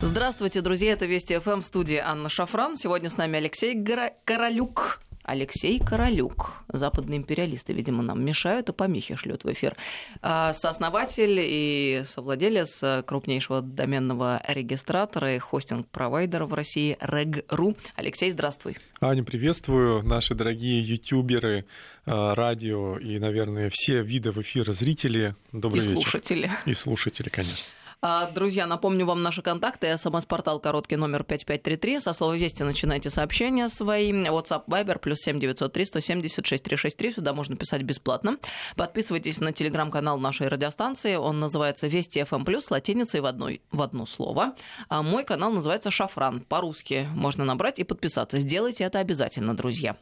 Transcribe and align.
Здравствуйте, 0.00 0.60
друзья, 0.60 0.92
это 0.92 1.06
Вести 1.06 1.36
ФМ, 1.36 1.60
студия 1.60 2.08
Анна 2.08 2.28
Шафран. 2.28 2.76
Сегодня 2.76 3.10
с 3.10 3.16
нами 3.16 3.38
Алексей 3.38 3.74
Гора... 3.74 4.12
Королюк. 4.24 5.00
Алексей 5.24 5.80
Королюк. 5.80 6.52
Западные 6.72 7.18
империалисты, 7.18 7.72
видимо, 7.72 8.04
нам 8.04 8.24
мешают 8.24 8.68
и 8.68 8.72
помехи 8.72 9.16
шлют 9.16 9.42
в 9.42 9.52
эфир. 9.52 9.76
А, 10.22 10.52
сооснователь 10.54 11.40
и 11.40 12.02
совладелец 12.06 12.80
крупнейшего 13.06 13.60
доменного 13.60 14.40
регистратора 14.46 15.34
и 15.34 15.38
хостинг-провайдера 15.38 16.46
в 16.46 16.54
России 16.54 16.96
Reg.ru. 17.00 17.76
Алексей, 17.96 18.30
здравствуй. 18.30 18.76
Аня, 19.00 19.24
приветствую. 19.24 20.04
Наши 20.04 20.36
дорогие 20.36 20.80
ютуберы, 20.80 21.64
а, 22.06 22.36
радио 22.36 22.98
и, 22.98 23.18
наверное, 23.18 23.68
все 23.72 24.02
виды 24.02 24.30
в 24.30 24.40
эфира 24.40 24.70
зрители. 24.70 25.34
Добрый 25.50 25.80
и 25.80 25.88
вечер. 25.88 25.94
слушатели. 25.96 26.50
И 26.66 26.72
слушатели, 26.72 27.28
конечно. 27.28 27.64
А, 28.00 28.30
друзья, 28.30 28.66
напомню 28.66 29.06
вам 29.06 29.22
наши 29.22 29.42
контакты. 29.42 29.96
СМС-портал 29.98 30.60
короткий 30.60 30.94
номер 30.94 31.24
5533. 31.24 31.98
Со 31.98 32.12
слова 32.12 32.36
«Вести» 32.36 32.62
начинайте 32.62 33.10
сообщения 33.10 33.68
свои. 33.68 34.12
WhatsApp, 34.12 34.66
Viber, 34.68 35.00
плюс 35.00 35.18
7903 35.18 35.84
176 35.84 36.62
363. 36.62 37.12
Сюда 37.14 37.34
можно 37.34 37.56
писать 37.56 37.82
бесплатно. 37.82 38.38
Подписывайтесь 38.76 39.40
на 39.40 39.52
телеграм-канал 39.52 40.18
нашей 40.20 40.46
радиостанции. 40.46 41.16
Он 41.16 41.40
называется 41.40 41.88
«Вести 41.88 42.20
FM+,» 42.20 42.44
плюс 42.44 42.70
латиницей 42.70 43.20
в, 43.20 43.26
одной, 43.26 43.62
в 43.72 43.82
одно 43.82 44.06
слово. 44.06 44.54
А 44.88 45.02
мой 45.02 45.24
канал 45.24 45.50
называется 45.50 45.90
«Шафран». 45.90 46.42
По-русски 46.42 47.08
можно 47.14 47.44
набрать 47.44 47.80
и 47.80 47.84
подписаться. 47.84 48.38
Сделайте 48.38 48.84
это 48.84 49.00
обязательно, 49.00 49.56
друзья. 49.56 49.96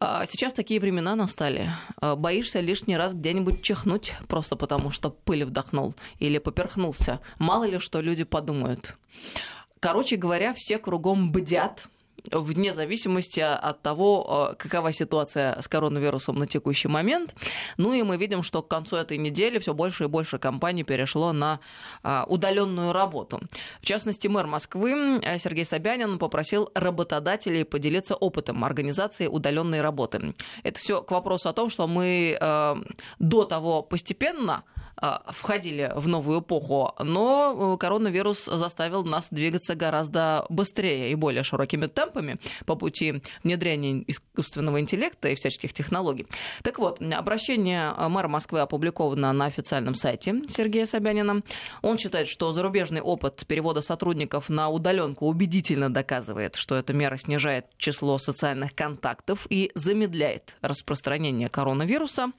А, 0.00 0.26
сейчас 0.26 0.52
такие 0.52 0.80
времена 0.80 1.14
настали. 1.14 1.70
А, 2.00 2.16
боишься 2.16 2.60
лишний 2.60 2.96
раз 2.96 3.14
где-нибудь 3.14 3.62
чихнуть, 3.62 4.14
просто 4.28 4.56
потому 4.56 4.90
что 4.90 5.10
пыль 5.10 5.44
вдохнул 5.44 5.94
или 6.18 6.38
поперхнулся. 6.38 7.20
Мало 7.38 7.64
ли 7.64 7.78
что 7.78 8.00
люди 8.00 8.24
подумают. 8.24 8.96
Короче 9.80 10.16
говоря, 10.16 10.52
все 10.52 10.78
кругом 10.78 11.32
бдят, 11.32 11.88
вне 12.32 12.74
зависимости 12.74 13.40
от 13.40 13.82
того, 13.82 14.50
э, 14.52 14.56
какова 14.56 14.92
ситуация 14.92 15.60
с 15.60 15.68
коронавирусом 15.68 16.38
на 16.38 16.46
текущий 16.46 16.88
момент. 16.88 17.34
Ну 17.76 17.92
и 17.92 18.02
мы 18.02 18.16
видим, 18.16 18.42
что 18.42 18.62
к 18.62 18.68
концу 18.68 18.96
этой 18.96 19.18
недели 19.18 19.58
все 19.58 19.74
больше 19.74 20.04
и 20.04 20.06
больше 20.06 20.38
компаний 20.38 20.84
перешло 20.84 21.32
на 21.32 21.60
а, 22.02 22.24
удаленную 22.28 22.92
работу. 22.92 23.40
В 23.80 23.86
частности, 23.86 24.28
мэр 24.28 24.46
Москвы 24.46 25.20
э, 25.22 25.38
Сергей 25.38 25.64
Собянин 25.64 26.18
попросил 26.18 26.70
работодателей 26.74 27.64
поделиться 27.64 28.14
опытом 28.14 28.64
организации 28.64 29.26
удаленной 29.26 29.80
работы. 29.80 30.34
Это 30.62 30.78
все 30.78 31.02
к 31.02 31.10
вопросу 31.10 31.48
о 31.48 31.52
том, 31.52 31.70
что 31.70 31.86
мы 31.86 32.36
э, 32.40 32.76
до 33.18 33.44
того 33.44 33.82
постепенно 33.82 34.64
входили 35.28 35.92
в 35.94 36.08
новую 36.08 36.40
эпоху, 36.40 36.92
но 36.98 37.74
э, 37.74 37.78
коронавирус 37.78 38.46
заставил 38.46 39.04
нас 39.04 39.28
двигаться 39.30 39.74
гораздо 39.74 40.46
быстрее 40.48 41.10
и 41.10 41.14
более 41.14 41.42
широкими 41.42 41.86
темпами 41.86 42.38
по 42.64 42.76
пути 42.76 43.22
внедрения 43.44 44.04
искусственного 44.06 44.80
интеллекта 44.80 45.28
и 45.28 45.34
всяческих 45.34 45.72
технологий. 45.72 46.26
Так 46.62 46.78
вот, 46.78 47.00
обращение 47.02 47.92
мэра 48.08 48.28
Москвы 48.28 48.60
опубликовано 48.60 49.32
на 49.32 49.46
официальном 49.46 49.94
сайте 49.94 50.42
Сергея 50.48 50.86
Собянина. 50.86 51.42
Он 51.82 51.98
считает, 51.98 52.28
что 52.28 52.52
зарубежный 52.52 53.00
опыт 53.00 53.44
перевода 53.46 53.82
сотрудников 53.82 54.48
на 54.48 54.68
удаленку 54.70 55.26
убедительно 55.26 55.92
доказывает, 55.92 56.56
что 56.56 56.74
эта 56.74 56.92
мера 56.92 57.16
снижает 57.16 57.66
число 57.76 58.18
социальных 58.18 58.74
контактов 58.74 59.46
и 59.50 59.70
замедляет 59.74 60.56
распространение 60.62 61.48
коронавируса 61.48 62.32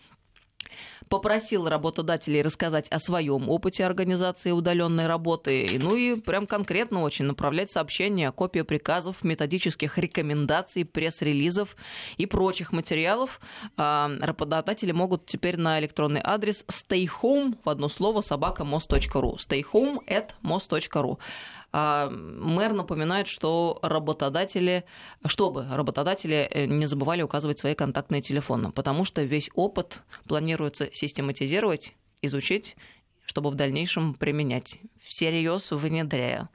попросил 1.09 1.67
работодателей 1.67 2.41
рассказать 2.41 2.87
о 2.89 2.99
своем 2.99 3.49
опыте 3.49 3.85
организации 3.85 4.51
удаленной 4.51 5.07
работы, 5.07 5.67
ну 5.81 5.95
и 5.95 6.19
прям 6.19 6.47
конкретно 6.47 7.01
очень 7.01 7.25
направлять 7.25 7.71
сообщения, 7.71 8.31
копии 8.31 8.61
приказов, 8.61 9.23
методических 9.23 9.97
рекомендаций, 9.97 10.85
пресс-релизов 10.85 11.75
и 12.17 12.25
прочих 12.25 12.71
материалов. 12.71 13.39
А, 13.77 14.11
работодатели 14.19 14.91
могут 14.91 15.25
теперь 15.25 15.57
на 15.57 15.79
электронный 15.79 16.21
адрес 16.23 16.65
stayhome 16.67 17.57
в 17.63 17.69
одно 17.69 17.89
слово 17.89 18.21
собака 18.21 18.63
мост.ру 18.63 19.37
stayhome 19.37 19.99
at 20.07 20.31
most.ru 20.43 21.17
а, 21.66 21.66
мэр 21.73 22.73
напоминает, 22.73 23.27
что 23.27 23.79
работодатели, 23.81 24.85
чтобы 25.25 25.67
работодатели 25.69 26.47
э, 26.49 26.65
не 26.65 26.85
забывали 26.85 27.21
указывать 27.21 27.59
свои 27.59 27.75
контактные 27.75 28.21
телефоны, 28.21 28.71
потому 28.71 29.03
что 29.03 29.21
весь 29.23 29.49
опыт 29.53 30.01
планируется 30.27 30.89
систематизировать, 30.93 31.93
изучить, 32.21 32.77
чтобы 33.25 33.51
в 33.51 33.55
дальнейшем 33.55 34.13
применять, 34.13 34.79
всерьез 35.03 35.71
внедряя 35.71 36.49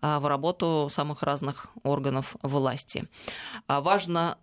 а, 0.00 0.20
в 0.20 0.26
работу 0.26 0.88
самых 0.90 1.22
разных 1.22 1.68
органов 1.82 2.36
власти. 2.42 3.08
А 3.66 3.80
важно 3.80 4.38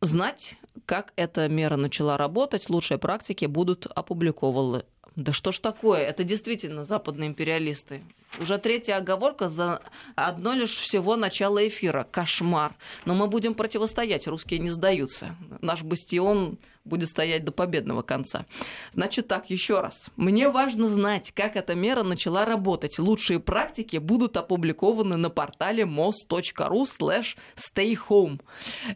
знать, 0.00 0.56
как 0.84 1.12
эта 1.16 1.48
мера 1.48 1.76
начала 1.76 2.16
работать, 2.16 2.68
лучшие 2.68 2.98
практики 2.98 3.46
будут 3.46 3.86
опубликованы. 3.86 4.82
Да 5.16 5.32
что 5.32 5.52
ж 5.52 5.58
такое? 5.58 6.00
Это 6.00 6.24
действительно 6.24 6.84
западные 6.84 7.28
империалисты. 7.28 8.02
Уже 8.40 8.56
третья 8.56 8.96
оговорка 8.96 9.48
за 9.48 9.82
одно 10.14 10.54
лишь 10.54 10.74
всего 10.74 11.16
начало 11.16 11.66
эфира. 11.66 12.06
Кошмар. 12.10 12.74
Но 13.04 13.14
мы 13.14 13.26
будем 13.26 13.54
противостоять. 13.54 14.26
Русские 14.26 14.58
не 14.60 14.70
сдаются. 14.70 15.36
Наш 15.60 15.82
бастион 15.82 16.58
будет 16.84 17.10
стоять 17.10 17.44
до 17.44 17.52
победного 17.52 18.02
конца. 18.02 18.46
Значит 18.92 19.28
так, 19.28 19.50
еще 19.50 19.80
раз. 19.80 20.08
Мне 20.16 20.48
важно 20.48 20.88
знать, 20.88 21.30
как 21.32 21.56
эта 21.56 21.74
мера 21.74 22.02
начала 22.02 22.44
работать. 22.46 22.98
Лучшие 22.98 23.38
практики 23.38 23.98
будут 23.98 24.36
опубликованы 24.36 25.16
на 25.16 25.28
портале 25.28 25.84
mos.ru 25.84 26.84
slash 26.84 27.36
stayhome. 27.54 28.40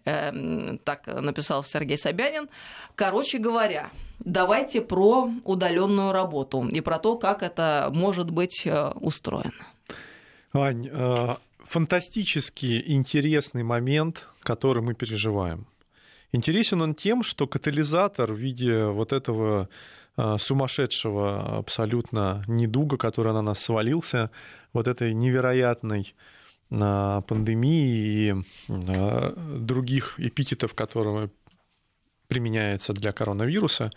Эм, 0.04 0.78
так 0.78 1.06
написал 1.06 1.62
Сергей 1.62 1.98
Собянин. 1.98 2.48
Короче 2.94 3.38
говоря, 3.38 3.90
давайте 4.20 4.80
про 4.80 5.30
удаленную 5.44 6.12
работу 6.12 6.66
и 6.68 6.80
про 6.80 6.98
то, 6.98 7.16
как 7.16 7.42
это 7.42 7.90
может 7.92 8.30
быть 8.30 8.66
устроено 8.66 8.92
устроена. 9.00 9.52
Ань, 10.52 10.88
э, 10.90 11.36
фантастически 11.64 12.82
интересный 12.86 13.62
момент, 13.62 14.28
который 14.40 14.82
мы 14.82 14.94
переживаем. 14.94 15.66
Интересен 16.32 16.82
он 16.82 16.94
тем, 16.94 17.22
что 17.22 17.46
катализатор 17.46 18.32
в 18.32 18.36
виде 18.36 18.86
вот 18.86 19.12
этого 19.12 19.68
э, 20.16 20.36
сумасшедшего 20.38 21.58
абсолютно 21.58 22.44
недуга, 22.46 22.96
который 22.96 23.32
на 23.32 23.42
нас 23.42 23.60
свалился, 23.60 24.30
вот 24.72 24.88
этой 24.88 25.14
невероятной 25.14 26.14
э, 26.70 27.22
пандемии 27.26 28.30
и 28.30 28.34
других 28.68 30.18
эпитетов, 30.18 30.74
которые 30.74 31.30
применяются 32.28 32.92
для 32.92 33.12
коронавируса, 33.12 33.90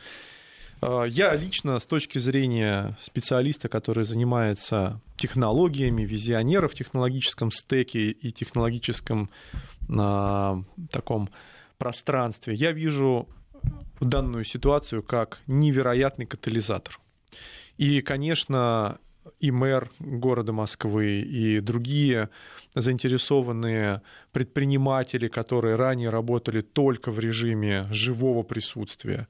Э, 0.81 1.05
я 1.07 1.35
лично 1.35 1.79
с 1.79 1.85
точки 1.85 2.17
зрения 2.17 2.97
специалиста, 3.01 3.69
который 3.69 4.03
занимается 4.03 5.01
технологиями, 5.17 6.03
визионера 6.03 6.67
в 6.67 6.73
технологическом 6.73 7.51
стеке 7.51 8.11
и 8.11 8.31
технологическом 8.31 9.29
на 9.87 10.63
таком 10.91 11.29
пространстве, 11.77 12.53
я 12.55 12.71
вижу 12.71 13.27
данную 13.99 14.45
ситуацию 14.45 15.03
как 15.03 15.39
невероятный 15.47 16.25
катализатор. 16.25 16.99
И, 17.77 18.01
конечно, 18.01 18.99
и 19.39 19.51
мэр 19.51 19.91
города 19.99 20.51
Москвы, 20.51 21.21
и 21.21 21.59
другие 21.59 22.29
заинтересованные 22.75 24.01
предприниматели, 24.31 25.27
которые 25.27 25.75
ранее 25.75 26.09
работали 26.09 26.61
только 26.61 27.11
в 27.11 27.19
режиме 27.19 27.87
живого 27.91 28.43
присутствия, 28.43 29.27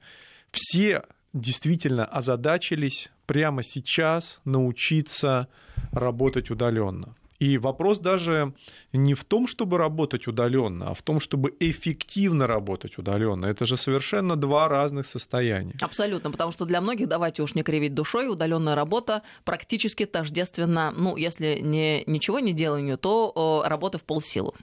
все 0.52 1.04
действительно 1.32 2.04
озадачились 2.04 3.10
прямо 3.26 3.62
сейчас 3.62 4.40
научиться 4.44 5.48
работать 5.92 6.50
удаленно. 6.50 7.14
И 7.40 7.58
вопрос 7.58 7.98
даже 7.98 8.52
не 8.92 9.14
в 9.14 9.24
том, 9.24 9.46
чтобы 9.46 9.78
работать 9.78 10.28
удаленно, 10.28 10.90
а 10.90 10.94
в 10.94 11.02
том, 11.02 11.20
чтобы 11.20 11.56
эффективно 11.58 12.46
работать 12.46 12.98
удаленно. 12.98 13.46
Это 13.46 13.64
же 13.64 13.76
совершенно 13.76 14.36
два 14.36 14.68
разных 14.68 15.06
состояния. 15.06 15.74
Абсолютно, 15.80 16.30
потому 16.30 16.52
что 16.52 16.66
для 16.66 16.80
многих, 16.80 17.08
давайте 17.08 17.42
уж 17.42 17.54
не 17.54 17.62
кривить 17.62 17.94
душой, 17.94 18.28
удаленная 18.28 18.74
работа 18.74 19.22
практически 19.44 20.04
тождественна, 20.04 20.92
ну, 20.96 21.16
если 21.16 21.58
не, 21.60 22.04
ничего 22.06 22.40
не 22.40 22.52
деланию, 22.52 22.98
то 22.98 23.64
работа 23.66 23.98
в 23.98 24.04
полсилу. 24.04 24.54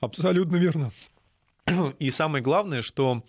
Абсолютно 0.00 0.56
верно. 0.56 0.90
И 1.98 2.10
самое 2.10 2.42
главное, 2.42 2.82
что 2.82 3.22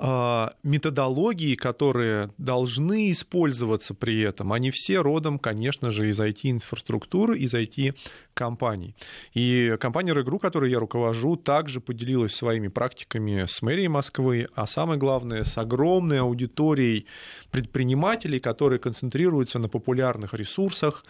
методологии, 0.00 1.56
которые 1.56 2.30
должны 2.38 3.10
использоваться 3.10 3.94
при 3.94 4.20
этом, 4.20 4.52
они 4.52 4.70
все 4.70 5.00
родом, 5.00 5.40
конечно 5.40 5.90
же, 5.90 6.08
из 6.08 6.20
IT-инфраструктуры, 6.20 7.36
из 7.36 7.52
IT-компаний. 7.52 8.94
И 9.34 9.76
компания 9.80 10.14
Регру, 10.14 10.38
которой 10.38 10.70
я 10.70 10.78
руковожу, 10.78 11.34
также 11.34 11.80
поделилась 11.80 12.32
своими 12.32 12.68
практиками 12.68 13.44
с 13.46 13.60
мэрией 13.60 13.88
Москвы, 13.88 14.48
а 14.54 14.68
самое 14.68 15.00
главное, 15.00 15.42
с 15.42 15.58
огромной 15.58 16.20
аудиторией 16.20 17.06
предпринимателей, 17.50 18.38
которые 18.38 18.78
концентрируются 18.78 19.58
на 19.58 19.68
популярных 19.68 20.32
ресурсах, 20.32 21.04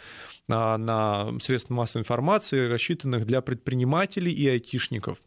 на 0.49 1.39
средствах 1.43 1.77
массовой 1.77 2.03
информации, 2.03 2.67
рассчитанных 2.67 3.27
для 3.27 3.43
предпринимателей 3.43 4.33
и 4.33 4.49
айтишников 4.49 5.19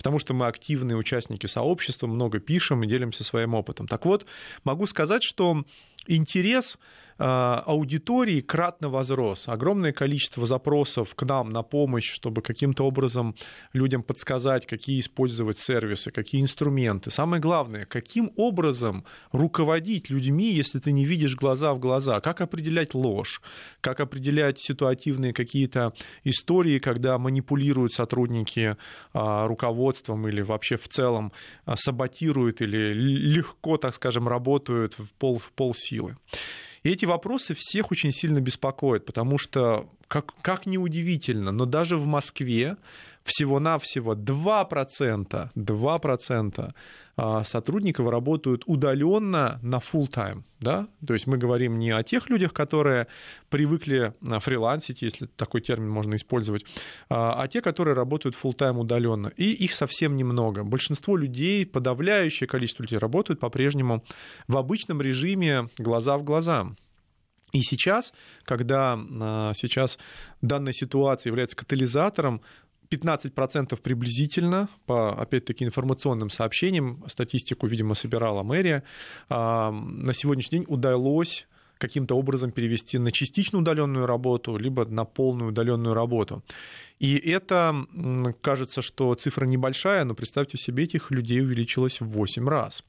потому 0.00 0.18
что 0.18 0.32
мы 0.32 0.46
активные 0.46 0.96
участники 0.96 1.44
сообщества, 1.44 2.06
много 2.06 2.40
пишем 2.40 2.82
и 2.82 2.86
делимся 2.86 3.22
своим 3.22 3.52
опытом. 3.52 3.86
Так 3.86 4.06
вот, 4.06 4.24
могу 4.64 4.86
сказать, 4.86 5.22
что 5.22 5.62
интерес 6.06 6.78
аудитории 7.20 8.40
кратно 8.40 8.88
возрос. 8.88 9.46
Огромное 9.46 9.92
количество 9.92 10.46
запросов 10.46 11.14
к 11.14 11.22
нам 11.24 11.50
на 11.50 11.62
помощь, 11.62 12.10
чтобы 12.10 12.40
каким-то 12.40 12.86
образом 12.86 13.34
людям 13.74 14.02
подсказать, 14.02 14.66
какие 14.66 15.00
использовать 15.00 15.58
сервисы, 15.58 16.10
какие 16.10 16.40
инструменты. 16.40 17.10
Самое 17.10 17.42
главное, 17.42 17.84
каким 17.84 18.32
образом 18.36 19.04
руководить 19.32 20.08
людьми, 20.08 20.52
если 20.52 20.78
ты 20.78 20.92
не 20.92 21.04
видишь 21.04 21.36
глаза 21.36 21.74
в 21.74 21.78
глаза, 21.78 22.20
как 22.20 22.40
определять 22.40 22.94
ложь, 22.94 23.42
как 23.82 24.00
определять 24.00 24.58
ситуативные 24.58 25.34
какие-то 25.34 25.92
истории, 26.24 26.78
когда 26.78 27.18
манипулируют 27.18 27.92
сотрудники 27.92 28.76
а, 29.12 29.46
руководством 29.46 30.26
или 30.26 30.40
вообще 30.40 30.76
в 30.76 30.88
целом 30.88 31.32
а, 31.66 31.76
саботируют 31.76 32.62
или 32.62 32.94
легко, 32.94 33.76
так 33.76 33.94
скажем, 33.94 34.26
работают 34.26 34.94
в 34.98 35.12
пол, 35.14 35.38
в 35.38 35.52
пол 35.52 35.74
силы. 35.74 36.16
И 36.82 36.90
эти 36.90 37.04
вопросы 37.04 37.54
всех 37.54 37.90
очень 37.90 38.12
сильно 38.12 38.40
беспокоят, 38.40 39.04
потому 39.04 39.36
что, 39.36 39.88
как, 40.08 40.34
как 40.40 40.66
ни 40.66 40.78
удивительно, 40.78 41.52
но 41.52 41.66
даже 41.66 41.96
в 41.96 42.06
Москве 42.06 42.76
всего-навсего 43.30 44.14
2%, 44.14 45.50
2% 45.54 46.74
а, 47.16 47.44
сотрудников 47.44 48.08
работают 48.08 48.62
удаленно 48.66 49.58
на 49.62 49.76
full 49.76 50.08
time. 50.08 50.42
Да? 50.58 50.88
То 51.06 51.14
есть 51.14 51.26
мы 51.26 51.38
говорим 51.38 51.78
не 51.78 51.90
о 51.90 52.02
тех 52.02 52.28
людях, 52.28 52.52
которые 52.52 53.06
привыкли 53.50 54.14
а, 54.26 54.40
фрилансить, 54.40 55.02
если 55.02 55.26
такой 55.26 55.60
термин 55.60 55.90
можно 55.90 56.16
использовать, 56.16 56.64
а, 57.08 57.42
а 57.42 57.46
те, 57.48 57.62
которые 57.62 57.94
работают 57.94 58.36
full 58.42 58.56
time 58.56 58.78
удаленно. 58.78 59.28
И 59.36 59.52
их 59.52 59.74
совсем 59.74 60.16
немного. 60.16 60.64
Большинство 60.64 61.16
людей, 61.16 61.66
подавляющее 61.66 62.48
количество 62.48 62.82
людей 62.82 62.98
работают 62.98 63.38
по-прежнему 63.38 64.02
в 64.48 64.56
обычном 64.56 65.00
режиме 65.00 65.68
глаза 65.78 66.18
в 66.18 66.24
глаза. 66.24 66.68
И 67.52 67.62
сейчас, 67.62 68.12
когда 68.44 68.96
сейчас 69.56 69.98
данная 70.40 70.72
ситуация 70.72 71.30
является 71.30 71.56
катализатором 71.56 72.42
15% 72.90 73.80
приблизительно, 73.80 74.68
по, 74.86 75.12
опять-таки, 75.12 75.64
информационным 75.64 76.30
сообщениям, 76.30 77.04
статистику, 77.06 77.66
видимо, 77.66 77.94
собирала 77.94 78.42
мэрия, 78.42 78.82
а, 79.28 79.70
на 79.70 80.12
сегодняшний 80.12 80.58
день 80.58 80.66
удалось 80.68 81.46
каким-то 81.78 82.14
образом 82.14 82.52
перевести 82.52 82.98
на 82.98 83.10
частично 83.10 83.58
удаленную 83.58 84.06
работу, 84.06 84.56
либо 84.58 84.84
на 84.84 85.04
полную 85.04 85.48
удаленную 85.48 85.94
работу. 85.94 86.42
И 86.98 87.16
это, 87.16 87.74
кажется, 88.42 88.82
что 88.82 89.14
цифра 89.14 89.46
небольшая, 89.46 90.04
но 90.04 90.14
представьте 90.14 90.58
себе, 90.58 90.84
этих 90.84 91.10
людей 91.10 91.40
увеличилось 91.40 92.00
в 92.00 92.06
8 92.06 92.48
раз. 92.48 92.84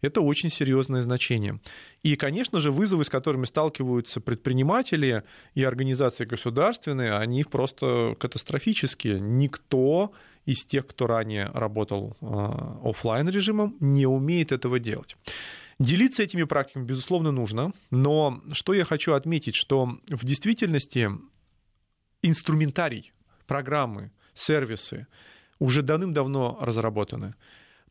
Это 0.00 0.20
очень 0.20 0.50
серьезное 0.50 1.02
значение. 1.02 1.60
И, 2.02 2.16
конечно 2.16 2.60
же, 2.60 2.70
вызовы, 2.70 3.04
с 3.04 3.08
которыми 3.08 3.46
сталкиваются 3.46 4.20
предприниматели 4.20 5.22
и 5.54 5.64
организации 5.64 6.24
государственные, 6.24 7.14
они 7.14 7.44
просто 7.44 8.16
катастрофические. 8.18 9.20
Никто 9.20 10.12
из 10.44 10.64
тех, 10.64 10.86
кто 10.86 11.06
ранее 11.06 11.50
работал 11.52 12.16
а, 12.20 12.80
офлайн 12.84 13.28
режимом, 13.28 13.76
не 13.80 14.06
умеет 14.06 14.52
этого 14.52 14.78
делать. 14.78 15.16
Делиться 15.78 16.22
этими 16.22 16.44
практиками, 16.44 16.86
безусловно, 16.86 17.32
нужно, 17.32 17.72
но 17.90 18.40
что 18.52 18.72
я 18.72 18.84
хочу 18.84 19.12
отметить, 19.12 19.54
что 19.56 19.98
в 20.08 20.24
действительности 20.24 21.10
инструментарий, 22.22 23.12
программы, 23.46 24.10
сервисы 24.34 25.06
уже 25.58 25.82
давным-давно 25.82 26.58
разработаны. 26.60 27.34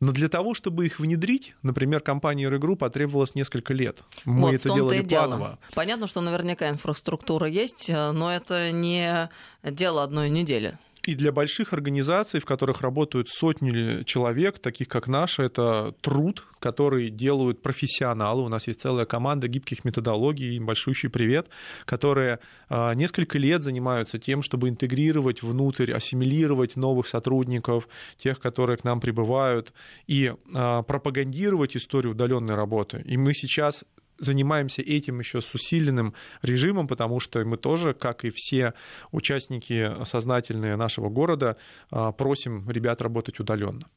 Но 0.00 0.12
для 0.12 0.28
того, 0.28 0.54
чтобы 0.54 0.86
их 0.86 1.00
внедрить, 1.00 1.54
например, 1.62 2.00
компании 2.00 2.46
Регру 2.46 2.76
потребовалось 2.76 3.34
несколько 3.34 3.72
лет. 3.72 4.02
Мы 4.24 4.42
вот, 4.42 4.54
это 4.54 4.74
делали 4.74 5.02
планово. 5.02 5.58
Понятно, 5.74 6.06
что 6.06 6.20
наверняка 6.20 6.68
инфраструктура 6.68 7.46
есть, 7.46 7.88
э, 7.88 8.10
но 8.12 8.32
это 8.32 8.72
не 8.72 9.30
дело 9.62 10.02
одной 10.02 10.28
недели. 10.28 10.78
И 11.06 11.14
для 11.14 11.30
больших 11.30 11.72
организаций, 11.72 12.40
в 12.40 12.44
которых 12.44 12.80
работают 12.80 13.28
сотни 13.28 14.02
человек, 14.02 14.58
таких 14.58 14.88
как 14.88 15.06
наша, 15.06 15.44
это 15.44 15.94
труд, 16.00 16.44
который 16.58 17.10
делают 17.10 17.62
профессионалы. 17.62 18.42
У 18.42 18.48
нас 18.48 18.66
есть 18.66 18.80
целая 18.80 19.06
команда 19.06 19.46
гибких 19.46 19.84
методологий, 19.84 20.56
им 20.56 20.66
большущий 20.66 21.08
привет, 21.08 21.48
которые 21.84 22.40
а, 22.68 22.92
несколько 22.94 23.38
лет 23.38 23.62
занимаются 23.62 24.18
тем, 24.18 24.42
чтобы 24.42 24.68
интегрировать 24.68 25.44
внутрь, 25.44 25.92
ассимилировать 25.92 26.74
новых 26.74 27.06
сотрудников, 27.06 27.88
тех, 28.16 28.40
которые 28.40 28.76
к 28.76 28.82
нам 28.82 29.00
прибывают, 29.00 29.72
и 30.08 30.34
а, 30.52 30.82
пропагандировать 30.82 31.76
историю 31.76 32.14
удаленной 32.14 32.56
работы. 32.56 33.00
И 33.04 33.16
мы 33.16 33.32
сейчас 33.32 33.84
занимаемся 34.18 34.82
этим 34.82 35.18
еще 35.20 35.40
с 35.40 35.54
усиленным 35.54 36.14
режимом, 36.42 36.88
потому 36.88 37.20
что 37.20 37.44
мы 37.44 37.56
тоже, 37.56 37.94
как 37.94 38.24
и 38.24 38.30
все 38.30 38.74
участники 39.12 39.92
сознательные 40.04 40.76
нашего 40.76 41.08
города, 41.08 41.56
а, 41.90 42.12
просим 42.12 42.68
ребят 42.70 43.02
работать 43.02 43.40
удаленно. 43.40 43.88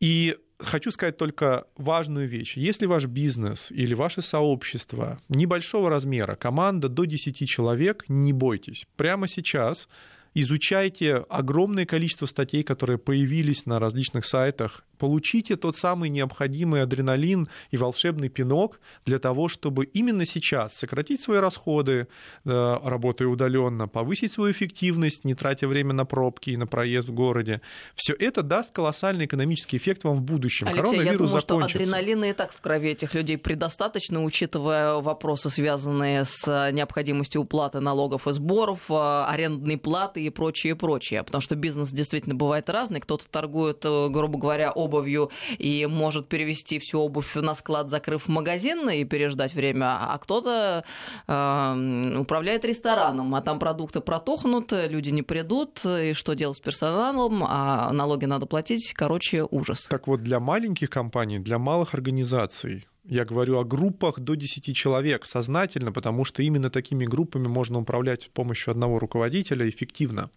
И 0.00 0.36
хочу 0.58 0.90
сказать 0.90 1.16
только 1.16 1.66
важную 1.76 2.28
вещь. 2.28 2.56
Если 2.56 2.86
ваш 2.86 3.04
бизнес 3.04 3.70
или 3.70 3.94
ваше 3.94 4.22
сообщество 4.22 5.20
небольшого 5.28 5.90
размера, 5.90 6.36
команда 6.36 6.88
до 6.88 7.04
10 7.04 7.46
человек, 7.46 8.04
не 8.08 8.32
бойтесь. 8.32 8.86
Прямо 8.96 9.28
сейчас 9.28 9.88
изучайте 10.34 11.16
огромное 11.28 11.86
количество 11.86 12.26
статей, 12.26 12.62
которые 12.62 12.98
появились 12.98 13.66
на 13.66 13.78
различных 13.78 14.24
сайтах 14.24 14.84
получите 15.00 15.56
тот 15.56 15.76
самый 15.76 16.10
необходимый 16.10 16.82
адреналин 16.82 17.48
и 17.70 17.76
волшебный 17.76 18.28
пинок 18.28 18.78
для 19.06 19.18
того, 19.18 19.48
чтобы 19.48 19.86
именно 19.86 20.26
сейчас 20.26 20.76
сократить 20.76 21.22
свои 21.22 21.38
расходы, 21.38 22.06
э, 22.44 22.78
работая 22.84 23.26
удаленно, 23.26 23.88
повысить 23.88 24.32
свою 24.32 24.52
эффективность, 24.52 25.24
не 25.24 25.34
тратя 25.34 25.66
время 25.66 25.94
на 25.94 26.04
пробки 26.04 26.50
и 26.50 26.56
на 26.56 26.66
проезд 26.66 27.08
в 27.08 27.14
городе. 27.14 27.62
Все 27.94 28.12
это 28.12 28.42
даст 28.42 28.72
колоссальный 28.72 29.24
экономический 29.24 29.78
эффект 29.78 30.04
вам 30.04 30.18
в 30.18 30.22
будущем. 30.22 30.66
Алексей, 30.66 30.82
Коронавирус 30.82 31.12
я 31.12 31.18
думаю, 31.18 31.40
закончится. 31.40 31.78
что 31.78 31.78
адреналина 31.78 32.24
и 32.26 32.32
так 32.34 32.52
в 32.52 32.60
крови 32.60 32.90
этих 32.90 33.14
людей 33.14 33.38
предостаточно, 33.38 34.22
учитывая 34.22 34.96
вопросы, 34.96 35.48
связанные 35.48 36.26
с 36.26 36.70
необходимостью 36.72 37.40
уплаты 37.40 37.80
налогов 37.80 38.28
и 38.28 38.32
сборов, 38.32 38.90
э, 38.90 39.24
арендной 39.26 39.78
платы 39.78 40.22
и 40.22 40.28
прочее, 40.28 40.76
прочее. 40.76 41.22
Потому 41.22 41.40
что 41.40 41.56
бизнес 41.56 41.88
действительно 41.90 42.34
бывает 42.34 42.68
разный. 42.68 43.00
Кто-то 43.00 43.24
торгует, 43.30 43.82
э, 43.84 44.08
грубо 44.10 44.38
говоря, 44.38 44.70
об 44.74 44.89
обувью 44.90 45.30
и 45.58 45.86
может 45.86 46.28
перевести 46.28 46.78
всю 46.78 47.00
обувь 47.00 47.34
на 47.36 47.54
склад, 47.54 47.90
закрыв 47.90 48.28
магазин 48.28 48.90
и 48.90 49.04
переждать 49.04 49.54
время, 49.54 49.96
а 50.00 50.18
кто-то 50.18 50.84
э, 51.26 52.18
управляет 52.18 52.64
рестораном, 52.64 53.34
а 53.34 53.40
там 53.40 53.58
продукты 53.58 54.00
протухнут, 54.00 54.72
люди 54.72 55.10
не 55.10 55.22
придут, 55.22 55.84
и 55.84 56.12
что 56.14 56.34
делать 56.34 56.56
с 56.56 56.60
персоналом, 56.60 57.44
а 57.46 57.92
налоги 57.92 58.26
надо 58.26 58.46
платить, 58.46 58.92
короче, 58.94 59.46
ужас. 59.50 59.86
Так 59.88 60.06
вот, 60.06 60.22
для 60.22 60.40
маленьких 60.40 60.90
компаний, 60.90 61.38
для 61.38 61.58
малых 61.58 61.94
организаций 61.94 62.86
я 63.10 63.24
говорю 63.24 63.58
о 63.58 63.64
группах 63.64 64.20
до 64.20 64.36
10 64.36 64.74
человек 64.74 65.26
сознательно, 65.26 65.90
потому 65.90 66.24
что 66.24 66.44
именно 66.44 66.70
такими 66.70 67.04
группами 67.04 67.48
можно 67.48 67.80
управлять 67.80 68.22
с 68.22 68.26
помощью 68.26 68.70
одного 68.70 69.00
руководителя 69.00 69.68
эффективно. 69.68 70.30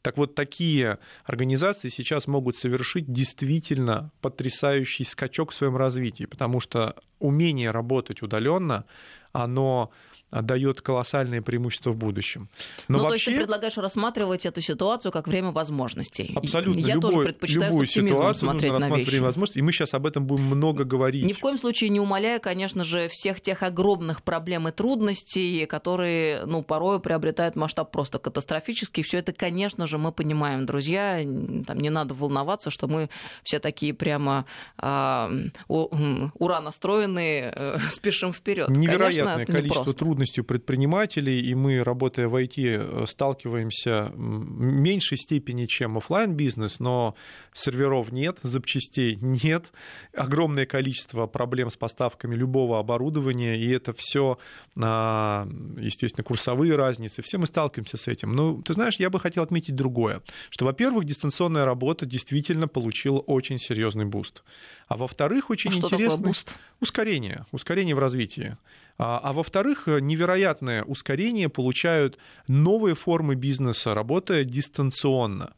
Так 0.00 0.16
вот, 0.16 0.36
такие 0.36 0.98
организации 1.24 1.88
сейчас 1.88 2.28
могут 2.28 2.56
совершить 2.56 3.12
действительно 3.12 4.12
потрясающий 4.20 5.02
скачок 5.02 5.50
в 5.50 5.54
своем 5.54 5.76
развитии, 5.76 6.24
потому 6.24 6.60
что 6.60 6.94
умение 7.18 7.72
работать 7.72 8.22
удаленно, 8.22 8.84
оно 9.32 9.90
дает 10.30 10.80
колоссальные 10.80 11.42
преимущества 11.42 11.90
в 11.90 11.96
будущем. 11.96 12.48
Но 12.88 12.98
ну, 12.98 13.04
вообще... 13.04 13.08
то 13.08 13.14
есть 13.14 13.24
ты 13.24 13.44
предлагаешь 13.44 13.76
рассматривать 13.76 14.46
эту 14.46 14.60
ситуацию 14.60 15.12
как 15.12 15.26
время 15.26 15.50
возможностей? 15.50 16.32
Абсолютно. 16.34 16.80
Я 16.80 16.94
любой, 16.94 17.10
тоже 17.10 17.24
предпочитаю 17.26 17.70
любую 17.70 17.86
с 17.86 17.90
ситуацию 17.90 18.50
смотреть 18.50 18.72
нужно 18.72 18.88
на 18.88 18.96
вещи. 18.96 19.16
возможности, 19.18 19.58
и 19.58 19.62
мы 19.62 19.72
сейчас 19.72 19.94
об 19.94 20.06
этом 20.06 20.26
будем 20.26 20.44
много 20.44 20.84
говорить. 20.84 21.24
Ни 21.24 21.32
в 21.32 21.40
коем 21.40 21.58
случае 21.58 21.90
не 21.90 22.00
умаляя, 22.00 22.38
конечно 22.38 22.84
же, 22.84 23.08
всех 23.08 23.40
тех 23.40 23.62
огромных 23.62 24.22
проблем 24.22 24.68
и 24.68 24.72
трудностей, 24.72 25.66
которые, 25.66 26.44
ну, 26.46 26.62
порой 26.62 27.00
приобретают 27.00 27.56
масштаб 27.56 27.90
просто 27.90 28.18
катастрофический. 28.18 29.02
Все 29.02 29.18
это, 29.18 29.32
конечно 29.32 29.86
же, 29.86 29.98
мы 29.98 30.12
понимаем, 30.12 30.66
друзья. 30.66 31.20
Там 31.66 31.78
не 31.80 31.90
надо 31.90 32.14
волноваться, 32.14 32.70
что 32.70 32.86
мы 32.88 33.10
все 33.42 33.58
такие 33.58 33.94
прямо 33.94 34.46
э, 34.80 35.28
ура 35.68 36.60
настроенные, 36.60 37.52
э, 37.54 37.78
спешим 37.90 38.32
вперед. 38.32 38.68
Невероятное 38.68 39.46
конечно, 39.46 39.54
количество 39.54 39.92
трудностей 39.92 40.19
у 40.38 40.44
предпринимателей, 40.44 41.40
и 41.40 41.54
мы, 41.54 41.82
работая 41.82 42.28
в 42.28 42.34
IT, 42.34 43.06
сталкиваемся 43.06 44.10
в 44.14 44.16
меньшей 44.16 45.18
степени, 45.18 45.66
чем 45.66 45.98
офлайн 45.98 46.34
бизнес 46.34 46.80
но 46.80 47.14
серверов 47.52 48.10
нет, 48.10 48.38
запчастей 48.42 49.16
нет, 49.20 49.72
огромное 50.14 50.66
количество 50.66 51.26
проблем 51.26 51.70
с 51.70 51.76
поставками 51.76 52.34
любого 52.34 52.78
оборудования, 52.78 53.56
и 53.58 53.70
это 53.70 53.92
все, 53.92 54.38
а, 54.76 55.48
естественно, 55.78 56.24
курсовые 56.24 56.74
разницы, 56.76 57.22
все 57.22 57.38
мы 57.38 57.46
сталкиваемся 57.46 57.96
с 57.96 58.08
этим. 58.08 58.32
Но 58.32 58.60
ты 58.62 58.74
знаешь, 58.74 58.96
я 58.96 59.10
бы 59.10 59.20
хотел 59.20 59.42
отметить 59.42 59.76
другое, 59.76 60.22
что, 60.48 60.64
во-первых, 60.64 61.04
дистанционная 61.04 61.64
работа 61.64 62.06
действительно 62.06 62.66
получила 62.68 63.18
очень 63.18 63.58
серьезный 63.58 64.06
boost. 64.06 64.42
А 64.88 64.96
во-вторых, 64.96 65.50
очень 65.50 65.70
а 65.70 65.74
интересно 65.74 66.32
ускорение, 66.80 67.46
ускорение 67.52 67.94
в 67.94 67.98
развитии. 67.98 68.56
А, 69.02 69.18
а 69.22 69.32
во-вторых, 69.32 69.86
невероятное 69.86 70.82
ускорение 70.82 71.48
получают 71.48 72.18
новые 72.48 72.94
формы 72.94 73.34
бизнеса, 73.34 73.94
работая 73.94 74.44
дистанционно. 74.44 75.54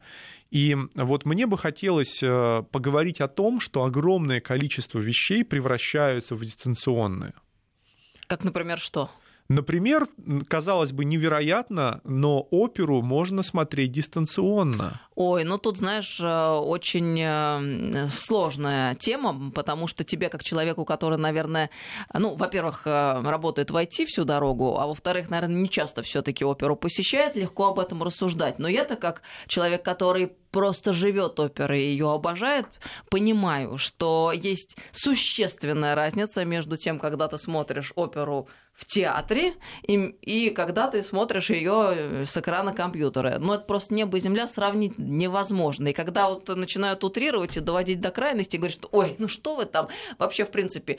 И 0.49 0.77
вот 0.95 1.25
мне 1.25 1.45
бы 1.45 1.57
хотелось 1.57 2.23
э, 2.23 2.63
поговорить 2.71 3.19
о 3.19 3.27
том, 3.27 3.59
что 3.59 3.83
огромное 3.83 4.39
количество 4.39 4.99
вещей 4.99 5.43
превращаются 5.43 6.35
в 6.35 6.45
дистанционные. 6.45 7.33
Как, 8.27 8.45
например, 8.45 8.79
что? 8.79 9.09
Например, 9.49 10.07
казалось 10.47 10.93
бы, 10.93 11.03
невероятно, 11.03 11.99
но 12.05 12.47
оперу 12.49 13.01
можно 13.01 13.43
смотреть 13.43 13.91
дистанционно. 13.91 15.01
Ой, 15.15 15.43
ну 15.43 15.57
тут, 15.57 15.77
знаешь, 15.77 16.19
э, 16.19 16.47
очень 16.49 17.19
э, 17.19 18.07
сложная 18.09 18.95
тема, 18.95 19.51
потому 19.51 19.87
что 19.87 20.03
тебе, 20.03 20.29
как 20.29 20.43
человеку, 20.43 20.85
который, 20.85 21.17
наверное, 21.17 21.69
ну, 22.13 22.35
во-первых, 22.35 22.87
э, 22.87 23.21
работает 23.21 23.69
в 23.69 23.75
IT 23.75 24.05
всю 24.05 24.23
дорогу, 24.23 24.79
а 24.79 24.87
во-вторых, 24.87 25.29
наверное, 25.29 25.57
не 25.57 25.69
часто 25.69 26.01
все 26.03 26.21
таки 26.21 26.45
оперу 26.45 26.75
посещает, 26.75 27.35
легко 27.35 27.67
об 27.67 27.79
этом 27.79 28.01
рассуждать. 28.01 28.59
Но 28.59 28.67
я-то, 28.67 28.95
как 28.95 29.21
человек, 29.47 29.83
который 29.83 30.31
просто 30.53 30.93
живет 30.93 31.39
оперой 31.39 31.83
и 31.83 31.89
ее 31.89 32.11
обожает, 32.11 32.67
понимаю, 33.09 33.77
что 33.77 34.31
есть 34.33 34.77
существенная 34.91 35.95
разница 35.95 36.45
между 36.45 36.77
тем, 36.77 36.99
когда 36.99 37.27
ты 37.27 37.37
смотришь 37.37 37.91
оперу 37.95 38.47
в 38.73 38.85
театре 38.85 39.53
и, 39.83 40.15
и 40.21 40.49
когда 40.49 40.87
ты 40.87 41.03
смотришь 41.03 41.49
ее 41.51 42.25
с 42.25 42.35
экрана 42.35 42.73
компьютера. 42.73 43.37
Ну, 43.39 43.53
это 43.53 43.65
просто 43.65 43.93
небо 43.93 44.17
и 44.17 44.19
земля 44.19 44.47
сравнить 44.47 44.97
невозможно. 44.97 45.89
И 45.89 45.93
когда 45.93 46.29
вот 46.29 46.47
начинают 46.49 47.03
утрировать 47.03 47.55
и 47.55 47.59
доводить 47.59 48.01
до 48.01 48.09
крайности, 48.09 48.57
говорят, 48.57 48.75
что 48.75 48.89
ой, 48.91 49.15
ну 49.19 49.27
что 49.27 49.55
вы 49.55 49.65
там, 49.65 49.89
вообще, 50.17 50.43
в 50.45 50.51
принципе, 50.51 50.97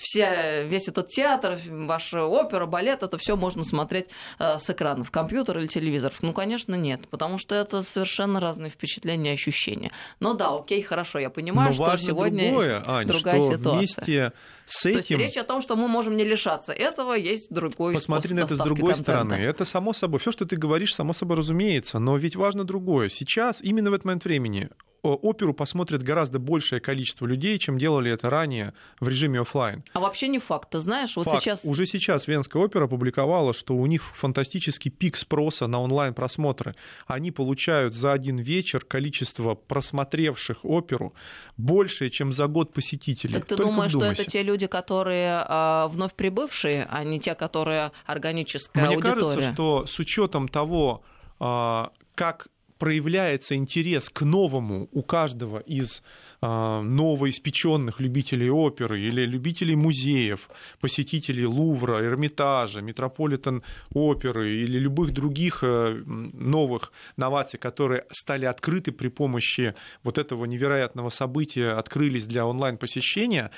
вся, 0.00 0.62
весь 0.62 0.88
этот 0.88 1.08
театр, 1.08 1.58
ваша 1.68 2.24
опера, 2.24 2.66
балет, 2.66 3.02
это 3.02 3.18
все 3.18 3.36
можно 3.36 3.64
смотреть 3.64 4.06
э, 4.38 4.58
с 4.58 4.70
экранов 4.70 5.10
компьютера 5.10 5.60
или 5.60 5.66
телевизоров. 5.66 6.22
Ну, 6.22 6.32
конечно, 6.32 6.74
нет, 6.74 7.08
потому 7.08 7.38
что 7.38 7.56
это 7.56 7.82
совершенно 7.82 8.40
разные 8.40 8.70
впечатления 8.70 9.32
и 9.32 9.34
ощущения. 9.34 9.90
Но 10.20 10.34
да, 10.34 10.54
окей, 10.54 10.82
хорошо, 10.82 11.18
я 11.18 11.30
понимаю, 11.30 11.74
Но 11.76 11.84
что 11.84 11.96
сегодня 11.96 12.50
другое, 12.50 12.82
Ань, 12.86 13.06
другая 13.06 13.40
что 13.40 13.52
ситуация. 13.52 13.78
Вместе 13.78 14.32
с 14.66 14.86
этим... 14.86 14.92
То 14.92 14.98
есть 14.98 15.10
речь 15.10 15.36
о 15.36 15.44
том, 15.44 15.60
что 15.60 15.76
мы 15.76 15.88
можем 15.88 16.16
не 16.16 16.24
лишаться 16.24 16.72
этого, 16.72 16.99
есть 17.14 17.52
другой 17.52 17.94
Посмотри 17.94 18.34
на 18.34 18.40
это 18.40 18.54
с 18.54 18.58
контента. 18.58 18.74
другой 18.74 18.96
стороны. 18.96 19.34
Это 19.34 19.64
само 19.64 19.92
собой, 19.92 20.18
все, 20.20 20.30
что 20.30 20.46
ты 20.46 20.56
говоришь, 20.56 20.94
само 20.94 21.12
собой 21.12 21.36
разумеется, 21.36 21.98
но 21.98 22.16
ведь 22.16 22.36
важно 22.36 22.64
другое. 22.64 23.08
Сейчас, 23.08 23.60
именно 23.62 23.90
в 23.90 23.94
этот 23.94 24.04
момент 24.04 24.24
времени, 24.24 24.70
оперу 25.02 25.54
посмотрит 25.54 26.02
гораздо 26.02 26.38
большее 26.38 26.80
количество 26.80 27.26
людей, 27.26 27.58
чем 27.58 27.78
делали 27.78 28.10
это 28.10 28.30
ранее 28.30 28.74
в 28.98 29.08
режиме 29.08 29.40
офлайн. 29.40 29.84
А 29.92 30.00
вообще 30.00 30.28
не 30.28 30.38
факт, 30.38 30.70
ты 30.70 30.80
знаешь, 30.80 31.16
вот 31.16 31.26
факт. 31.26 31.42
сейчас... 31.42 31.64
Уже 31.64 31.86
сейчас 31.86 32.26
Венская 32.26 32.62
опера 32.62 32.84
опубликовала, 32.84 33.52
что 33.52 33.74
у 33.74 33.86
них 33.86 34.02
фантастический 34.14 34.90
пик 34.90 35.16
спроса 35.16 35.66
на 35.66 35.80
онлайн-просмотры. 35.80 36.74
Они 37.06 37.30
получают 37.30 37.94
за 37.94 38.12
один 38.12 38.38
вечер 38.38 38.84
количество 38.84 39.54
просмотревших 39.54 40.64
оперу 40.64 41.14
большее, 41.56 42.10
чем 42.10 42.32
за 42.32 42.46
год 42.46 42.72
посетителей. 42.72 43.34
Так 43.34 43.44
ты 43.44 43.56
Только 43.56 43.70
думаешь, 43.70 43.90
вдумайся. 43.90 44.14
что 44.14 44.22
это 44.22 44.30
те 44.30 44.42
люди, 44.42 44.66
которые 44.66 45.44
э, 45.48 45.88
вновь 45.88 46.14
прибывшие, 46.14 46.86
а 46.90 47.04
не 47.04 47.20
те, 47.20 47.34
которые 47.34 47.92
органическая 48.06 48.86
Мне 48.86 48.96
аудитория? 48.96 49.20
кажется, 49.20 49.52
что 49.52 49.86
с 49.86 49.98
учетом 49.98 50.48
того, 50.48 51.02
э, 51.38 51.84
как 52.14 52.48
проявляется 52.80 53.54
интерес 53.54 54.08
к 54.08 54.22
новому 54.22 54.88
у 54.90 55.02
каждого 55.02 55.58
из 55.58 56.02
э, 56.40 56.80
новоиспеченных 56.80 58.00
любителей 58.00 58.50
оперы 58.50 59.00
или 59.00 59.26
любителей 59.26 59.76
музеев, 59.76 60.48
посетителей 60.80 61.44
Лувра, 61.44 62.00
Эрмитажа, 62.00 62.80
Метрополитен 62.80 63.62
оперы 63.92 64.50
или 64.50 64.78
любых 64.78 65.10
других 65.12 65.62
э, 65.62 66.02
новых 66.06 66.92
новаций, 67.18 67.60
которые 67.60 68.06
стали 68.10 68.46
открыты 68.46 68.92
при 68.92 69.08
помощи 69.08 69.74
вот 70.02 70.16
этого 70.16 70.46
невероятного 70.46 71.10
события, 71.10 71.72
открылись 71.72 72.26
для 72.26 72.46
онлайн-посещения, 72.46 73.50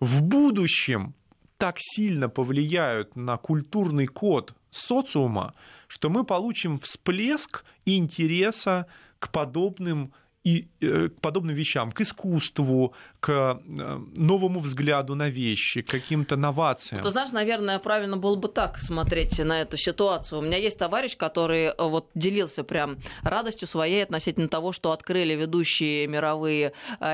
в 0.00 0.22
будущем 0.22 1.14
так 1.58 1.76
сильно 1.78 2.28
повлияют 2.28 3.14
на 3.14 3.36
культурный 3.36 4.08
код 4.08 4.52
социума, 4.70 5.54
что 5.94 6.10
мы 6.10 6.24
получим 6.24 6.80
всплеск 6.80 7.64
интереса 7.84 8.88
к 9.20 9.30
подобным 9.30 10.12
и 10.44 10.68
э, 10.82 11.08
к 11.08 11.20
подобным 11.20 11.56
вещам, 11.56 11.90
к 11.90 12.02
искусству, 12.02 12.92
к 13.20 13.30
э, 13.30 13.98
новому 14.16 14.60
взгляду 14.60 15.14
на 15.14 15.30
вещи, 15.30 15.80
к 15.80 15.88
каким-то 15.88 16.36
новациям. 16.36 17.02
Ты 17.02 17.10
знаешь, 17.10 17.32
наверное, 17.32 17.78
правильно 17.78 18.18
было 18.18 18.36
бы 18.36 18.48
так 18.48 18.78
смотреть 18.78 19.38
на 19.38 19.62
эту 19.62 19.78
ситуацию. 19.78 20.38
У 20.40 20.42
меня 20.42 20.58
есть 20.58 20.78
товарищ, 20.78 21.16
который 21.16 21.68
э, 21.68 21.74
вот 21.78 22.10
делился 22.14 22.62
прям 22.62 22.98
радостью 23.22 23.66
своей 23.66 24.02
относительно 24.02 24.48
того, 24.48 24.72
что 24.72 24.92
открыли 24.92 25.34
ведущие 25.34 26.06
мировые 26.06 26.72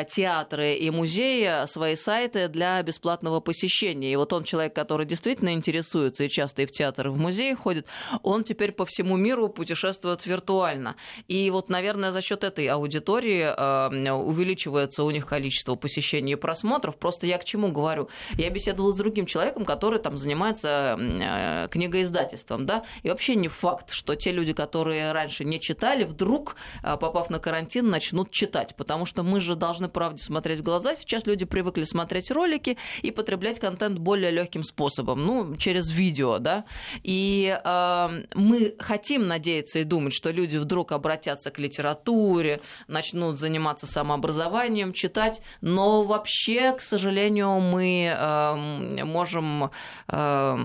театры 0.09 0.75
и 0.75 0.91
музеи 0.91 1.67
свои 1.67 1.95
сайты 1.95 2.49
для 2.49 2.83
бесплатного 2.83 3.39
посещения. 3.41 4.13
И 4.13 4.17
вот 4.17 4.33
он 4.33 4.43
человек, 4.43 4.75
который 4.75 5.07
действительно 5.07 5.53
интересуется 5.53 6.25
и 6.25 6.29
часто 6.29 6.63
и 6.63 6.67
в 6.67 6.73
театр, 6.73 7.07
и 7.07 7.11
в 7.11 7.17
музей 7.17 7.55
ходит, 7.55 7.87
он 8.23 8.43
теперь 8.43 8.73
по 8.73 8.85
всему 8.85 9.17
миру 9.17 9.49
путешествует 9.49 10.27
виртуально. 10.27 10.97
И 11.29 11.49
вот, 11.51 11.69
наверное, 11.69 12.11
за 12.11 12.23
счет 12.23 12.43
этой 12.43 12.67
аудитории 12.67 13.20
аудитории 13.21 14.11
увеличивается 14.11 15.05
у 15.05 15.11
них 15.11 15.27
количество 15.27 15.75
посещений 15.75 16.33
и 16.33 16.37
просмотров. 16.37 16.97
Просто 16.97 17.27
я 17.27 17.39
к 17.39 17.45
чему 17.45 17.71
говорю? 17.73 18.09
Я 18.37 18.51
беседовала 18.51 18.93
с 18.93 18.97
другим 18.97 19.27
человеком, 19.27 19.65
который 19.65 19.99
там 19.99 20.19
занимается 20.19 20.97
э, 20.99 21.69
книгоиздательством, 21.71 22.67
да, 22.67 22.85
и 23.03 23.09
вообще 23.09 23.35
не 23.35 23.49
факт, 23.49 23.91
что 23.91 24.15
те 24.15 24.33
люди, 24.33 24.53
которые 24.53 25.13
раньше 25.13 25.45
не 25.45 25.61
читали, 25.61 26.05
вдруг, 26.05 26.57
э, 26.83 26.97
попав 26.97 27.31
на 27.31 27.39
карантин, 27.39 27.89
начнут 27.91 28.31
читать, 28.31 28.75
потому 28.77 29.07
что 29.07 29.23
мы 29.23 29.41
же 29.41 29.55
должны 29.55 29.89
правде 29.89 30.23
смотреть 30.23 30.61
в 30.61 30.63
глаза. 30.63 30.95
Сейчас 30.97 31.27
люди 31.27 31.45
привыкли 31.45 31.85
смотреть 31.85 32.31
ролики 32.31 32.77
и 33.03 33.11
потреблять 33.11 33.59
контент 33.59 33.99
более 33.99 34.31
легким 34.31 34.65
способом, 34.65 35.25
ну, 35.25 35.57
через 35.57 35.91
видео, 35.91 36.39
да, 36.39 36.65
и 37.03 37.59
э, 37.63 38.09
мы 38.35 38.75
хотим 38.79 39.29
надеяться 39.29 39.81
и 39.81 39.85
думать, 39.85 40.15
что 40.15 40.31
люди 40.31 40.57
вдруг 40.57 40.93
обратятся 40.93 41.51
к 41.51 41.59
литературе, 41.59 42.61
начнут 42.89 43.10
начнут 43.13 43.39
заниматься 43.39 43.87
самообразованием, 43.87 44.93
читать, 44.93 45.43
но 45.61 46.05
вообще, 46.05 46.73
к 46.73 46.81
сожалению, 46.81 47.61
мы 47.61 48.15
э, 48.17 49.05
можем 49.05 49.71
э, 50.09 50.57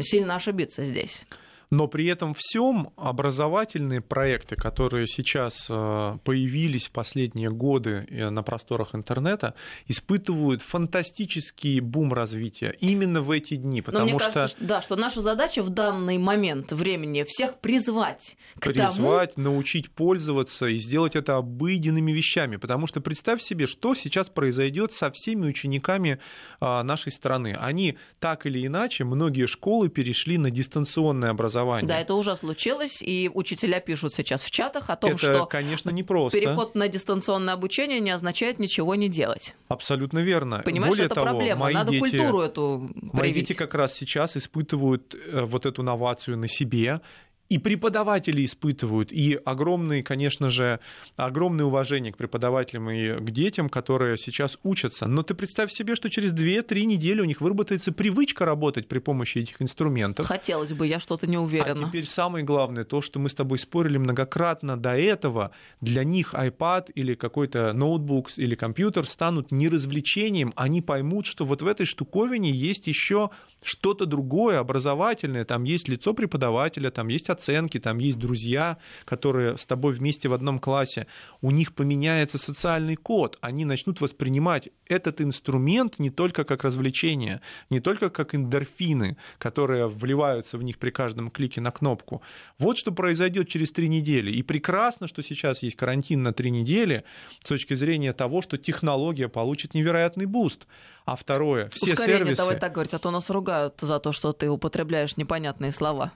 сильно 0.00 0.36
ошибиться 0.36 0.84
здесь. 0.84 1.26
Но 1.70 1.88
при 1.88 2.06
этом 2.06 2.34
всем 2.36 2.92
образовательные 2.96 4.00
проекты, 4.00 4.56
которые 4.56 5.06
сейчас 5.06 5.66
э, 5.68 6.18
появились 6.24 6.88
в 6.88 6.90
последние 6.90 7.50
годы 7.50 8.06
э, 8.10 8.30
на 8.30 8.42
просторах 8.42 8.94
интернета, 8.94 9.54
испытывают 9.86 10.62
фантастический 10.62 11.80
бум 11.80 12.12
развития 12.12 12.74
именно 12.80 13.22
в 13.22 13.30
эти 13.30 13.56
дни. 13.56 13.82
Потому 13.82 14.06
Но 14.06 14.10
мне 14.10 14.18
что... 14.18 14.32
кажется, 14.32 14.58
да, 14.60 14.82
что 14.82 14.96
наша 14.96 15.20
задача 15.20 15.62
в 15.62 15.70
данный 15.70 16.18
момент 16.18 16.72
времени 16.72 17.24
всех 17.26 17.58
призвать 17.58 18.36
к 18.58 18.66
призвать, 18.66 19.34
тому... 19.34 19.50
научить 19.50 19.90
пользоваться 19.90 20.66
и 20.66 20.78
сделать 20.78 21.16
это 21.16 21.36
обыденными 21.36 22.12
вещами. 22.12 22.56
Потому 22.56 22.86
что 22.86 23.00
представь 23.00 23.42
себе, 23.42 23.66
что 23.66 23.94
сейчас 23.94 24.28
произойдет 24.28 24.92
со 24.92 25.10
всеми 25.10 25.46
учениками 25.46 26.18
а, 26.60 26.82
нашей 26.82 27.12
страны. 27.12 27.56
Они 27.58 27.96
так 28.18 28.46
или 28.46 28.66
иначе, 28.66 29.04
многие 29.04 29.46
школы 29.46 29.88
перешли 29.88 30.38
на 30.38 30.50
дистанционное 30.50 31.30
образование. 31.30 31.53
Да, 31.88 32.00
это 32.00 32.14
уже 32.14 32.36
случилось, 32.36 33.02
и 33.02 33.30
учителя 33.32 33.80
пишут 33.80 34.14
сейчас 34.14 34.42
в 34.42 34.50
чатах 34.50 34.90
о 34.90 34.96
том, 34.96 35.12
это, 35.12 35.18
что 35.18 35.46
конечно, 35.46 35.90
не 35.90 36.02
просто. 36.02 36.38
переход 36.38 36.74
на 36.74 36.88
дистанционное 36.88 37.54
обучение 37.54 38.00
не 38.00 38.10
означает 38.10 38.58
ничего 38.58 38.94
не 38.94 39.08
делать. 39.08 39.54
Абсолютно 39.68 40.20
верно. 40.20 40.62
Понимаешь, 40.64 40.92
Более 40.92 41.06
это 41.06 41.14
того, 41.16 41.26
проблема. 41.28 41.60
Мои 41.64 41.74
Надо 41.74 41.90
дети, 41.92 42.00
культуру 42.00 42.40
эту 42.40 42.90
привить. 42.94 43.12
Мои 43.12 43.32
дети 43.32 43.52
как 43.52 43.74
раз 43.74 43.94
сейчас 43.94 44.36
испытывают 44.36 45.14
э, 45.14 45.42
вот 45.42 45.66
эту 45.66 45.82
новацию 45.82 46.38
на 46.38 46.48
себе 46.48 47.00
и 47.48 47.58
преподаватели 47.58 48.44
испытывают, 48.44 49.12
и 49.12 49.38
огромное, 49.44 50.02
конечно 50.02 50.48
же, 50.48 50.80
огромное 51.16 51.66
уважение 51.66 52.12
к 52.12 52.16
преподавателям 52.16 52.90
и 52.90 53.18
к 53.18 53.30
детям, 53.30 53.68
которые 53.68 54.16
сейчас 54.16 54.58
учатся. 54.62 55.06
Но 55.06 55.22
ты 55.22 55.34
представь 55.34 55.70
себе, 55.72 55.94
что 55.94 56.08
через 56.08 56.32
2-3 56.32 56.84
недели 56.84 57.20
у 57.20 57.24
них 57.24 57.40
выработается 57.40 57.92
привычка 57.92 58.44
работать 58.44 58.88
при 58.88 58.98
помощи 58.98 59.38
этих 59.38 59.60
инструментов. 59.60 60.26
Хотелось 60.26 60.72
бы, 60.72 60.86
я 60.86 61.00
что-то 61.00 61.26
не 61.26 61.38
уверена. 61.38 61.84
А 61.84 61.88
теперь 61.88 62.06
самое 62.06 62.44
главное, 62.44 62.84
то, 62.84 63.02
что 63.02 63.18
мы 63.18 63.28
с 63.28 63.34
тобой 63.34 63.58
спорили 63.58 63.98
многократно 63.98 64.76
до 64.76 64.96
этого, 64.96 65.50
для 65.80 66.04
них 66.04 66.34
iPad 66.34 66.92
или 66.94 67.14
какой-то 67.14 67.72
ноутбук 67.72 68.30
или 68.36 68.54
компьютер 68.54 69.06
станут 69.06 69.52
не 69.52 69.68
развлечением, 69.68 70.52
они 70.56 70.80
поймут, 70.80 71.26
что 71.26 71.44
вот 71.44 71.62
в 71.62 71.66
этой 71.66 71.86
штуковине 71.86 72.50
есть 72.50 72.86
еще 72.86 73.30
что-то 73.64 74.06
другое, 74.06 74.58
образовательное, 74.58 75.44
там 75.44 75.64
есть 75.64 75.88
лицо 75.88 76.12
преподавателя, 76.14 76.90
там 76.90 77.08
есть 77.08 77.30
оценки, 77.30 77.80
там 77.80 77.98
есть 77.98 78.18
друзья, 78.18 78.76
которые 79.04 79.56
с 79.56 79.64
тобой 79.64 79.94
вместе 79.94 80.28
в 80.28 80.34
одном 80.34 80.58
классе, 80.58 81.06
у 81.40 81.50
них 81.50 81.74
поменяется 81.74 82.38
социальный 82.38 82.96
код, 82.96 83.38
они 83.40 83.64
начнут 83.64 84.00
воспринимать 84.00 84.68
этот 84.86 85.20
инструмент 85.20 85.98
не 85.98 86.10
только 86.10 86.44
как 86.44 86.62
развлечение, 86.62 87.40
не 87.70 87.80
только 87.80 88.10
как 88.10 88.34
эндорфины, 88.34 89.16
которые 89.38 89.88
вливаются 89.88 90.58
в 90.58 90.62
них 90.62 90.78
при 90.78 90.90
каждом 90.90 91.30
клике 91.30 91.62
на 91.62 91.70
кнопку. 91.70 92.22
Вот 92.58 92.76
что 92.76 92.92
произойдет 92.92 93.48
через 93.48 93.72
три 93.72 93.88
недели. 93.88 94.30
И 94.30 94.42
прекрасно, 94.42 95.08
что 95.08 95.22
сейчас 95.22 95.62
есть 95.62 95.76
карантин 95.76 96.22
на 96.22 96.34
три 96.34 96.50
недели 96.50 97.04
с 97.42 97.48
точки 97.48 97.72
зрения 97.72 98.12
того, 98.12 98.42
что 98.42 98.58
технология 98.58 99.28
получит 99.28 99.72
невероятный 99.72 100.26
boost. 100.26 100.66
А 101.06 101.16
второе, 101.16 101.68
все 101.68 101.92
Ускорение, 101.92 102.18
сервисы... 102.18 102.36
давай 102.36 102.58
так 102.58 102.72
говорить, 102.72 102.94
а 102.94 102.98
то 102.98 103.10
нас 103.10 103.28
ругают 103.28 103.53
за 103.80 103.98
то, 103.98 104.12
что 104.12 104.32
ты 104.32 104.48
употребляешь 104.48 105.16
непонятные 105.16 105.72
слова. 105.72 106.12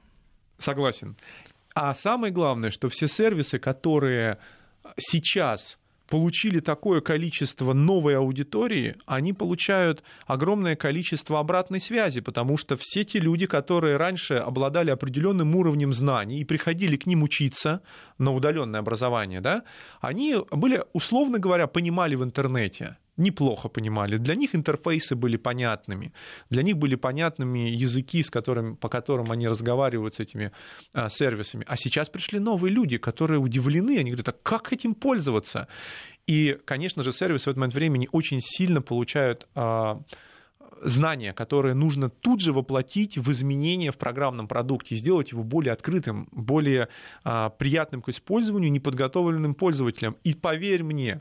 Согласен. 0.59 1.16
А 1.75 1.95
самое 1.95 2.33
главное, 2.33 2.71
что 2.71 2.88
все 2.88 3.09
сервисы, 3.09 3.59
которые 3.59 4.38
сейчас 4.97 5.78
получили 6.09 6.61
такое 6.61 7.00
количество 7.00 7.73
новой 7.73 8.16
аудитории, 8.16 8.97
они 9.07 9.33
получают 9.33 10.02
огромное 10.26 10.75
количество 10.75 11.38
обратной 11.38 11.80
связи, 11.80 12.21
потому 12.21 12.57
что 12.57 12.76
все 12.76 13.04
те 13.04 13.18
люди, 13.18 13.47
которые 13.47 13.97
раньше 13.97 14.35
обладали 14.35 14.90
определенным 14.90 15.54
уровнем 15.54 15.92
знаний 15.92 16.40
и 16.40 16.45
приходили 16.45 16.97
к 16.97 17.07
ним 17.07 17.23
учиться 17.23 17.83
на 18.16 18.33
удаленное 18.35 18.80
образование, 18.80 19.40
да, 19.40 19.64
они 20.00 20.37
были, 20.50 20.83
условно 20.92 21.38
говоря, 21.38 21.66
понимали 21.66 22.14
в 22.14 22.25
интернете 22.25 22.97
неплохо 23.18 23.68
понимали. 23.68 24.16
Для 24.16 24.34
них 24.34 24.54
интерфейсы 24.54 25.14
были 25.16 25.37
понятными, 25.37 26.12
для 26.50 26.62
них 26.62 26.76
были 26.76 26.96
понятными 26.96 27.70
языки, 27.70 28.22
с 28.22 28.30
которыми, 28.30 28.75
по 28.75 28.88
которым 28.88 29.30
они 29.30 29.48
разговаривают 29.48 30.14
с 30.14 30.20
этими 30.20 30.52
а, 30.92 31.08
сервисами. 31.08 31.64
А 31.68 31.76
сейчас 31.76 32.08
пришли 32.08 32.38
новые 32.38 32.72
люди, 32.72 32.98
которые 32.98 33.38
удивлены, 33.38 33.98
они 33.98 34.10
говорят, 34.10 34.28
а 34.28 34.37
как 34.42 34.72
этим 34.72 34.94
пользоваться? 34.94 35.68
И, 36.26 36.58
конечно 36.64 37.02
же, 37.02 37.12
сервисы 37.12 37.44
в 37.44 37.48
этот 37.48 37.58
момент 37.58 37.75
времени 37.75 38.08
очень 38.12 38.40
сильно 38.40 38.82
получают 38.82 39.46
а, 39.54 40.02
знания, 40.82 41.32
которые 41.32 41.75
нужно 41.75 42.10
тут 42.10 42.40
же 42.40 42.52
воплотить 42.52 43.18
в 43.18 43.30
изменения 43.30 43.90
в 43.90 43.98
программном 43.98 44.48
продукте 44.48 44.96
сделать 44.96 45.32
его 45.32 45.42
более 45.42 45.72
открытым, 45.72 46.28
более 46.32 46.88
а, 47.25 47.50
приятным 47.50 48.02
к 48.02 48.08
использованию 48.08 48.70
неподготовленным 48.70 49.54
пользователям. 49.54 50.16
И 50.25 50.34
поверь 50.34 50.82
мне, 50.82 51.20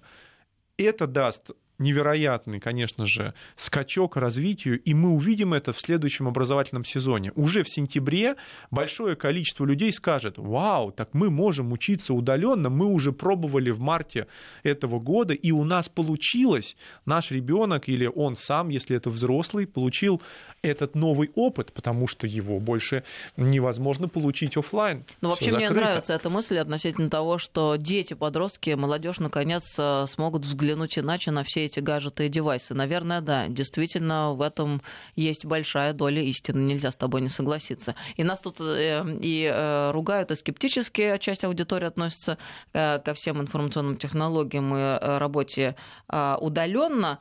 это 0.78 1.08
даст 1.08 1.52
невероятный, 1.80 2.60
конечно 2.60 3.06
же, 3.06 3.34
скачок 3.56 4.18
развитию, 4.18 4.82
и 4.82 4.94
мы 4.94 5.12
увидим 5.12 5.54
это 5.54 5.74
в 5.74 5.80
следующем 5.80 6.28
образовательном 6.28 6.84
сезоне. 6.84 7.32
Уже 7.36 7.64
в 7.64 7.70
сентябре 7.70 8.36
большое 8.72 9.16
количество 9.16 9.66
людей 9.66 9.94
скажет, 9.94 10.38
вау, 10.38 10.92
так 10.92 11.14
мы 11.14 11.30
можем 11.30 11.72
учиться 11.72 12.14
удаленно, 12.14 12.70
мы 12.70 12.88
уже 12.88 13.12
пробовали 13.12 13.70
в 13.70 13.80
марте 13.80 14.28
этого 14.64 15.00
года, 15.00 15.34
и 15.34 15.52
у 15.52 15.64
нас 15.64 15.88
получилось, 15.90 16.76
наш 17.06 17.32
ребенок 17.32 17.88
или 17.90 18.08
он 18.08 18.36
сам, 18.36 18.70
если 18.70 18.96
это 18.96 19.10
взрослый, 19.10 19.68
получил 19.68 20.22
этот 20.64 20.96
новый 20.96 21.32
опыт, 21.36 21.72
потому 21.74 22.08
что 22.08 22.26
его 22.26 22.60
больше 22.60 23.04
невозможно 23.36 24.08
получить 24.08 24.58
офлайн. 24.58 25.06
Ну, 25.22 25.30
вообще 25.30 25.52
мне 25.52 25.70
нравится 25.70 26.14
эта 26.14 26.30
мысль 26.30 26.58
относительно 26.58 27.10
того, 27.10 27.38
что 27.38 27.76
дети, 27.76 28.16
подростки, 28.16 28.72
молодежь 28.72 29.20
наконец 29.20 29.76
э, 29.78 30.06
смогут 30.08 30.44
взглянуть 30.44 30.98
иначе 30.98 31.32
на 31.32 31.44
все 31.44 31.67
эти 31.68 31.80
гаджеты 31.80 32.26
и 32.26 32.30
девайсы. 32.30 32.74
Наверное, 32.74 33.22
да, 33.22 33.48
действительно, 33.48 34.34
в 34.34 34.42
этом 34.42 34.82
есть 35.16 35.46
большая 35.46 35.94
доля 35.94 36.22
истины. 36.22 36.60
Нельзя 36.60 36.92
с 36.92 36.96
тобой 36.96 37.22
не 37.22 37.30
согласиться. 37.30 37.96
И 38.16 38.24
нас 38.24 38.42
тут 38.42 38.60
э, 38.60 39.04
и 39.22 39.50
э, 39.54 39.92
ругают, 39.92 40.32
и 40.32 40.36
скептически 40.36 41.18
часть 41.20 41.44
аудитории 41.44 41.86
относится 41.86 42.38
ко 42.74 43.14
всем 43.14 43.42
информационным 43.42 43.98
технологиям 43.98 44.76
и 44.76 44.98
работе 45.18 45.76
удаленно. 46.10 47.20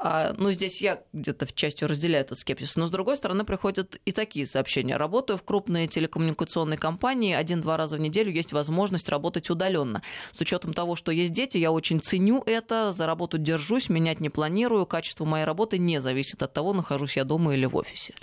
А, 0.00 0.32
ну, 0.38 0.52
здесь 0.52 0.80
я 0.80 1.02
где-то 1.12 1.46
в 1.46 1.54
частью 1.54 1.88
разделяю 1.88 2.24
этот 2.24 2.38
скепсис. 2.38 2.76
Но, 2.76 2.86
с 2.86 2.90
другой 2.90 3.16
стороны, 3.16 3.44
приходят 3.44 3.96
и 4.04 4.12
такие 4.12 4.46
сообщения. 4.46 4.96
Работаю 4.96 5.38
в 5.38 5.42
крупной 5.42 5.88
телекоммуникационной 5.88 6.76
компании, 6.76 7.34
один-два 7.34 7.76
раза 7.76 7.96
в 7.96 8.00
неделю 8.00 8.30
есть 8.30 8.52
возможность 8.52 9.08
работать 9.08 9.50
удаленно. 9.50 10.02
С 10.32 10.40
учетом 10.40 10.72
того, 10.72 10.94
что 10.96 11.10
есть 11.10 11.32
дети, 11.32 11.58
я 11.58 11.72
очень 11.72 12.00
ценю 12.00 12.42
это, 12.46 12.92
за 12.92 13.06
работу 13.06 13.38
держусь, 13.38 13.87
менять 13.88 14.20
не 14.20 14.30
планирую, 14.30 14.86
качество 14.86 15.24
моей 15.24 15.44
работы 15.44 15.78
не 15.78 16.00
зависит 16.00 16.42
от 16.42 16.52
того, 16.52 16.72
нахожусь 16.72 17.16
я 17.16 17.24
дома 17.24 17.54
или 17.54 17.66
в 17.66 17.76
офисе. 17.76 18.14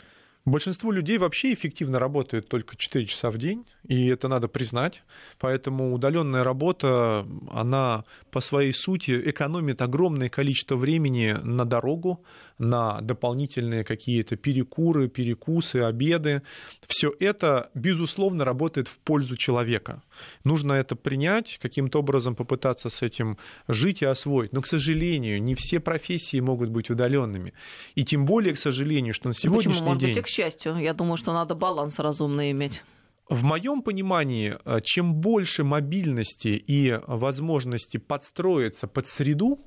Большинство 0.46 0.92
людей 0.92 1.18
вообще 1.18 1.54
эффективно 1.54 1.98
работает 2.00 2.48
только 2.48 2.78
4 2.78 3.06
часа 3.08 3.32
в 3.32 3.38
день, 3.38 3.66
и 3.88 4.08
это 4.08 4.28
надо 4.28 4.48
признать. 4.48 5.04
Поэтому 5.40 5.94
удаленная 5.94 6.44
работа, 6.44 7.26
она 7.52 8.04
по 8.32 8.42
своей 8.42 8.74
сути 8.74 9.30
экономит 9.30 9.82
огромное 9.82 10.30
количество 10.30 10.76
времени 10.76 11.36
на 11.44 11.66
дорогу, 11.66 12.24
на 12.58 13.02
дополнительные 13.02 13.84
какие-то 13.84 14.38
перекуры, 14.38 15.08
перекусы, 15.08 15.78
обеды. 15.78 16.42
Все 16.88 17.14
это, 17.20 17.70
безусловно, 17.74 18.46
работает 18.46 18.88
в 18.88 18.98
пользу 19.00 19.36
человека. 19.36 20.02
Нужно 20.44 20.74
это 20.74 20.96
принять, 20.96 21.60
каким-то 21.62 22.00
образом 22.00 22.36
попытаться 22.36 22.90
с 22.90 23.02
этим 23.02 23.38
жить 23.68 24.02
и 24.02 24.06
освоить. 24.06 24.54
Но, 24.54 24.62
к 24.62 24.68
сожалению, 24.68 25.42
не 25.42 25.54
все 25.56 25.80
профессии 25.80 26.40
могут 26.40 26.70
быть 26.70 26.90
удаленными. 26.90 27.54
И 27.96 28.04
тем 28.04 28.26
более, 28.26 28.54
к 28.54 28.58
сожалению, 28.58 29.14
что 29.14 29.28
на 29.28 29.34
сегодняшний 29.34 29.74
Почему? 29.74 29.90
Может 29.90 30.02
день... 30.02 30.10
быть, 30.10 30.18
и 30.18 30.22
к 30.22 30.28
счастью. 30.28 30.78
Я 30.78 30.94
думаю, 30.94 31.18
что 31.18 31.34
надо 31.34 31.56
баланс 31.56 32.00
разумный 32.00 32.52
иметь. 32.52 32.82
В 33.30 33.44
моем 33.44 33.82
понимании, 33.82 34.56
э, 34.66 34.82
чем 34.82 35.16
больше 35.16 35.64
мобильности 35.64 36.50
и 36.50 37.00
возможности 37.08 37.98
подстроиться 37.98 38.88
под 38.88 39.08
среду, 39.08 39.66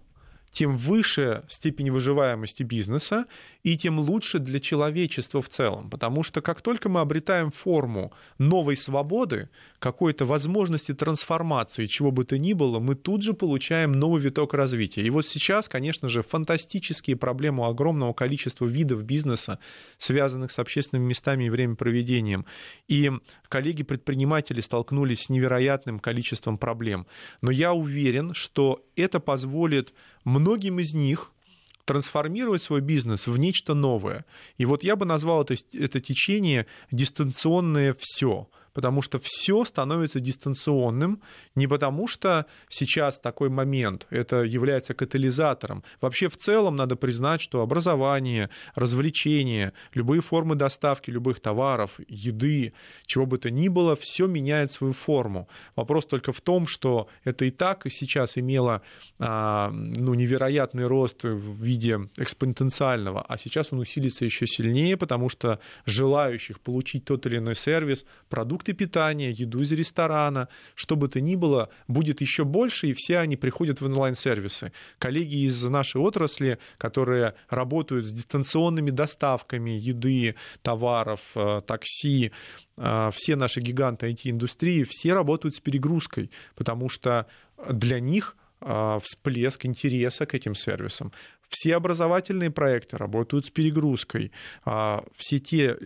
тем 0.50 0.76
выше 0.76 1.44
степень 1.48 1.90
выживаемости 1.90 2.62
бизнеса 2.62 3.26
и 3.62 3.76
тем 3.76 3.98
лучше 3.98 4.38
для 4.38 4.61
человечества 4.61 5.42
в 5.42 5.48
целом. 5.48 5.90
Потому 5.90 6.22
что 6.22 6.40
как 6.40 6.62
только 6.62 6.88
мы 6.88 7.00
обретаем 7.00 7.50
форму 7.50 8.12
новой 8.38 8.76
свободы, 8.76 9.50
какой-то 9.78 10.24
возможности 10.24 10.94
трансформации, 10.94 11.87
чего 11.87 12.11
бы 12.11 12.24
то 12.24 12.38
ни 12.38 12.52
было, 12.52 12.78
мы 12.78 12.94
тут 12.94 13.22
же 13.22 13.34
получаем 13.34 13.92
новый 13.92 14.20
виток 14.22 14.54
развития. 14.54 15.02
И 15.02 15.11
вот 15.11 15.26
сейчас, 15.26 15.68
конечно 15.68 16.08
же, 16.08 16.22
фантастические 16.22 17.16
проблемы 17.16 17.66
огромного 17.66 18.12
количества 18.12 18.66
видов 18.66 19.04
бизнеса, 19.04 19.58
связанных 19.98 20.50
с 20.50 20.58
общественными 20.58 21.08
местами 21.08 21.44
и 21.44 21.50
времяпроведением. 21.50 22.46
И 22.88 23.11
коллеги-предприниматели 23.48 24.61
столкнулись 24.61 25.24
с 25.24 25.28
невероятным 25.28 26.00
количеством 26.00 26.58
проблем. 26.58 27.06
Но 27.42 27.50
я 27.50 27.72
уверен, 27.72 28.34
что 28.34 28.84
это 28.96 29.20
позволит 29.20 29.92
многим 30.29 30.79
из 30.79 30.95
них 30.95 31.33
трансформировать 31.85 32.62
свой 32.62 32.81
бизнес 32.83 33.27
в 33.27 33.38
нечто 33.38 33.75
новое. 33.75 34.27
И 34.59 34.67
вот 34.67 34.85
я 34.85 34.95
бы 34.95 35.07
назвал 35.07 35.43
это, 35.43 35.55
это 35.73 36.01
течение 36.01 36.67
дистанционное 36.91 37.97
все 37.99 38.49
потому 38.72 39.02
что 39.02 39.18
все 39.22 39.64
становится 39.64 40.20
дистанционным, 40.20 41.20
не 41.54 41.66
потому 41.66 42.07
что 42.09 42.46
сейчас 42.68 43.18
такой 43.18 43.48
момент, 43.48 44.07
это 44.11 44.42
является 44.42 44.94
катализатором. 44.94 45.83
Вообще 46.00 46.28
в 46.28 46.37
целом 46.37 46.76
надо 46.76 46.96
признать, 46.96 47.40
что 47.40 47.62
образование, 47.62 48.50
развлечения, 48.74 49.72
любые 49.94 50.20
формы 50.22 50.54
доставки 50.54 51.11
любых 51.11 51.40
товаров, 51.40 51.92
еды, 52.09 52.72
чего 53.07 53.26
бы 53.26 53.38
то 53.38 53.50
ни 53.50 53.68
было, 53.68 53.96
все 53.96 54.26
меняет 54.26 54.72
свою 54.72 54.92
форму. 54.92 55.48
Вопрос 55.76 56.07
только 56.07 56.33
в 56.33 56.40
том, 56.40 56.66
что 56.66 57.09
это 57.24 57.44
и 57.44 57.50
так 57.50 57.87
и 57.87 57.90
сейчас 57.90 58.38
имело 58.38 58.83
а, 59.18 59.70
ну, 59.72 60.14
невероятный 60.14 60.87
рост 60.87 61.24
в 61.24 61.62
виде 61.62 62.09
экспоненциального, 62.16 63.24
а 63.28 63.38
сейчас 63.38 63.72
он 63.72 63.81
усилится 63.81 64.24
еще 64.24 64.46
сильнее, 64.46 64.96
потому 64.96 65.28
что 65.28 65.59
желающих 65.87 66.61
получить 66.61 67.04
тот 67.04 67.26
или 67.26 67.38
иной 67.38 67.54
сервис, 67.54 68.04
продукт 68.28 68.58
продукты 68.59 68.73
питания, 68.73 69.31
еду 69.31 69.61
из 69.61 69.73
ресторана, 69.73 70.49
что 70.75 70.97
бы 70.97 71.09
то 71.09 71.21
ни 71.21 71.37
было, 71.37 71.68
будет 71.88 72.21
еще 72.21 72.44
больше, 72.44 72.88
и 72.88 72.94
все 72.94 73.18
они 73.18 73.37
приходят 73.37 73.81
в 73.81 73.85
онлайн-сервисы. 73.85 74.73
Коллеги 74.99 75.47
из 75.47 75.62
нашей 75.64 76.01
отрасли, 76.01 76.59
которые 76.79 77.35
работают 77.51 78.07
с 78.07 78.12
дистанционными 78.12 78.90
доставками 78.90 79.71
еды, 79.71 80.35
товаров, 80.62 81.21
э, 81.35 81.61
такси, 81.66 82.33
э, 82.77 83.11
все 83.12 83.37
наши 83.37 83.61
гиганты 83.61 84.07
IT-индустрии, 84.07 84.85
все 84.88 85.14
работают 85.14 85.55
с 85.55 85.61
перегрузкой, 85.61 86.31
потому 86.57 86.88
что 86.88 87.27
для 87.71 88.01
них 88.01 88.37
э, 88.61 88.99
всплеск 89.03 89.66
интереса 89.66 90.27
к 90.27 90.35
этим 90.35 90.55
сервисам. 90.55 91.12
Все 91.48 91.76
образовательные 91.76 92.50
проекты 92.50 92.96
работают 92.96 93.46
с 93.46 93.50
перегрузкой. 93.50 94.32
А, 94.64 95.02
все 95.16 95.38
те 95.38 95.76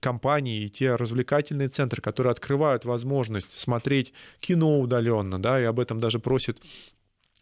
компании 0.00 0.68
те 0.68 0.96
развлекательные 0.96 1.68
центры, 1.68 2.00
которые 2.00 2.30
открывают 2.30 2.84
возможность 2.84 3.58
смотреть 3.58 4.12
кино 4.40 4.80
удаленно, 4.80 5.40
да, 5.40 5.60
и 5.60 5.64
об 5.64 5.80
этом 5.80 6.00
даже 6.00 6.18
просит 6.18 6.60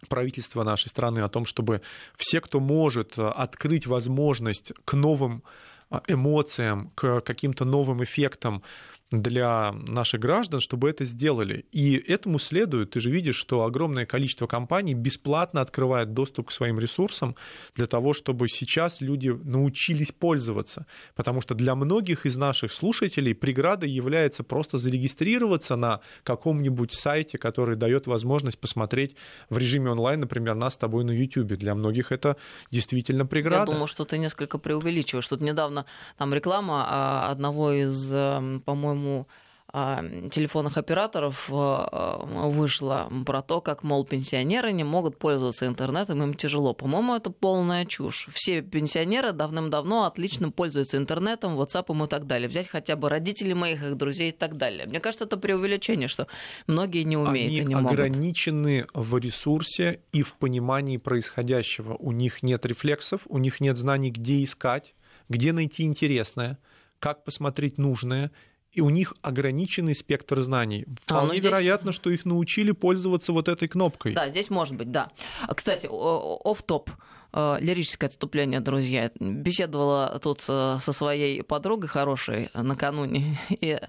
правительство 0.09 0.65
нашей 0.65 0.89
страны 0.89 1.21
о 1.21 1.29
том, 1.29 1.45
чтобы 1.45 1.83
все, 2.17 2.41
кто 2.41 2.59
может 2.59 3.19
а, 3.19 3.31
открыть 3.31 3.87
возможность 3.87 4.73
к 4.85 4.95
новым 4.95 5.45
а, 5.91 6.03
эмоциям, 6.09 6.91
к 6.95 7.21
каким-то 7.21 7.65
новым 7.65 8.03
эффектам 8.03 8.63
для 9.11 9.73
наших 9.73 10.21
граждан, 10.21 10.61
чтобы 10.61 10.89
это 10.89 11.05
сделали. 11.05 11.67
И 11.73 11.97
этому 11.97 12.39
следует, 12.39 12.91
ты 12.91 13.01
же 13.01 13.11
видишь, 13.11 13.37
что 13.37 13.65
огромное 13.65 14.07
количество 14.07 14.47
компаний 14.47 14.95
бесплатно 14.95 15.61
открывает 15.61 16.13
доступ 16.15 16.49
к 16.49 16.53
своим 16.53 16.79
ресурсам 16.79 17.35
для 17.75 17.87
того, 17.87 18.13
чтобы 18.13 18.49
сейчас 18.49 19.01
люди 19.01 19.29
научились 19.29 20.13
пользоваться. 20.13 20.87
Потому 21.17 21.41
что 21.41 21.55
для 21.55 21.75
многих 21.75 22.25
из 22.25 22.37
наших 22.37 22.73
слушателей 22.73 23.35
преградой 23.35 23.91
является 23.91 24.45
просто 24.45 24.79
зарегистрироваться 24.79 25.75
на 25.75 26.01
каком-нибудь 26.23 26.93
сайте, 26.93 27.37
который 27.37 27.75
дает 27.75 28.07
возможность 28.07 28.61
посмотреть 28.61 29.17
в 29.49 29.59
режиме 29.59 29.91
онлайн, 29.91 30.21
например, 30.21 30.55
нас 30.55 30.75
с 30.75 30.77
тобой 30.77 31.05
на 31.05 31.11
YouTube. 31.11 31.59
Для 31.59 31.75
многих 31.75 32.13
это 32.13 32.37
действительно 32.71 33.27
преграда. 33.27 33.71
Я 33.71 33.73
думаю, 33.73 33.89
что 33.89 34.05
ты 34.05 34.19
несколько 34.19 34.59
преувеличиваешь. 34.59 35.27
Тут 35.27 35.41
недавно 35.41 35.85
там 36.17 36.33
реклама 36.33 36.87
а, 36.89 37.31
одного 37.31 37.73
из, 37.73 38.13
эм, 38.13 38.61
по-моему, 38.61 39.00
по-моему, 39.01 39.27
а, 39.73 40.03
телефонных 40.31 40.77
операторов 40.77 41.49
а, 41.49 42.25
вышло 42.25 43.11
про 43.25 43.41
то, 43.41 43.61
как, 43.61 43.85
мол, 43.85 44.05
пенсионеры 44.05 44.73
не 44.73 44.83
могут 44.83 45.17
пользоваться 45.17 45.67
интернетом, 45.67 46.23
им 46.23 46.35
тяжело. 46.35 46.75
По-моему, 46.75 47.15
это 47.15 47.31
полная 47.31 47.85
чушь. 47.85 48.29
Все 48.33 48.63
пенсионеры 48.63 49.31
давным-давно 49.33 50.07
отлично 50.07 50.51
пользуются 50.51 50.97
интернетом, 50.97 51.57
WhatsApp 51.57 52.05
и 52.05 52.09
так 52.09 52.27
далее. 52.27 52.49
Взять 52.49 52.67
хотя 52.67 52.97
бы 52.97 53.09
родителей 53.09 53.55
моих, 53.55 53.83
их 53.83 53.97
друзей 53.97 54.31
и 54.31 54.33
так 54.33 54.57
далее. 54.57 54.87
Мне 54.87 54.99
кажется, 54.99 55.25
это 55.25 55.37
преувеличение, 55.37 56.09
что 56.09 56.27
многие 56.67 57.05
не 57.05 57.17
умеют 57.17 57.53
Они 57.53 57.59
и 57.59 57.65
не 57.65 57.75
ограничены 57.75 58.87
могут. 58.93 59.09
в 59.09 59.19
ресурсе 59.19 60.01
и 60.13 60.23
в 60.23 60.35
понимании 60.35 60.97
происходящего. 60.97 61.95
У 61.95 62.11
них 62.11 62.43
нет 62.43 62.67
рефлексов, 62.67 63.21
у 63.27 63.39
них 63.39 63.61
нет 63.61 63.77
знаний, 63.77 64.11
где 64.11 64.43
искать, 64.43 64.97
где 65.29 65.53
найти 65.53 65.85
интересное, 65.85 66.59
как 66.99 67.23
посмотреть 67.23 67.79
нужное– 67.79 68.33
и 68.73 68.81
у 68.81 68.91
них 68.91 69.15
ограниченный 69.23 69.95
спектр 69.95 70.41
знаний. 70.43 70.85
А, 70.87 71.01
Вполне 71.03 71.33
а, 71.33 71.35
здесь... 71.37 71.45
вероятно, 71.45 71.93
что 71.93 72.11
их 72.11 72.25
научили 72.25 72.73
пользоваться 72.73 73.33
вот 73.33 73.49
этой 73.49 73.69
кнопкой. 73.69 74.15
Да, 74.15 74.29
здесь 74.29 74.51
может 74.51 74.77
быть, 74.77 74.91
да. 74.91 75.11
Кстати, 75.55 75.89
оф 75.91 76.63
топ 76.63 76.91
э, 77.33 77.57
лирическое 77.61 78.09
отступление, 78.09 78.61
друзья. 78.61 79.11
Беседовала 79.19 80.19
тут 80.23 80.45
э, 80.49 80.79
со 80.81 80.93
своей 80.93 81.43
подругой 81.43 81.89
хорошей 81.89 82.51
накануне, 82.55 83.39
и 83.49 83.81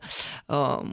э, 0.47 0.83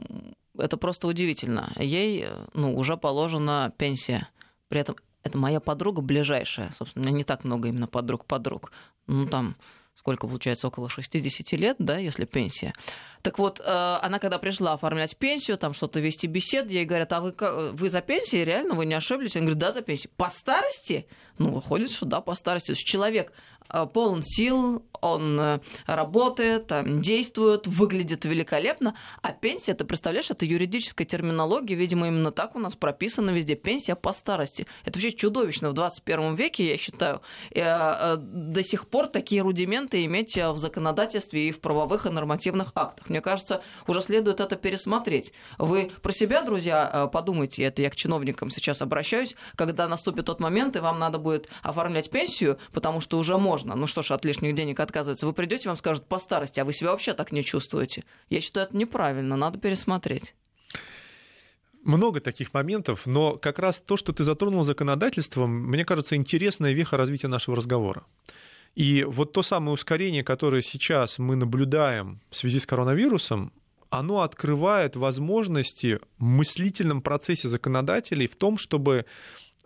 это 0.57 0.77
просто 0.77 1.07
удивительно. 1.07 1.73
Ей 1.77 2.27
ну, 2.53 2.75
уже 2.77 2.97
положена 2.97 3.73
пенсия. 3.77 4.29
При 4.67 4.81
этом 4.81 4.97
это 5.23 5.37
моя 5.37 5.59
подруга 5.59 6.01
ближайшая. 6.01 6.71
Собственно, 6.77 7.03
у 7.03 7.07
меня 7.07 7.17
не 7.17 7.23
так 7.23 7.43
много 7.43 7.69
именно 7.69 7.87
подруг-подруг. 7.87 8.71
Ну, 9.07 9.25
там 9.27 9.55
сколько 9.99 10.27
получается, 10.27 10.67
около 10.67 10.89
60 10.89 11.51
лет, 11.59 11.75
да, 11.77 11.97
если 11.97 12.23
пенсия. 12.23 12.73
Так 13.21 13.37
вот, 13.37 13.59
э, 13.59 13.63
она 14.01 14.17
когда 14.17 14.37
пришла 14.37 14.73
оформлять 14.73 15.17
пенсию, 15.17 15.57
там 15.57 15.73
что-то 15.73 15.99
вести 15.99 16.25
бесед, 16.25 16.71
ей 16.71 16.85
говорят, 16.85 17.11
а 17.11 17.19
вы, 17.19 17.35
вы 17.73 17.89
за 17.89 17.99
пенсией, 18.01 18.45
реально, 18.45 18.75
вы 18.75 18.85
не 18.85 18.93
ошиблись? 18.93 19.35
Я 19.35 19.41
говорю, 19.41 19.57
да, 19.57 19.73
за 19.73 19.81
пенсией. 19.81 20.09
По 20.15 20.29
старости? 20.29 21.05
Ну, 21.37 21.51
выходит, 21.51 21.91
что 21.91 22.05
да, 22.05 22.21
по 22.21 22.33
старости. 22.33 22.67
То 22.67 22.71
есть 22.73 22.85
человек 22.85 23.33
полон 23.93 24.21
сил, 24.23 24.83
он 25.01 25.39
э, 25.39 25.59
работает, 25.85 26.71
действует, 27.01 27.67
выглядит 27.67 28.25
великолепно. 28.25 28.95
А 29.21 29.31
пенсия, 29.31 29.73
ты 29.73 29.85
представляешь, 29.85 30.29
это 30.29 30.45
юридическая 30.45 31.05
терминология, 31.05 31.75
видимо, 31.75 32.07
именно 32.07 32.31
так 32.31 32.55
у 32.55 32.59
нас 32.59 32.75
прописано 32.75 33.31
везде. 33.31 33.55
Пенсия 33.55 33.95
по 33.95 34.11
старости. 34.11 34.67
Это 34.83 34.99
вообще 34.99 35.11
чудовищно 35.11 35.69
в 35.69 35.73
21 35.73 36.35
веке, 36.35 36.67
я 36.67 36.77
считаю, 36.77 37.21
э, 37.51 38.17
до 38.17 38.63
сих 38.63 38.87
пор 38.87 39.07
такие 39.07 39.41
рудименты 39.41 40.03
иметь 40.05 40.37
в 40.37 40.57
законодательстве 40.57 41.49
и 41.49 41.51
в 41.51 41.59
правовых 41.59 42.05
и 42.05 42.09
нормативных 42.09 42.71
актах. 42.75 43.09
Мне 43.09 43.21
кажется, 43.21 43.61
уже 43.87 44.01
следует 44.01 44.39
это 44.39 44.55
пересмотреть. 44.55 45.31
Вы 45.57 45.91
про 46.01 46.11
себя, 46.11 46.41
друзья, 46.41 47.09
подумайте, 47.11 47.63
это 47.63 47.81
я 47.81 47.89
к 47.89 47.95
чиновникам 47.95 48.49
сейчас 48.49 48.81
обращаюсь, 48.81 49.35
когда 49.55 49.87
наступит 49.87 50.25
тот 50.25 50.39
момент, 50.39 50.75
и 50.75 50.79
вам 50.79 50.99
надо 50.99 51.17
будет 51.17 51.49
оформлять 51.61 52.09
пенсию, 52.09 52.57
потому 52.71 53.01
что 53.01 53.17
уже 53.17 53.37
можно 53.37 53.58
можно. 53.59 53.75
Ну 53.75 53.87
что 53.87 54.01
ж, 54.01 54.11
от 54.11 54.25
лишних 54.25 54.55
денег 54.55 54.79
отказывается. 54.79 55.25
Вы 55.25 55.33
придете, 55.33 55.69
вам 55.69 55.77
скажут 55.77 56.05
по 56.05 56.19
старости, 56.19 56.59
а 56.59 56.65
вы 56.65 56.73
себя 56.73 56.91
вообще 56.91 57.13
так 57.13 57.31
не 57.31 57.43
чувствуете. 57.43 58.03
Я 58.29 58.41
считаю, 58.41 58.67
это 58.67 58.77
неправильно, 58.77 59.35
надо 59.35 59.59
пересмотреть. 59.59 60.33
Много 61.83 62.19
таких 62.19 62.53
моментов, 62.53 63.05
но 63.05 63.37
как 63.37 63.59
раз 63.59 63.81
то, 63.85 63.97
что 63.97 64.11
ты 64.11 64.23
затронул 64.23 64.63
законодательством, 64.63 65.49
мне 65.49 65.85
кажется, 65.85 66.15
интересная 66.15 66.73
веха 66.73 66.97
развития 66.97 67.27
нашего 67.27 67.55
разговора. 67.55 68.03
И 68.75 69.03
вот 69.03 69.33
то 69.33 69.41
самое 69.41 69.73
ускорение, 69.73 70.23
которое 70.23 70.61
сейчас 70.61 71.19
мы 71.19 71.35
наблюдаем 71.35 72.19
в 72.29 72.35
связи 72.35 72.59
с 72.59 72.65
коронавирусом, 72.65 73.51
оно 73.89 74.21
открывает 74.21 74.95
возможности 74.95 75.99
в 76.19 76.23
мыслительном 76.23 77.01
процессе 77.01 77.49
законодателей 77.49 78.27
в 78.27 78.35
том, 78.35 78.57
чтобы 78.57 79.05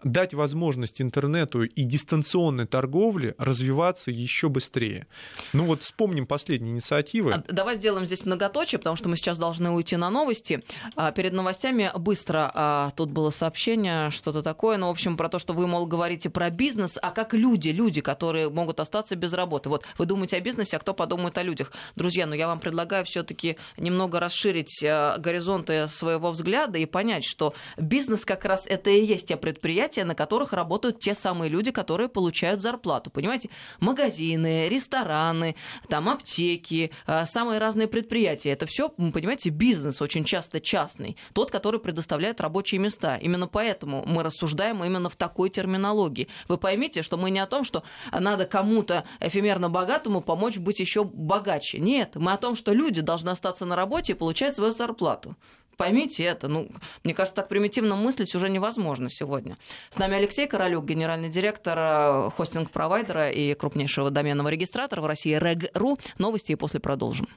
дать 0.04 0.34
возможность 0.34 1.02
интернету 1.02 1.64
и 1.64 1.84
дистанционной 1.84 2.68
торговле 2.68 3.36
развиваться 3.38 4.12
еще 4.12 4.50
быстрее. 4.50 5.08
Ну 5.54 5.66
вот 5.66 5.84
вспомним 5.84 6.26
последние 6.26 6.74
инициативы. 6.74 7.34
А, 7.34 7.44
давай 7.48 7.76
сделаем 7.76 8.06
здесь 8.06 8.26
многоточие, 8.26 8.80
потому 8.80 8.96
что 8.96 9.10
мы 9.10 9.18
сейчас 9.18 9.38
должны 9.38 9.72
уйти 9.72 9.96
на 9.96 10.10
новости. 10.10 10.64
А, 10.96 11.12
перед 11.12 11.34
новостями 11.34 11.92
быстро 11.98 12.52
а, 12.54 12.92
тут 12.96 13.12
было 13.12 13.30
сообщение, 13.30 14.12
что-то 14.12 14.42
такое, 14.44 14.78
ну, 14.78 14.88
в 14.88 14.92
общем, 14.92 15.18
про 15.18 15.30
то, 15.30 15.40
что 15.40 15.54
вы, 15.54 15.68
мол, 15.68 15.86
говорите 15.86 16.30
про 16.30 16.50
бизнес, 16.50 16.98
а 17.02 17.12
как 17.12 17.34
люди, 17.34 17.70
люди, 17.70 18.02
которые 18.02 18.50
могут 18.50 18.80
остаться 18.80 19.16
без 19.16 19.34
работы. 19.34 19.70
Вот 19.70 19.86
вы 19.98 20.06
думаете 20.06 20.38
о 20.38 20.42
бизнесе, 20.42 20.78
а 20.78 20.80
кто 20.80 20.94
подумает 20.94 21.38
о 21.38 21.44
людях? 21.44 21.72
Друзья, 21.96 22.26
ну 22.26 22.34
я 22.34 22.48
вам 22.48 22.60
предлагаю 22.60 23.06
все-таки 23.06 23.58
немного 23.78 24.20
расширить 24.20 24.82
горизонты 24.82 25.88
своего 25.88 26.32
взгляда 26.32 26.78
и 26.80 26.86
понять, 26.86 27.26
что 27.26 27.54
бизнес 27.78 28.26
как 28.26 28.46
раз 28.46 28.68
это 28.68 28.90
и 28.90 29.04
есть 29.04 29.28
те 29.28 29.38
предприятия, 29.38 29.93
предприятия, 29.94 30.04
на 30.06 30.16
которых 30.16 30.54
работают 30.54 31.00
те 31.00 31.16
самые 31.16 31.50
люди, 31.50 31.72
которые 31.72 32.10
получают 32.10 32.62
зарплату. 32.62 33.10
Понимаете, 33.10 33.50
магазины, 33.80 34.68
рестораны, 34.70 35.56
там 35.90 36.10
аптеки, 36.10 36.92
э, 37.08 37.26
самые 37.26 37.60
разные 37.60 37.88
предприятия. 37.88 38.52
Это 38.52 38.66
все, 38.66 38.90
понимаете, 38.90 39.50
бизнес 39.50 40.02
очень 40.02 40.26
часто 40.26 40.60
частный, 40.60 41.16
тот, 41.34 41.52
который 41.52 41.80
предоставляет 41.80 42.42
рабочие 42.42 42.80
места. 42.80 43.18
Именно 43.18 43.48
поэтому 43.48 44.04
мы 44.06 44.24
рассуждаем 44.24 44.84
именно 44.84 45.10
в 45.10 45.16
такой 45.16 45.50
терминологии. 45.50 46.28
Вы 46.48 46.58
поймите, 46.58 47.04
что 47.04 47.18
мы 47.18 47.32
не 47.32 47.44
о 47.44 47.46
том, 47.48 47.64
что 47.64 47.84
надо 48.12 48.46
кому-то 48.46 49.04
эфемерно 49.20 49.70
богатому 49.70 50.22
помочь 50.22 50.58
быть 50.58 50.80
еще 50.80 51.04
богаче. 51.04 51.80
Нет, 51.80 52.16
мы 52.16 52.34
о 52.34 52.38
том, 52.38 52.56
что 52.56 52.74
люди 52.74 53.02
должны 53.02 53.32
остаться 53.32 53.66
на 53.66 53.76
работе 53.76 54.14
и 54.14 54.16
получать 54.16 54.56
свою 54.56 54.72
зарплату. 54.72 55.36
Поймите 55.78 56.24
это. 56.24 56.48
Ну, 56.48 56.70
мне 57.04 57.14
кажется, 57.14 57.36
так 57.36 57.50
примитивно 57.50 57.96
мыслить 57.96 58.34
уже 58.36 58.50
невозможно 58.50 59.10
сегодня. 59.10 59.58
С 59.90 59.98
нами 59.98 60.18
Алексей 60.18 60.48
Королюк, 60.48 60.86
генеральный 60.86 61.30
директор 61.30 61.78
э, 61.78 62.30
хостинг-провайдера 62.36 63.32
и 63.32 63.54
крупнейшего 63.54 64.12
доменного 64.12 64.50
регистратора 64.50 65.02
в 65.02 65.06
России 65.06 65.38
Reg.ru. 65.38 66.00
Новости 66.18 66.52
и 66.52 66.56
после 66.56 66.80
продолжим. 66.80 67.28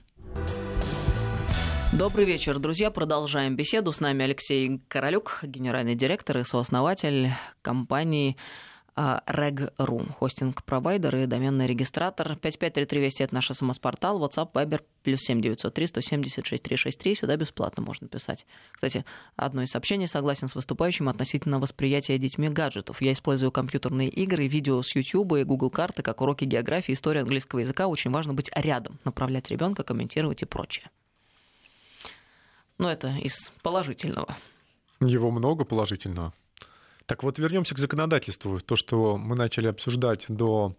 Добрый 1.92 2.26
вечер, 2.26 2.58
друзья. 2.58 2.90
Продолжаем 2.90 3.56
беседу. 3.56 3.92
С 3.92 4.00
нами 4.00 4.24
Алексей 4.24 4.82
Королюк, 4.88 5.38
генеральный 5.42 5.94
директор 5.94 6.36
и 6.38 6.44
сооснователь 6.44 7.30
компании 7.62 8.36
Reg.ru, 8.96 10.12
хостинг-провайдер 10.18 11.16
и 11.16 11.26
доменный 11.26 11.66
регистратор. 11.66 12.28
5533 12.36 13.00
Вести– 13.00 13.22
это 13.24 13.34
наш 13.34 13.48
смс-портал, 13.48 14.22
WhatsApp, 14.24 14.52
Viber, 14.52 14.82
плюс 15.02 15.20
7903 15.20 15.86
176 15.86 16.62
363. 16.62 17.14
Сюда 17.14 17.36
бесплатно 17.36 17.82
можно 17.82 18.08
писать. 18.08 18.46
Кстати, 18.72 19.04
одно 19.36 19.62
из 19.62 19.70
сообщений 19.70 20.08
согласен 20.08 20.48
с 20.48 20.54
выступающим 20.54 21.10
относительно 21.10 21.60
восприятия 21.60 22.16
детьми 22.16 22.48
гаджетов. 22.48 23.02
Я 23.02 23.12
использую 23.12 23.52
компьютерные 23.52 24.08
игры, 24.08 24.46
видео 24.46 24.80
с 24.80 24.94
YouTube 24.94 25.34
и 25.34 25.44
Google 25.44 25.68
карты, 25.68 26.02
как 26.02 26.22
уроки 26.22 26.44
географии, 26.46 26.92
истории 26.92 27.20
английского 27.20 27.60
языка. 27.60 27.88
Очень 27.88 28.12
важно 28.12 28.32
быть 28.32 28.50
рядом, 28.54 28.98
направлять 29.04 29.50
ребенка, 29.50 29.82
комментировать 29.82 30.40
и 30.40 30.46
прочее. 30.46 30.90
Но 32.78 32.90
это 32.90 33.14
из 33.22 33.52
положительного. 33.62 34.36
Его 35.00 35.30
много 35.30 35.64
положительного. 35.64 36.32
Так 37.06 37.22
вот, 37.22 37.38
вернемся 37.38 37.74
к 37.74 37.78
законодательству, 37.78 38.58
то, 38.60 38.74
что 38.74 39.16
мы 39.16 39.36
начали 39.36 39.68
обсуждать 39.68 40.26
до 40.28 40.76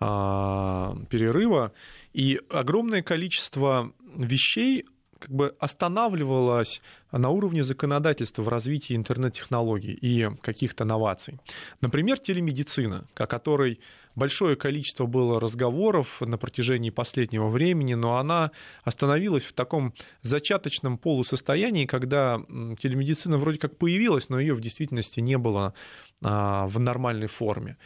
а, 0.00 0.96
перерыва, 1.10 1.72
и 2.14 2.40
огромное 2.50 3.02
количество 3.02 3.92
вещей 4.16 4.86
как 5.18 5.30
бы 5.30 5.54
останавливалось 5.58 6.80
на 7.12 7.30
уровне 7.30 7.64
законодательства 7.64 8.42
в 8.42 8.48
развитии 8.48 8.96
интернет-технологий 8.96 9.92
и 9.92 10.28
каких-то 10.42 10.84
новаций. 10.84 11.38
Например, 11.80 12.18
телемедицина, 12.18 13.06
о 13.14 13.26
которой 13.26 13.80
большое 14.14 14.56
количество 14.56 15.06
было 15.06 15.40
разговоров 15.40 16.20
на 16.20 16.38
протяжении 16.38 16.90
последнего 16.90 17.48
времени, 17.48 17.94
но 17.94 18.18
она 18.18 18.50
остановилась 18.82 19.44
в 19.44 19.52
таком 19.52 19.94
зачаточном 20.22 20.98
полусостоянии, 20.98 21.86
когда 21.86 22.40
телемедицина 22.80 23.38
вроде 23.38 23.58
как 23.58 23.76
появилась, 23.76 24.28
но 24.28 24.40
ее 24.40 24.54
в 24.54 24.60
действительности 24.60 25.20
не 25.20 25.38
было 25.38 25.74
а, 26.22 26.66
в 26.66 26.78
нормальной 26.80 27.28
форме. 27.28 27.76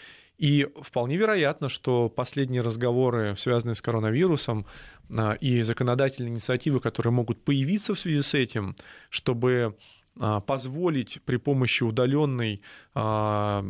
И 0.40 0.66
вполне 0.80 1.18
вероятно, 1.18 1.68
что 1.68 2.08
последние 2.08 2.62
разговоры, 2.62 3.36
связанные 3.36 3.74
с 3.74 3.82
коронавирусом, 3.82 4.64
а, 5.14 5.34
и 5.34 5.60
законодательные 5.60 6.32
инициативы, 6.32 6.80
которые 6.80 7.12
могут 7.12 7.44
появиться 7.44 7.94
в 7.94 8.00
связи 8.00 8.22
с 8.22 8.32
этим, 8.32 8.74
чтобы 9.10 9.76
а, 10.18 10.40
позволить 10.40 11.20
при 11.26 11.36
помощи 11.36 11.82
удаленной 11.82 12.62
а, 12.94 13.62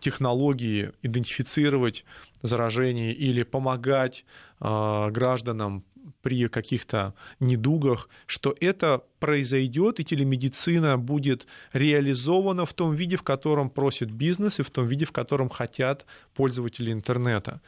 технологии 0.00 0.92
идентифицировать 1.02 2.04
заражение 2.40 3.12
или 3.12 3.42
помогать 3.42 4.24
гражданам 4.60 5.84
при 6.22 6.48
каких-то 6.48 7.14
недугах, 7.40 8.08
что 8.26 8.54
это 8.60 9.02
произойдет, 9.18 10.00
и 10.00 10.04
телемедицина 10.04 10.96
будет 10.96 11.46
реализована 11.72 12.64
в 12.64 12.72
том 12.72 12.94
виде, 12.94 13.16
в 13.16 13.22
котором 13.22 13.70
просит 13.70 14.10
бизнес, 14.10 14.60
и 14.60 14.62
в 14.62 14.70
том 14.70 14.86
виде, 14.86 15.04
в 15.04 15.12
котором 15.12 15.48
хотят 15.48 16.06
пользователи 16.34 16.92
интернета. 16.92 17.60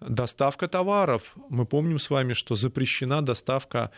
Доставка 0.00 0.68
товаров. 0.68 1.22
Мы 1.48 1.64
помним 1.64 1.98
с 1.98 2.10
вами, 2.10 2.34
что 2.34 2.54
запрещена 2.54 3.22
доставка 3.22 3.90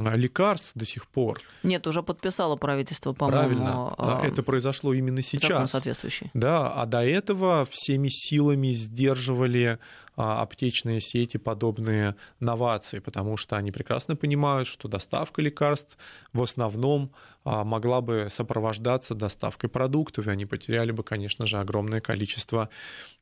а, 0.00 0.16
лекарств 0.16 0.70
до 0.74 0.86
сих 0.86 1.06
пор. 1.06 1.40
Нет, 1.62 1.86
уже 1.86 2.02
подписало 2.02 2.56
правительство, 2.56 3.12
по-моему. 3.12 3.38
Правильно. 3.38 3.94
А, 3.98 4.22
это 4.24 4.42
произошло 4.42 4.94
именно 4.94 5.20
сейчас. 5.20 5.50
Закон 5.50 5.68
соответствующий. 5.68 6.30
Да, 6.32 6.72
а 6.72 6.86
до 6.86 7.04
этого 7.04 7.66
всеми 7.70 8.08
силами 8.08 8.68
сдерживали 8.68 9.78
а, 10.11 10.11
аптечные 10.16 11.00
сети 11.00 11.36
подобные 11.36 12.16
новации, 12.40 12.98
потому 12.98 13.36
что 13.36 13.56
они 13.56 13.72
прекрасно 13.72 14.16
понимают, 14.16 14.68
что 14.68 14.88
доставка 14.88 15.40
лекарств 15.40 15.96
в 16.32 16.42
основном 16.42 17.12
а, 17.44 17.64
могла 17.64 18.00
бы 18.00 18.28
сопровождаться 18.30 19.14
доставкой 19.14 19.68
продуктов, 19.68 20.26
и 20.26 20.30
они 20.30 20.46
потеряли 20.46 20.92
бы, 20.92 21.02
конечно 21.02 21.46
же, 21.46 21.58
огромное 21.58 22.00
количество 22.00 22.68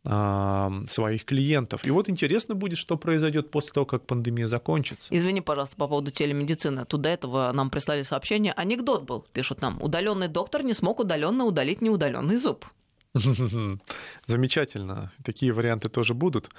а, 0.05 0.71
своих 0.89 1.25
клиентов. 1.25 1.87
И 1.87 1.91
вот 1.91 2.09
интересно 2.09 2.55
будет, 2.55 2.79
что 2.79 2.97
произойдет 2.97 3.51
после 3.51 3.73
того, 3.73 3.87
как 3.87 4.07
пандемия 4.07 4.47
закончится. 4.47 5.07
Извини, 5.11 5.41
пожалуйста, 5.41 5.77
по 5.77 5.89
поводу 5.89 6.11
телемедицины. 6.11 6.85
Тут 6.85 7.03
до 7.03 7.09
этого 7.09 7.51
нам 7.53 7.71
прислали 7.71 8.03
сообщение. 8.03 8.53
Анекдот 8.53 9.05
был, 9.05 9.25
пишут 9.33 9.63
нам. 9.63 9.83
Удаленный 9.83 10.29
доктор 10.29 10.65
не 10.65 10.75
смог 10.75 11.01
удаленно 11.01 11.45
удалить 11.45 11.81
неудаленный 11.81 12.37
зуб. 12.37 12.67
Замечательно. 14.27 15.13
Такие 15.25 15.53
варианты 15.53 15.89
тоже 15.89 16.15
будут. 16.15 16.51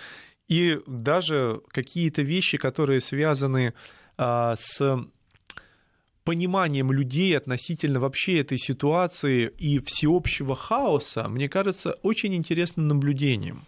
И 0.47 0.79
даже 0.85 1.61
какие-то 1.69 2.23
вещи, 2.23 2.57
которые 2.57 2.99
связаны 2.99 3.73
а, 4.17 4.55
с 4.57 4.99
пониманием 6.23 6.91
людей 6.91 7.35
относительно 7.37 7.99
вообще 7.99 8.39
этой 8.39 8.57
ситуации 8.57 9.51
и 9.57 9.79
всеобщего 9.79 10.55
хаоса, 10.55 11.27
мне 11.27 11.49
кажется, 11.49 11.93
очень 12.03 12.35
интересным 12.35 12.87
наблюдением. 12.87 13.65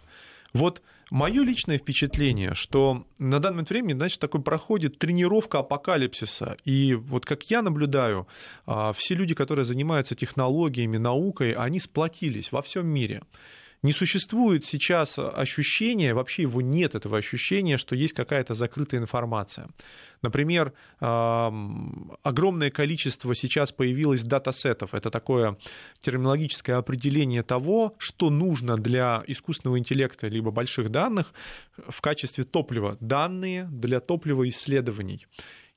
Вот 0.52 0.82
мое 1.14 1.44
личное 1.44 1.78
впечатление, 1.78 2.54
что 2.54 3.06
на 3.20 3.38
данный 3.38 3.54
момент 3.54 3.70
времени, 3.70 3.96
значит, 3.96 4.18
такой 4.18 4.42
проходит 4.42 4.98
тренировка 4.98 5.60
апокалипсиса. 5.60 6.56
И 6.64 6.94
вот 6.94 7.24
как 7.24 7.44
я 7.50 7.62
наблюдаю, 7.62 8.26
а, 8.66 8.92
все 8.92 9.14
люди, 9.14 9.32
которые 9.32 9.64
занимаются 9.64 10.16
технологиями, 10.16 10.96
наукой, 10.96 11.52
они 11.52 11.78
сплотились 11.78 12.50
во 12.50 12.62
всем 12.62 12.88
мире 12.88 13.22
не 13.84 13.92
существует 13.92 14.64
сейчас 14.64 15.18
ощущения, 15.18 16.14
вообще 16.14 16.42
его 16.42 16.62
нет 16.62 16.94
этого 16.94 17.18
ощущения, 17.18 17.76
что 17.76 17.94
есть 17.94 18.14
какая-то 18.14 18.54
закрытая 18.54 18.98
информация. 18.98 19.68
Например, 20.22 20.72
огромное 21.00 22.70
количество 22.70 23.34
сейчас 23.34 23.72
появилось 23.72 24.22
датасетов. 24.22 24.94
Это 24.94 25.10
такое 25.10 25.58
терминологическое 26.00 26.78
определение 26.78 27.42
того, 27.42 27.94
что 27.98 28.30
нужно 28.30 28.78
для 28.78 29.22
искусственного 29.26 29.78
интеллекта 29.78 30.28
либо 30.28 30.50
больших 30.50 30.88
данных 30.88 31.34
в 31.86 32.00
качестве 32.00 32.44
топлива. 32.44 32.96
Данные 33.00 33.68
для 33.70 34.00
топлива 34.00 34.48
исследований. 34.48 35.26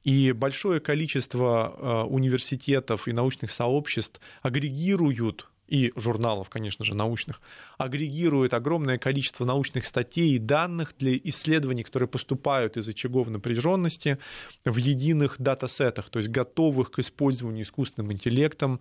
И 0.06 0.32
большое 0.32 0.80
количество 0.80 1.76
а, 1.76 2.04
университетов 2.06 3.10
и 3.10 3.12
научных 3.12 3.52
сообществ 3.52 4.22
агрегируют 4.42 5.50
и 5.68 5.92
журналов, 5.96 6.50
конечно 6.50 6.86
же, 6.86 6.96
научных, 6.96 7.42
агрегирует 7.78 8.54
огромное 8.54 8.98
количество 8.98 9.46
научных 9.46 9.86
статей 9.86 10.36
и 10.36 10.40
данных 10.40 10.94
для 10.98 11.18
исследований, 11.18 11.84
которые 11.84 12.08
поступают 12.08 12.78
из 12.78 12.88
очагов 12.88 13.30
напряженности 13.30 14.18
в 14.66 14.78
единых 14.78 15.36
датасетах, 15.40 16.10
то 16.10 16.20
есть 16.20 16.30
готовых 16.30 16.92
к 16.92 17.00
использованию 17.00 17.64
искусственным 17.64 18.14
интеллектом, 18.14 18.80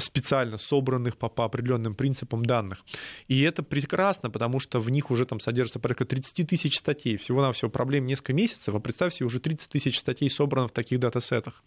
специально 0.00 0.56
собранных 0.56 1.16
по, 1.16 1.28
по 1.28 1.44
определенным 1.44 1.94
принципам 1.94 2.44
данных. 2.44 2.84
И 3.28 3.42
это 3.42 3.62
прекрасно, 3.62 4.30
потому 4.30 4.58
что 4.58 4.80
в 4.80 4.90
них 4.90 5.10
уже 5.10 5.26
там 5.26 5.40
содержится 5.40 5.80
порядка 5.80 6.04
30 6.04 6.48
тысяч 6.48 6.78
статей. 6.78 7.16
Всего-навсего 7.16 7.70
проблем 7.70 8.06
несколько 8.06 8.32
месяцев, 8.32 8.74
а 8.74 8.80
представьте, 8.80 9.24
уже 9.24 9.40
30 9.40 9.68
тысяч 9.68 9.98
статей 9.98 10.30
собрано 10.30 10.68
в 10.68 10.72
таких 10.72 11.00
датасетах. 11.00 11.62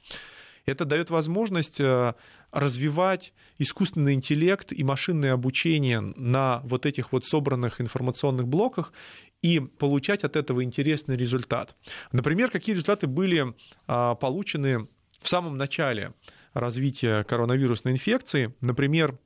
Это 0.65 0.85
дает 0.85 1.09
возможность 1.09 1.79
э, 1.79 2.13
развивать 2.51 3.33
искусственный 3.59 4.13
интеллект 4.13 4.71
и 4.71 4.83
машинное 4.83 5.33
обучение 5.33 6.01
на 6.01 6.61
вот 6.63 6.85
этих 6.85 7.11
вот 7.11 7.25
собранных 7.25 7.81
информационных 7.81 8.47
блоках 8.47 8.93
и 9.41 9.59
получать 9.59 10.23
от 10.23 10.35
этого 10.35 10.63
интересный 10.63 11.17
результат. 11.17 11.75
Например, 12.11 12.49
какие 12.49 12.73
результаты 12.73 13.07
были 13.07 13.53
а, 13.87 14.15
получены 14.15 14.87
в 15.21 15.29
самом 15.29 15.57
начале 15.57 16.13
развития 16.53 17.23
коронавирусной 17.25 17.93
инфекции. 17.93 18.55
Например, 18.61 19.17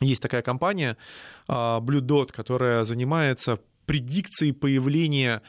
есть 0.00 0.22
такая 0.22 0.42
компания 0.42 0.96
а, 1.48 1.80
Blue 1.80 2.00
Dot, 2.00 2.32
которая 2.32 2.84
занимается 2.84 3.58
предикцией 3.86 4.52
появления 4.52 5.42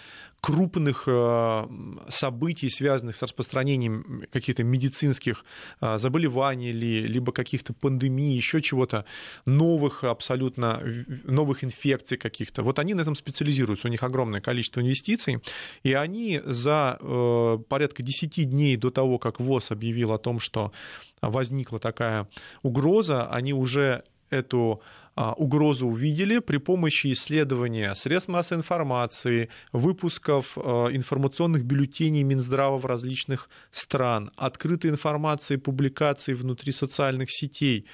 крупных 0.43 1.05
э, 1.07 1.67
событий, 2.09 2.69
связанных 2.69 3.15
с 3.15 3.21
распространением 3.21 4.25
каких-то 4.29 4.61
медицинских 4.63 5.45
э, 5.79 5.97
заболеваний 5.97 6.71
или 6.71 7.07
либо 7.07 7.31
каких-то 7.31 7.71
пандемий, 7.73 8.35
еще 8.35 8.61
чего-то, 8.61 9.05
новых 9.45 10.03
абсолютно, 10.03 10.81
новых 11.23 11.63
инфекций 11.63 12.17
каких-то. 12.17 12.61
Вот 12.61 12.79
они 12.79 12.93
на 12.93 13.01
этом 13.01 13.15
специализируются, 13.15 13.87
у 13.87 13.91
них 13.91 14.03
огромное 14.03 14.41
количество 14.41 14.81
инвестиций, 14.81 15.41
и 15.81 15.93
они 15.93 16.41
за 16.43 16.97
э, 16.99 17.57
порядка 17.69 18.03
10 18.03 18.49
дней 18.49 18.75
до 18.75 18.91
того, 18.91 19.19
как 19.19 19.39
ВОЗ 19.39 19.71
объявил 19.71 20.11
о 20.11 20.17
том, 20.17 20.41
что 20.41 20.73
возникла 21.21 21.79
такая 21.79 22.27
угроза, 22.63 23.29
они 23.29 23.53
уже 23.53 24.03
эту 24.33 24.81
а, 25.15 25.33
угрозу 25.33 25.87
увидели 25.87 26.39
при 26.39 26.57
помощи 26.57 27.11
исследования 27.11 27.93
средств 27.93 28.29
массовой 28.29 28.59
информации, 28.59 29.49
выпусков 29.71 30.57
а, 30.57 30.87
информационных 30.87 31.63
бюллетеней 31.65 32.23
Минздрава 32.23 32.77
в 32.77 32.85
различных 32.85 33.49
стран, 33.71 34.31
открытой 34.35 34.89
информации, 34.89 35.57
публикаций 35.57 36.33
внутри 36.33 36.71
социальных 36.71 37.29
сетей, 37.31 37.85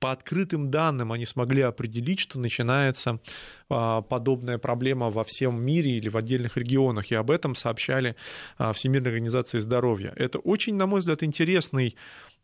по 0.00 0.10
открытым 0.10 0.68
данным 0.70 1.12
они 1.12 1.26
смогли 1.26 1.62
определить, 1.62 2.18
что 2.18 2.40
начинается 2.40 3.20
а, 3.68 4.00
подобная 4.00 4.56
проблема 4.56 5.10
во 5.10 5.24
всем 5.24 5.62
мире 5.62 5.98
или 5.98 6.08
в 6.08 6.16
отдельных 6.16 6.56
регионах, 6.56 7.12
и 7.12 7.14
об 7.14 7.30
этом 7.30 7.54
сообщали 7.54 8.16
Всемирной 8.58 9.10
организации 9.10 9.58
здоровья. 9.58 10.12
Это 10.16 10.38
очень, 10.38 10.74
на 10.74 10.86
мой 10.86 11.00
взгляд, 11.00 11.22
интересный, 11.22 11.96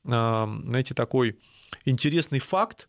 знаете, 0.04 0.94
такой 0.94 1.38
интересный 1.84 2.38
факт, 2.38 2.88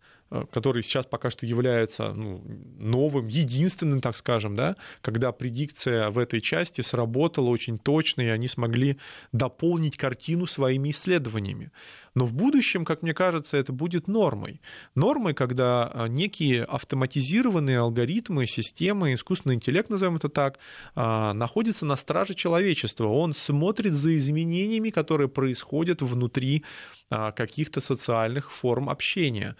который 0.51 0.83
сейчас 0.83 1.05
пока 1.05 1.29
что 1.29 1.45
является 1.45 2.13
ну, 2.13 2.43
новым, 2.77 3.27
единственным, 3.27 4.01
так 4.01 4.15
скажем, 4.15 4.55
да, 4.55 4.75
когда 5.01 5.31
предикция 5.31 6.09
в 6.09 6.19
этой 6.19 6.41
части 6.41 6.81
сработала 6.81 7.49
очень 7.49 7.79
точно, 7.79 8.21
и 8.21 8.27
они 8.27 8.47
смогли 8.47 8.97
дополнить 9.31 9.97
картину 9.97 10.45
своими 10.45 10.91
исследованиями. 10.91 11.71
Но 12.15 12.25
в 12.25 12.33
будущем, 12.33 12.85
как 12.85 13.01
мне 13.01 13.13
кажется, 13.13 13.57
это 13.57 13.71
будет 13.71 14.07
нормой. 14.07 14.61
Нормой, 14.95 15.33
когда 15.33 15.91
э, 15.93 16.07
некие 16.07 16.63
автоматизированные 16.63 17.79
алгоритмы, 17.79 18.45
системы, 18.45 19.13
искусственный 19.13 19.55
интеллект, 19.55 19.89
назовем 19.89 20.17
это 20.17 20.29
так, 20.29 20.59
э, 20.95 21.33
находятся 21.33 21.85
на 21.85 21.95
страже 21.95 22.33
человечества. 22.35 23.07
Он 23.07 23.33
смотрит 23.33 23.93
за 23.93 24.15
изменениями, 24.17 24.89
которые 24.89 25.27
происходят 25.29 26.01
внутри 26.01 26.63
каких-то 27.09 27.81
социальных 27.81 28.51
форм 28.51 28.87
общения. 28.87 29.55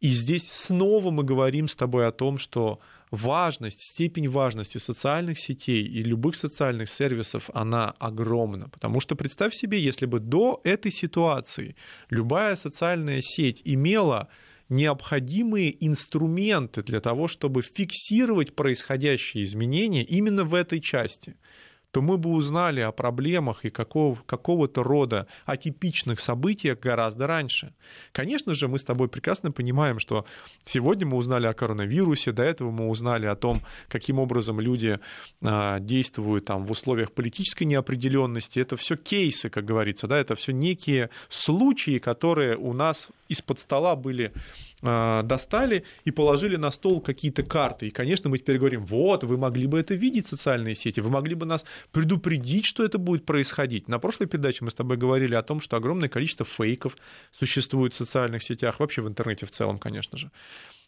И 0.00 0.08
здесь 0.08 0.50
снова 0.50 1.10
мы 1.10 1.24
говорим 1.24 1.66
с 1.66 1.74
тобой 1.74 2.06
о 2.06 2.12
том, 2.12 2.38
что 2.38 2.78
важность, 3.10 3.80
степень 3.80 4.28
важности 4.28 4.78
социальных 4.78 5.40
сетей 5.40 5.82
и 5.82 6.02
любых 6.04 6.36
социальных 6.36 6.88
сервисов, 6.88 7.50
она 7.52 7.90
огромна. 7.98 8.68
Потому 8.68 9.00
что 9.00 9.16
представь 9.16 9.54
себе, 9.54 9.80
если 9.80 10.06
бы 10.06 10.20
до 10.20 10.60
этой 10.62 10.92
ситуации 10.92 11.74
любая 12.10 12.54
социальная 12.54 13.22
сеть 13.22 13.60
имела 13.64 14.28
необходимые 14.68 15.84
инструменты 15.84 16.82
для 16.82 17.00
того, 17.00 17.26
чтобы 17.26 17.62
фиксировать 17.62 18.54
происходящие 18.54 19.42
изменения 19.42 20.04
именно 20.04 20.44
в 20.44 20.54
этой 20.54 20.80
части– 20.80 21.36
то 21.90 22.02
мы 22.02 22.18
бы 22.18 22.30
узнали 22.30 22.80
о 22.80 22.92
проблемах 22.92 23.64
и 23.64 23.70
какого, 23.70 24.16
какого-то 24.26 24.82
рода 24.82 25.26
атипичных 25.46 26.20
событиях 26.20 26.80
гораздо 26.80 27.26
раньше. 27.26 27.72
Конечно 28.12 28.54
же, 28.54 28.68
мы 28.68 28.78
с 28.78 28.84
тобой 28.84 29.08
прекрасно 29.08 29.52
понимаем, 29.52 29.98
что 29.98 30.26
сегодня 30.64 31.06
мы 31.06 31.16
узнали 31.16 31.46
о 31.46 31.54
коронавирусе, 31.54 32.32
до 32.32 32.42
этого 32.42 32.70
мы 32.70 32.88
узнали 32.88 33.26
о 33.26 33.36
том, 33.36 33.62
каким 33.88 34.18
образом 34.18 34.60
люди 34.60 34.98
а, 35.42 35.80
действуют 35.80 36.44
там, 36.44 36.64
в 36.64 36.70
условиях 36.70 37.12
политической 37.12 37.64
неопределенности. 37.64 38.60
Это 38.60 38.76
все 38.76 38.96
кейсы, 38.96 39.48
как 39.48 39.64
говорится, 39.64 40.06
да, 40.06 40.18
это 40.18 40.34
все 40.34 40.52
некие 40.52 41.10
случаи, 41.28 41.98
которые 41.98 42.56
у 42.56 42.72
нас 42.72 43.08
из-под 43.28 43.60
стола 43.60 43.96
были 43.96 44.32
достали 44.82 45.84
и 46.04 46.10
положили 46.10 46.56
на 46.56 46.70
стол 46.70 47.00
какие-то 47.00 47.42
карты. 47.42 47.88
И, 47.88 47.90
конечно, 47.90 48.30
мы 48.30 48.38
теперь 48.38 48.58
говорим, 48.58 48.84
вот, 48.84 49.24
вы 49.24 49.36
могли 49.36 49.66
бы 49.66 49.80
это 49.80 49.94
видеть, 49.94 50.28
социальные 50.28 50.74
сети, 50.74 51.00
вы 51.00 51.10
могли 51.10 51.34
бы 51.34 51.46
нас 51.46 51.64
предупредить, 51.92 52.64
что 52.64 52.84
это 52.84 52.98
будет 52.98 53.24
происходить. 53.24 53.88
На 53.88 53.98
прошлой 53.98 54.26
передаче 54.26 54.64
мы 54.64 54.70
с 54.70 54.74
тобой 54.74 54.96
говорили 54.96 55.34
о 55.34 55.42
том, 55.42 55.60
что 55.60 55.76
огромное 55.76 56.08
количество 56.08 56.46
фейков 56.46 56.96
существует 57.38 57.94
в 57.94 57.96
социальных 57.96 58.42
сетях, 58.42 58.80
вообще 58.80 59.02
в 59.02 59.08
интернете 59.08 59.46
в 59.46 59.50
целом, 59.50 59.78
конечно 59.78 60.18
же. 60.18 60.30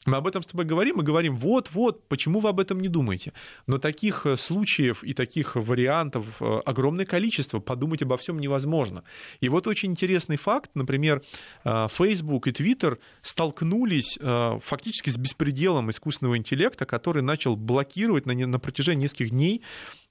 Мы 0.07 0.17
об 0.17 0.27
этом 0.27 0.43
с 0.43 0.47
тобой 0.47 0.65
говорим 0.65 0.99
и 1.01 1.05
говорим, 1.05 1.37
вот, 1.37 1.69
вот, 1.73 2.09
почему 2.09 2.41
вы 2.41 2.49
об 2.49 2.59
этом 2.59 2.81
не 2.81 2.89
думаете? 2.89 3.35
Но 3.67 3.77
таких 3.77 4.25
э, 4.25 4.37
случаев 4.37 5.05
и 5.05 5.13
таких 5.13 5.57
вариантов 5.57 6.25
э, 6.41 6.61
огромное 6.65 7.05
количество, 7.05 7.61
подумать 7.61 8.01
обо 8.01 8.17
всем 8.17 8.39
невозможно. 8.39 9.05
И 9.41 9.51
вот 9.51 9.67
очень 9.67 9.91
интересный 9.91 10.39
факт, 10.39 10.71
например, 10.73 11.23
э, 11.65 11.87
Facebook 11.93 12.47
и 12.47 12.51
Twitter 12.51 12.99
столкнулись 13.21 14.19
фактически 14.63 15.11
с 15.11 15.19
беспределом 15.19 15.91
искусственного 15.91 16.39
интеллекта, 16.39 16.87
который 16.87 17.23
начал 17.23 17.57
блокировать 17.57 18.25
на, 18.25 18.59
протяжении 18.59 19.03
нескольких 19.03 19.31
дней 19.31 19.63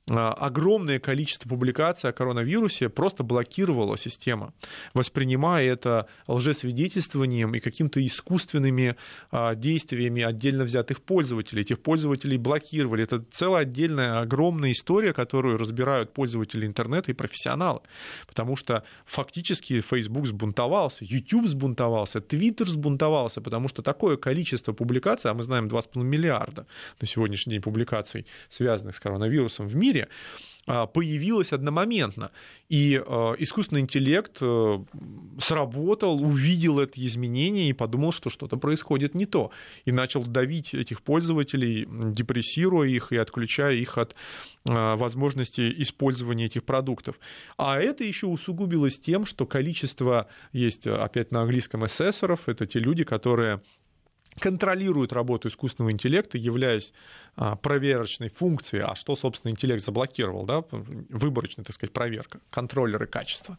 огромное 0.09 0.99
количество 0.99 1.47
публикаций 1.47 2.09
о 2.09 2.13
коронавирусе 2.13 2.89
просто 2.89 3.23
блокировала 3.23 3.97
система, 3.97 4.53
воспринимая 4.93 5.65
это 5.65 6.07
лжесвидетельствованием 6.27 7.53
и 7.53 7.59
какими-то 7.59 8.05
искусственными 8.05 8.95
а, 9.31 9.55
действиями 9.55 10.23
отдельно 10.23 10.63
взятых 10.63 11.01
пользователей. 11.01 11.62
Этих 11.62 11.79
пользователей 11.79 12.38
блокировали. 12.38 13.03
Это 13.03 13.23
целая 13.31 13.63
отдельная 13.63 14.19
огромная 14.19 14.71
история, 14.71 15.13
которую 15.13 15.57
разбирают 15.57 16.13
пользователи 16.13 16.65
интернета 16.65 17.12
и 17.12 17.13
профессионалы. 17.13 17.81
Потому 18.27 18.55
что 18.55 18.83
фактически 19.05 19.81
Facebook 19.81 20.27
сбунтовался, 20.27 21.05
YouTube 21.05 21.47
сбунтовался, 21.47 22.19
Twitter 22.19 22.65
сбунтовался, 22.65 23.41
потому 23.41 23.67
что 23.67 23.81
такое 23.81 24.17
количество 24.17 24.73
публикаций, 24.73 25.29
а 25.31 25.33
мы 25.33 25.43
знаем 25.43 25.67
2,5 25.67 26.03
миллиарда 26.03 26.65
на 26.99 27.07
сегодняшний 27.07 27.53
день 27.53 27.62
публикаций, 27.62 28.25
связанных 28.49 28.95
с 28.95 28.99
коронавирусом 28.99 29.67
в 29.67 29.75
мире, 29.75 29.98
мире 29.99 30.09
а, 30.71 30.85
появилась 30.85 31.51
одномоментно. 31.51 32.29
И 32.69 33.01
а, 33.03 33.33
искусственный 33.39 33.81
интеллект 33.81 34.38
э, 34.39 34.79
сработал, 35.39 36.21
увидел 36.21 36.79
это 36.79 37.03
изменение 37.03 37.69
и 37.69 37.73
подумал, 37.73 38.12
что 38.12 38.29
что-то 38.29 38.57
происходит 38.57 39.15
не 39.15 39.25
то. 39.25 39.49
И 39.85 39.91
начал 39.91 40.23
давить 40.23 40.75
этих 40.75 41.01
пользователей, 41.01 41.88
депрессируя 41.89 42.88
их 42.88 43.12
и 43.12 43.17
отключая 43.17 43.73
их 43.75 43.97
от 43.97 44.15
а, 44.67 44.95
возможности 44.95 45.73
использования 45.81 46.45
этих 46.45 46.63
продуктов. 46.63 47.19
А 47.57 47.79
это 47.79 48.03
еще 48.03 48.27
усугубилось 48.27 48.99
тем, 48.99 49.25
что 49.25 49.47
количество 49.47 50.27
есть, 50.53 50.85
опять 50.85 51.31
на 51.31 51.41
английском, 51.41 51.83
эсэсоров, 51.83 52.47
это 52.47 52.67
те 52.67 52.77
люди, 52.77 53.03
которые 53.03 53.62
контролирует 54.39 55.13
работу 55.13 55.47
искусственного 55.47 55.91
интеллекта, 55.91 56.38
являясь 56.38 56.93
а, 57.36 57.56
проверочной 57.56 58.30
функцией, 58.30 58.84
а 58.84 58.95
что, 58.95 59.15
собственно, 59.15 59.52
интеллект 59.52 59.84
заблокировал, 59.84 60.45
да, 60.45 60.63
выборочная, 60.71 61.65
так 61.65 61.75
сказать, 61.75 61.93
проверка, 61.93 62.39
контроллеры 62.49 63.08
качества 63.08 63.58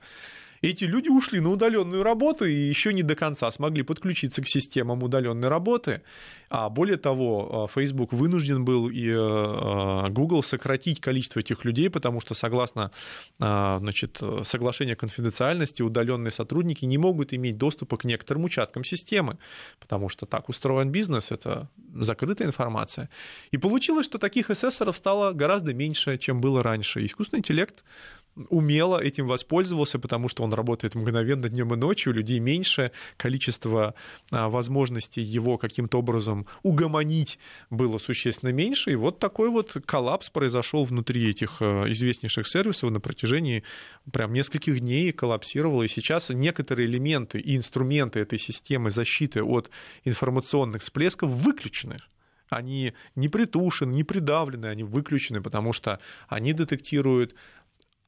эти 0.62 0.84
люди 0.84 1.08
ушли 1.08 1.40
на 1.40 1.50
удаленную 1.50 2.02
работу 2.02 2.44
и 2.44 2.52
еще 2.52 2.92
не 2.92 3.02
до 3.02 3.14
конца 3.14 3.50
смогли 3.50 3.82
подключиться 3.82 4.42
к 4.42 4.46
системам 4.46 5.02
удаленной 5.02 5.48
работы. 5.48 6.02
А 6.50 6.68
более 6.68 6.98
того, 6.98 7.64
а, 7.64 7.68
Facebook 7.68 8.12
вынужден 8.12 8.64
был 8.64 8.90
и 8.90 9.08
э, 9.08 9.14
э, 9.14 10.10
Google 10.10 10.42
сократить 10.42 11.00
количество 11.00 11.40
этих 11.40 11.64
людей, 11.64 11.88
потому 11.88 12.20
что 12.20 12.34
согласно 12.34 12.90
значит, 13.38 14.20
соглашению 14.44 14.94
о 14.94 14.96
конфиденциальности 14.96 15.82
удаленные 15.82 16.32
сотрудники 16.32 16.84
не 16.84 16.98
могут 16.98 17.32
иметь 17.32 17.56
доступа 17.56 17.96
к 17.96 18.04
некоторым 18.04 18.44
участкам 18.44 18.84
системы, 18.84 19.38
потому 19.78 20.08
что 20.08 20.26
так 20.26 20.48
устроен 20.48 20.90
бизнес, 20.90 21.30
это 21.30 21.68
закрытая 21.94 22.48
информация. 22.48 23.08
И 23.50 23.56
получилось, 23.56 24.06
что 24.06 24.18
таких 24.18 24.50
эсэсоров 24.50 24.96
стало 24.96 25.32
гораздо 25.32 25.72
меньше, 25.72 26.18
чем 26.18 26.40
было 26.40 26.62
раньше. 26.62 27.04
Искусственный 27.04 27.40
интеллект 27.40 27.84
умело 28.48 29.02
этим 29.02 29.26
воспользовался, 29.26 29.98
потому 29.98 30.28
что 30.28 30.42
он 30.42 30.52
работает 30.52 30.94
мгновенно 30.94 31.48
днем 31.48 31.74
и 31.74 31.76
ночью, 31.76 32.12
людей 32.12 32.38
меньше, 32.38 32.92
количество 33.16 33.94
а, 34.30 34.48
возможностей 34.48 35.22
его 35.22 35.58
каким-то 35.58 35.98
образом 35.98 36.46
угомонить 36.62 37.38
было 37.70 37.98
существенно 37.98 38.50
меньше, 38.50 38.92
и 38.92 38.96
вот 38.96 39.18
такой 39.18 39.50
вот 39.50 39.76
коллапс 39.84 40.30
произошел 40.30 40.84
внутри 40.84 41.28
этих 41.28 41.56
а, 41.60 41.90
известнейших 41.90 42.48
сервисов 42.48 42.90
на 42.90 43.00
протяжении 43.00 43.62
прям 44.12 44.32
нескольких 44.32 44.80
дней 44.80 45.12
коллапсировало, 45.12 45.82
и 45.82 45.88
сейчас 45.88 46.30
некоторые 46.30 46.86
элементы 46.86 47.38
и 47.38 47.56
инструменты 47.56 48.20
этой 48.20 48.38
системы 48.38 48.90
защиты 48.90 49.42
от 49.42 49.70
информационных 50.04 50.82
всплесков 50.82 51.30
выключены. 51.30 51.98
Они 52.50 52.94
не 53.14 53.28
притушены, 53.28 53.92
не 53.92 54.04
придавлены, 54.04 54.66
они 54.66 54.82
выключены, 54.82 55.40
потому 55.40 55.72
что 55.72 56.00
они 56.28 56.52
детектируют 56.52 57.34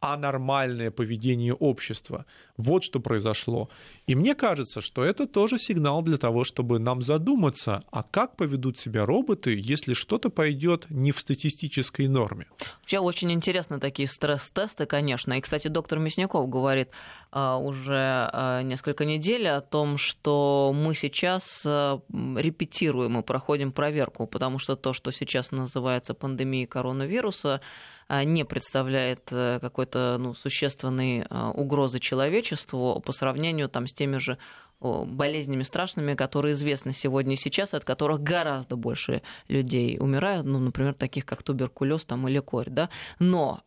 анормальное 0.03 0.91
поведение 0.91 1.55
общества. 1.55 2.27
Вот 2.57 2.83
что 2.83 2.99
произошло. 2.99 3.71
И 4.09 4.17
мне 4.17 4.35
кажется, 4.35 4.81
что 4.81 5.05
это 5.05 5.27
тоже 5.27 5.59
сигнал 5.59 6.03
для 6.03 6.19
того, 6.19 6.43
чтобы 6.43 6.81
нам 6.81 7.03
задуматься, 7.03 7.85
а 7.93 8.03
как 8.03 8.37
поведут 8.37 8.79
себя 8.79 9.07
роботы, 9.07 9.57
если 9.57 9.95
что-то 9.95 10.29
пойдет 10.29 10.87
не 10.91 11.13
в 11.13 11.21
статистической 11.21 12.09
норме. 12.09 12.47
Вообще 12.81 12.99
очень 12.99 13.33
интересны 13.33 13.79
такие 13.79 14.09
стресс-тесты, 14.09 14.87
конечно. 14.87 15.35
И, 15.39 15.41
кстати, 15.41 15.69
доктор 15.69 16.01
Мясников 16.01 16.49
говорит 16.49 16.91
а, 17.31 17.57
уже 17.57 18.29
а, 18.33 18.63
несколько 18.63 19.05
недель 19.05 19.47
о 19.47 19.61
том, 19.61 19.99
что 19.99 20.73
мы 20.75 20.97
сейчас 20.97 21.63
а, 21.65 22.01
репетируем 22.11 23.21
и 23.21 23.23
проходим 23.23 23.71
проверку, 23.71 24.27
потому 24.27 24.59
что 24.59 24.75
то, 24.75 24.93
что 24.93 25.13
сейчас 25.13 25.53
называется 25.53 26.13
пандемией 26.13 26.67
коронавируса, 26.67 27.61
не 28.09 28.45
представляет 28.45 29.29
э, 29.31 29.59
какой-то 29.61 30.17
ну, 30.19 30.35
существенной 30.35 31.25
а, 31.29 31.51
угрозы 31.51 31.99
человечеству 31.99 33.01
по 33.05 33.13
сравнению 33.13 33.69
там, 33.69 33.87
с 33.87 33.93
теми 33.95 34.19
же 34.19 34.39
болезнями 34.81 35.63
страшными, 35.63 36.15
которые 36.15 36.55
известны 36.55 36.93
сегодня 36.93 37.35
и 37.35 37.37
сейчас, 37.37 37.73
от 37.73 37.85
которых 37.85 38.21
гораздо 38.21 38.75
больше 38.75 39.23
людей 39.47 39.97
умирают, 40.01 40.45
ну, 40.45 40.59
например, 40.59 40.95
таких 40.95 41.25
как 41.25 41.45
туберкулез 41.45 42.05
там, 42.05 42.27
или 42.27 42.41
корь. 42.41 42.69
Да? 42.69 42.89
Но 43.21 43.61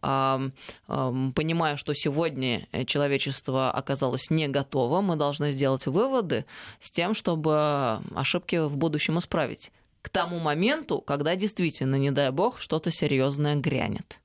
понимая, 0.88 1.78
что 1.78 1.94
сегодня 1.94 2.68
человечество 2.86 3.72
оказалось 3.72 4.30
не 4.30 4.50
готово, 4.50 5.00
мы 5.00 5.16
должны 5.16 5.54
сделать 5.54 5.86
выводы 5.86 6.46
с 6.82 6.92
тем, 6.92 7.14
чтобы 7.14 8.02
ошибки 8.14 8.58
в 8.58 8.76
будущем 8.76 9.18
исправить 9.20 9.72
к 10.06 10.10
тому 10.10 10.38
моменту, 10.38 11.02
когда 11.02 11.36
действительно, 11.36 11.96
не 11.96 12.12
дай 12.12 12.30
бог, 12.30 12.60
что-то 12.60 12.92
серьезное 12.92 13.56
грянет. 13.56 14.20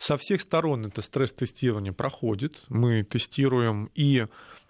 Со 0.00 0.16
всех 0.16 0.40
сторон 0.40 0.86
это 0.86 1.02
стресс-тестирование 1.02 1.92
проходит. 1.92 2.62
Мы 2.70 3.02
тестируем 3.02 3.90
и 3.94 4.24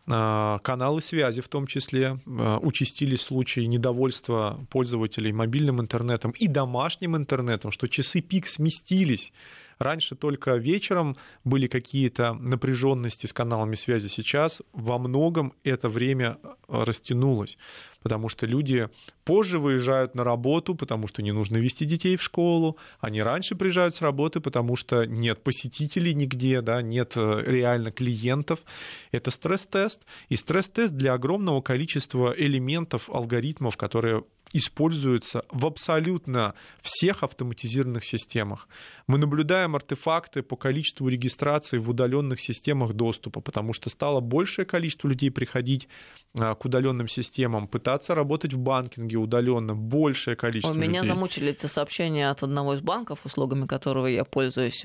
а, 0.09 0.59
каналы 0.59 1.01
связи 1.01 1.40
в 1.40 1.47
том 1.47 1.69
числе. 1.69 2.19
А, 2.27 2.59
участились 2.59 3.21
случаи 3.21 3.61
недовольства 3.61 4.59
пользователей 4.71 5.31
мобильным 5.31 5.81
интернетом 5.81 6.33
и 6.33 6.49
домашним 6.49 7.16
интернетом, 7.16 7.71
что 7.71 7.87
часы 7.87 8.23
пик 8.23 8.49
сместились 8.49 9.33
Раньше 9.81 10.14
только 10.14 10.57
вечером 10.57 11.16
были 11.43 11.66
какие-то 11.66 12.35
напряженности 12.35 13.25
с 13.27 13.33
каналами 13.33 13.77
связи. 13.77 14.09
Сейчас 14.09 14.61
во 14.75 14.99
многом 14.99 15.55
это 15.64 15.88
время 15.88 16.37
э, 16.43 16.85
растянулось, 16.85 17.57
потому 18.03 18.29
что 18.29 18.45
люди 18.45 18.90
позже 19.25 19.59
выезжают 19.59 20.14
на 20.14 20.23
работу, 20.23 20.75
потому 20.75 21.09
что 21.09 21.23
не 21.23 21.33
нужно 21.33 21.57
вести 21.57 21.87
детей 21.87 22.19
в 22.19 22.23
школу, 22.23 22.77
они 23.01 23.23
раньше 23.23 23.55
приезжают 23.55 23.97
с 23.97 24.03
работы, 24.03 24.40
потому 24.40 24.77
что 24.77 25.07
нет 25.07 25.43
посетителей 25.43 26.12
нигде, 26.12 26.61
да, 26.61 26.83
нет 26.83 27.12
э, 27.16 27.43
реально 27.47 27.90
клиентов. 27.90 28.59
Это 29.12 29.31
стресс-тест, 29.31 30.03
и 30.28 30.37
стресс-тест 30.37 30.93
для 30.93 31.14
огромного 31.14 31.62
количества 31.62 32.35
элементов, 32.37 33.09
алгоритмов, 33.09 33.78
которые 33.78 34.24
используются 34.53 35.44
в 35.51 35.66
абсолютно 35.66 36.55
всех 36.82 37.22
автоматизированных 37.22 38.05
системах. 38.05 38.68
Мы 39.07 39.18
наблюдаем 39.18 39.76
артефакты 39.76 40.42
по 40.42 40.57
количеству 40.57 41.09
регистраций 41.09 41.78
в 41.78 41.90
удаленных 41.90 42.40
системах 42.40 42.92
доступа, 42.92 43.40
потому 43.40 43.72
что 43.72 43.90
стало 43.90 44.20
большее 44.20 44.66
количество 44.66 45.09
людей 45.09 45.30
приходить 45.30 45.88
а, 46.38 46.55
к 46.55 46.64
удаленным 46.64 47.09
системам, 47.09 47.66
пытаться 47.66 48.14
работать 48.14 48.53
в 48.53 48.59
банкинге 48.59 49.16
удаленно, 49.16 49.74
большее 49.74 50.36
количество 50.36 50.72
У 50.72 50.76
меня 50.76 51.01
людей. 51.01 51.14
замучили 51.14 51.51
эти 51.51 51.66
сообщения 51.66 52.30
от 52.30 52.42
одного 52.42 52.74
из 52.74 52.80
банков, 52.80 53.20
услугами 53.24 53.66
которого 53.66 54.07
я 54.07 54.24
пользуюсь 54.24 54.80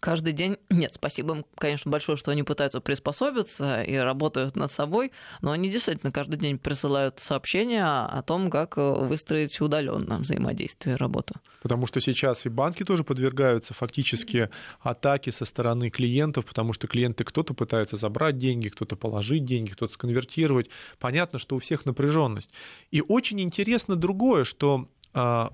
каждый 0.00 0.32
день. 0.32 0.56
Нет, 0.70 0.94
спасибо 0.94 1.34
им, 1.34 1.46
конечно, 1.56 1.90
большое, 1.90 2.16
что 2.16 2.30
они 2.30 2.42
пытаются 2.42 2.80
приспособиться 2.80 3.82
и 3.82 3.96
работают 3.96 4.56
над 4.56 4.70
собой, 4.70 5.12
но 5.40 5.50
они 5.50 5.68
действительно 5.68 6.12
каждый 6.12 6.38
день 6.38 6.58
присылают 6.58 7.18
сообщения 7.18 7.84
о 7.84 8.22
том, 8.22 8.50
как 8.50 8.78
э, 8.78 8.87
выстроить 8.94 9.60
удаленно 9.60 10.18
взаимодействие 10.18 10.96
работу. 10.96 11.34
Потому 11.62 11.86
что 11.86 12.00
сейчас 12.00 12.46
и 12.46 12.48
банки 12.48 12.84
тоже 12.84 13.04
подвергаются 13.04 13.74
фактически 13.74 14.50
атаке 14.80 15.32
со 15.32 15.44
стороны 15.44 15.90
клиентов, 15.90 16.44
потому 16.44 16.72
что 16.72 16.86
клиенты 16.86 17.24
кто-то 17.24 17.54
пытается 17.54 17.96
забрать 17.96 18.38
деньги, 18.38 18.68
кто-то 18.68 18.96
положить 18.96 19.44
деньги, 19.44 19.70
кто-то 19.70 19.92
сконвертировать. 19.94 20.70
Понятно, 20.98 21.38
что 21.38 21.56
у 21.56 21.58
всех 21.58 21.86
напряженность. 21.86 22.50
И 22.90 23.02
очень 23.06 23.40
интересно 23.40 23.96
другое, 23.96 24.44
что 24.44 24.88
а, 25.14 25.52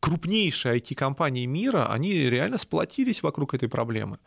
крупнейшие 0.00 0.78
IT-компании 0.78 1.46
мира, 1.46 1.90
они 1.92 2.12
реально 2.12 2.58
сплотились 2.58 3.22
вокруг 3.22 3.54
этой 3.54 3.68
проблемы. 3.68 4.18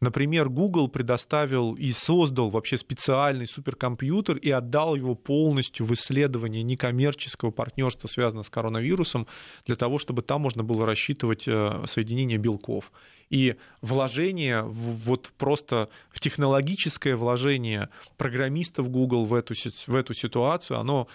Например, 0.00 0.50
Google 0.50 0.88
предоставил 0.88 1.72
и 1.72 1.90
создал 1.90 2.50
вообще 2.50 2.76
специальный 2.76 3.46
суперкомпьютер 3.46 4.36
и 4.36 4.50
отдал 4.50 4.94
его 4.94 5.14
полностью 5.14 5.86
в 5.86 5.94
исследование 5.94 6.62
некоммерческого 6.62 7.50
партнерства, 7.50 8.06
связанного 8.06 8.44
с 8.44 8.50
коронавирусом, 8.50 9.26
для 9.64 9.76
того, 9.76 9.98
чтобы 9.98 10.20
там 10.20 10.42
можно 10.42 10.62
было 10.62 10.84
рассчитывать 10.84 11.44
э, 11.46 11.84
соединение 11.86 12.36
белков. 12.36 12.92
И 13.30 13.56
вложение, 13.80 14.62
вот 14.62 15.30
просто 15.36 15.88
в 16.10 16.20
технологическое 16.20 17.16
вложение 17.16 17.88
программистов 18.16 18.88
Google 18.88 19.24
в 19.24 19.34
эту, 19.34 19.54
в 19.86 19.96
эту 19.96 20.14
ситуацию, 20.14 20.78
оно 20.78 21.08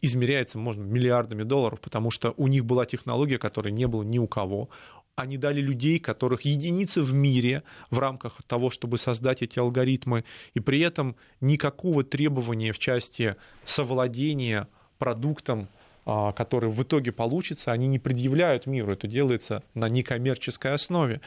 измеряется, 0.00 0.58
можно, 0.58 0.82
миллиардами 0.82 1.42
долларов, 1.42 1.80
потому 1.80 2.10
что 2.10 2.32
у 2.38 2.46
них 2.46 2.64
была 2.64 2.86
технология, 2.86 3.38
которой 3.38 3.72
не 3.72 3.86
было 3.86 4.02
ни 4.02 4.18
у 4.18 4.26
кого 4.26 4.70
они 5.18 5.36
дали 5.36 5.60
людей, 5.60 5.98
которых 5.98 6.42
единицы 6.42 7.02
в 7.02 7.12
мире 7.12 7.64
в 7.90 7.98
рамках 7.98 8.40
того, 8.44 8.70
чтобы 8.70 8.98
создать 8.98 9.42
эти 9.42 9.58
алгоритмы, 9.58 10.24
и 10.54 10.60
при 10.60 10.80
этом 10.80 11.16
никакого 11.40 12.04
требования 12.04 12.72
в 12.72 12.78
части 12.78 13.36
совладения 13.64 14.68
продуктом, 14.98 15.68
а, 16.06 16.32
который 16.32 16.70
в 16.70 16.82
итоге 16.82 17.10
получится, 17.12 17.72
они 17.72 17.88
не 17.88 17.98
предъявляют 17.98 18.66
миру. 18.66 18.92
Это 18.92 19.08
делается 19.08 19.62
на 19.74 19.88
некоммерческой 19.88 20.74
основе. 20.74 21.20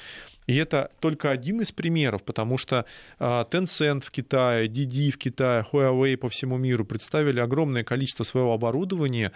И 0.47 0.55
это 0.55 0.89
только 0.99 1.29
один 1.29 1.61
из 1.61 1.71
примеров, 1.71 2.23
потому 2.23 2.57
что 2.57 2.85
а, 3.19 3.45
Tencent 3.49 4.01
в 4.01 4.11
Китае, 4.11 4.67
DD 4.67 5.11
в 5.11 5.17
Китае, 5.17 5.65
Huawei 5.71 6.17
по 6.17 6.29
всему 6.29 6.57
миру 6.57 6.85
представили 6.85 7.39
огромное 7.39 7.83
количество 7.83 8.23
своего 8.23 8.53
оборудования, 8.53 9.33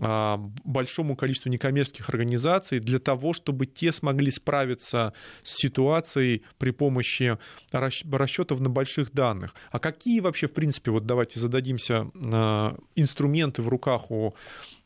большому 0.00 1.14
количеству 1.14 1.50
некоммерческих 1.50 2.08
организаций 2.08 2.80
для 2.80 2.98
того, 2.98 3.32
чтобы 3.32 3.66
те 3.66 3.92
смогли 3.92 4.30
справиться 4.30 5.12
с 5.42 5.56
ситуацией 5.56 6.42
при 6.58 6.70
помощи 6.70 7.38
расчетов 7.70 8.60
на 8.60 8.70
больших 8.70 9.12
данных. 9.12 9.54
А 9.70 9.78
какие 9.78 10.20
вообще, 10.20 10.46
в 10.46 10.54
принципе, 10.54 10.90
вот 10.90 11.04
давайте 11.04 11.38
зададимся 11.38 12.10
а, 12.14 12.76
инструменты 12.96 13.62
в 13.62 13.68
руках 13.68 14.10
у 14.10 14.34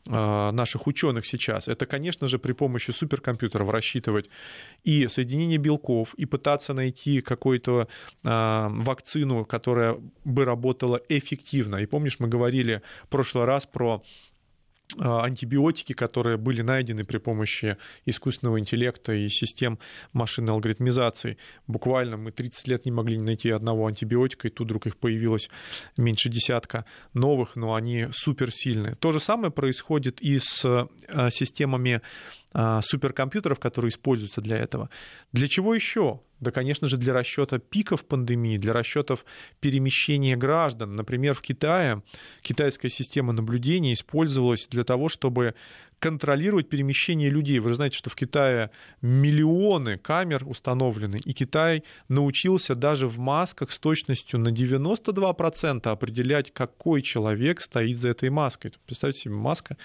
а, 0.09 0.51
наших 0.51 0.85
ученых 0.85 1.25
сейчас, 1.25 1.67
это, 1.67 1.85
конечно 1.85 2.27
же, 2.27 2.37
при 2.37 2.51
помощи 2.51 2.91
суперкомпьютеров 2.91 3.69
рассчитывать 3.69 4.29
и 4.83 5.07
соединение 5.07 5.57
белков, 5.57 6.13
и 6.15 6.25
пытаться 6.25 6.73
найти 6.73 7.21
какую-то 7.21 7.87
вакцину, 8.23 9.45
которая 9.45 9.97
бы 10.25 10.45
работала 10.45 11.01
эффективно. 11.09 11.77
И 11.77 11.85
помнишь, 11.85 12.19
мы 12.19 12.27
говорили 12.27 12.81
в 13.05 13.07
прошлый 13.09 13.45
раз 13.45 13.65
про 13.65 14.03
а, 14.03 14.24
антибиотики, 14.99 15.93
которые 15.93 16.37
были 16.37 16.61
найдены 16.61 17.03
при 17.03 17.17
помощи 17.17 17.77
искусственного 18.05 18.59
интеллекта 18.59 19.13
и 19.13 19.27
систем 19.29 19.79
машинной 20.13 20.53
алгоритмизации. 20.53 21.37
Буквально 21.67 22.17
мы 22.17 22.31
30 22.31 22.67
лет 22.67 22.85
не 22.85 22.91
могли 22.91 23.19
найти 23.19 23.49
одного 23.49 23.87
антибиотика, 23.87 24.47
и 24.47 24.51
тут 24.51 24.67
вдруг 24.67 24.87
их 24.87 24.97
появилось 24.97 25.49
меньше 25.97 26.29
десятка 26.29 26.85
новых, 27.13 27.55
но 27.55 27.75
они 27.75 28.07
суперсильные. 28.11 28.95
То 28.95 29.11
же 29.11 29.19
самое 29.19 29.51
происходит 29.51 30.21
и 30.21 30.39
с 30.39 30.63
а, 30.65 31.29
системами 31.29 31.95
а, 31.95 32.01
суперкомпьютеров, 32.81 33.59
которые 33.59 33.89
используются 33.89 34.41
для 34.41 34.57
этого. 34.57 34.89
Для 35.33 35.47
чего 35.47 35.75
еще? 35.75 36.21
Да, 36.39 36.51
конечно 36.51 36.87
же, 36.87 36.97
для 36.97 37.13
расчета 37.13 37.59
пиков 37.59 38.05
пандемии, 38.05 38.57
для 38.57 38.73
расчетов 38.73 39.25
перемещения 39.59 40.35
граждан. 40.35 40.95
Например, 40.95 41.33
в 41.33 41.41
Китае 41.41 42.03
китайская 42.41 42.89
система 42.89 43.33
наблюдения 43.33 43.93
использовалась 43.93 44.67
для 44.67 44.83
того, 44.83 45.09
чтобы 45.09 45.55
контролировать 45.99 46.69
перемещение 46.69 47.29
людей. 47.29 47.59
Вы 47.59 47.69
же 47.69 47.75
знаете, 47.75 47.97
что 47.97 48.09
в 48.09 48.15
Китае 48.15 48.69
миллионы 49.01 49.97
камер 49.97 50.43
установлены, 50.45 51.21
и 51.23 51.33
Китай 51.33 51.83
научился 52.09 52.75
даже 52.75 53.07
в 53.07 53.17
масках 53.17 53.71
с 53.71 53.79
точностью 53.79 54.39
на 54.39 54.49
92% 54.49 55.87
определять, 55.87 56.53
какой 56.53 57.01
человек 57.01 57.61
стоит 57.61 57.97
за 57.97 58.09
этой 58.09 58.29
маской. 58.29 58.73
Представьте 58.85 59.21
себе, 59.21 59.35
маска 59.35 59.77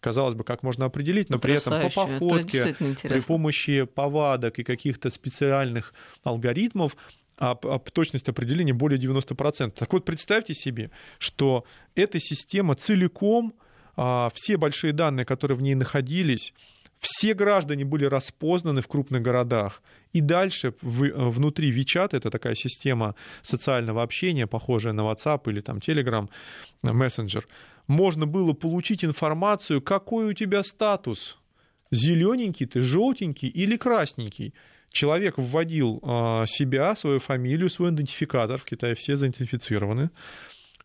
казалось 0.00 0.34
бы, 0.34 0.44
как 0.44 0.62
можно 0.62 0.86
определить, 0.86 1.30
но 1.30 1.38
при 1.38 1.54
этом 1.54 1.82
по 1.82 1.90
походке, 1.90 2.74
при 3.02 3.20
помощи 3.20 3.84
повадок 3.84 4.58
и 4.58 4.64
каких-то 4.64 5.10
специальных 5.10 5.94
алгоритмов 6.24 6.96
а, 7.36 7.56
а 7.62 7.78
точность 7.78 8.28
определения 8.28 8.74
более 8.74 9.00
90%. 9.00 9.70
Так 9.70 9.92
вот, 9.92 10.04
представьте 10.04 10.54
себе, 10.54 10.90
что 11.18 11.64
эта 11.94 12.20
система 12.20 12.74
целиком, 12.74 13.54
а, 13.96 14.30
все 14.34 14.56
большие 14.56 14.92
данные, 14.92 15.24
которые 15.24 15.56
в 15.56 15.62
ней 15.62 15.74
находились, 15.74 16.52
все 17.00 17.34
граждане 17.34 17.84
были 17.84 18.04
распознаны 18.04 18.82
в 18.82 18.88
крупных 18.88 19.22
городах. 19.22 19.82
И 20.12 20.20
дальше 20.20 20.74
в, 20.82 21.30
внутри 21.30 21.72
WeChat, 21.72 22.10
это 22.12 22.30
такая 22.30 22.54
система 22.54 23.14
социального 23.42 24.02
общения, 24.02 24.46
похожая 24.46 24.92
на 24.92 25.02
WhatsApp 25.02 25.50
или 25.50 25.60
там 25.60 25.78
Telegram, 25.78 26.28
мессенджер, 26.82 27.48
можно 27.86 28.26
было 28.26 28.52
получить 28.52 29.04
информацию, 29.04 29.80
какой 29.80 30.26
у 30.26 30.32
тебя 30.34 30.62
статус. 30.62 31.38
Зелененький 31.90 32.66
ты, 32.66 32.82
желтенький 32.82 33.48
или 33.48 33.76
красненький. 33.76 34.54
Человек 34.92 35.38
вводил 35.38 36.00
а, 36.02 36.44
себя, 36.46 36.94
свою 36.96 37.18
фамилию, 37.18 37.70
свой 37.70 37.90
идентификатор, 37.90 38.58
в 38.58 38.64
Китае 38.64 38.94
все 38.94 39.16
заидентифицированы, 39.16 40.10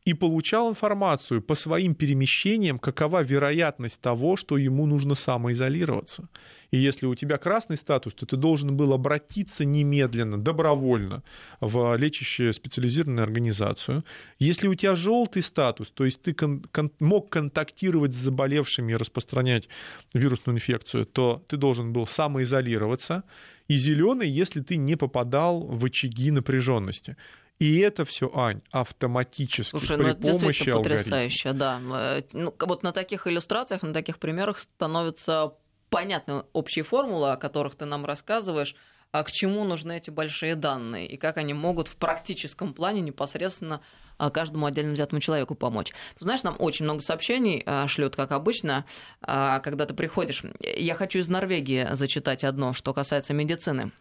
и 0.06 0.14
получал 0.14 0.70
информацию 0.70 1.42
по 1.42 1.56
своим 1.56 1.96
перемещениям, 1.96 2.78
какова 2.78 3.24
вероятность 3.24 4.00
того, 4.02 4.36
что 4.36 4.58
ему 4.58 4.86
нужно 4.86 5.16
самоизолироваться. 5.16 6.30
И 6.70 6.78
если 6.78 7.08
у 7.08 7.16
тебя 7.16 7.38
красный 7.38 7.78
статус, 7.78 8.14
то 8.14 8.26
ты 8.26 8.38
должен 8.38 8.78
был 8.78 8.94
обратиться 8.94 9.66
немедленно, 9.66 10.38
добровольно 10.38 11.24
в 11.60 11.96
лечащую 11.96 12.54
специализированную 12.54 13.24
организацию. 13.24 14.04
Если 14.40 14.68
у 14.68 14.76
тебя 14.76 14.96
желтый 14.96 15.42
статус, 15.42 15.90
то 15.90 16.06
есть 16.06 16.22
ты 16.22 16.34
кон- 16.34 16.64
кон- 16.72 16.92
мог 17.00 17.30
контактировать 17.30 18.14
с 18.14 18.18
заболевшими 18.18 18.92
и 18.92 18.96
распространять 18.96 19.70
вирусную 20.14 20.58
инфекцию, 20.58 21.06
то 21.06 21.44
ты 21.48 21.58
должен 21.58 21.94
был 21.94 22.06
самоизолироваться. 22.06 23.24
И 23.68 23.78
зеленый, 23.78 24.30
если 24.30 24.62
ты 24.62 24.76
не 24.76 24.96
попадал 24.96 25.62
в 25.62 25.86
очаги 25.86 26.30
напряженности. 26.30 27.16
И 27.60 27.80
это 27.80 28.04
все, 28.04 28.30
Ань, 28.36 28.62
автоматически 28.72 29.72
Слушай, 29.72 29.98
при 29.98 30.04
ну 30.04 30.10
это 30.10 30.22
помощи 30.22 30.70
алгоритма. 30.70 31.04
потрясающе, 31.04 31.54
да. 31.54 31.82
Э, 31.82 32.22
Ну, 32.34 32.54
вот 32.60 32.84
на 32.84 32.92
таких 32.92 33.28
иллюстрациях, 33.28 33.82
на 33.82 33.94
таких 33.94 34.20
примерах 34.20 34.60
становится 34.60 35.54
понятны 35.90 36.44
общие 36.52 36.84
формулы, 36.84 37.32
о 37.32 37.38
которых 37.38 37.76
ты 37.76 37.86
нам 37.86 38.06
рассказываешь, 38.06 38.76
а 39.12 39.24
к 39.24 39.32
чему 39.32 39.64
нужны 39.64 39.96
эти 39.96 40.10
большие 40.10 40.56
данные 40.56 41.08
и 41.08 41.16
как 41.16 41.38
они 41.38 41.54
могут 41.54 41.88
в 41.88 41.96
практическом 41.96 42.74
плане 42.74 43.00
непосредственно 43.00 43.80
а, 44.18 44.30
каждому 44.30 44.66
отдельно 44.66 44.92
взятому 44.92 45.22
человеку 45.22 45.56
помочь. 45.56 45.94
Ты 46.18 46.26
знаешь, 46.26 46.44
нам 46.44 46.58
очень 46.60 46.84
много 46.84 47.02
сообщений 47.02 47.64
а, 47.66 47.88
шлют, 47.88 48.18
как 48.18 48.34
обычно, 48.34 48.84
а, 49.22 49.60
когда 49.62 49.86
ты 49.86 49.94
приходишь. 49.94 50.44
Я 50.60 50.96
хочу 50.96 51.20
из 51.20 51.30
Норвегии 51.30 51.88
зачитать 51.94 52.44
одно, 52.44 52.74
что 52.74 52.94
касается 52.94 53.34
медицины. 53.34 53.94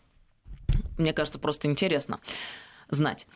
Мне 0.99 1.13
кажется, 1.13 1.39
просто 1.39 1.69
интересно 1.69 2.19
знать. 2.95 3.27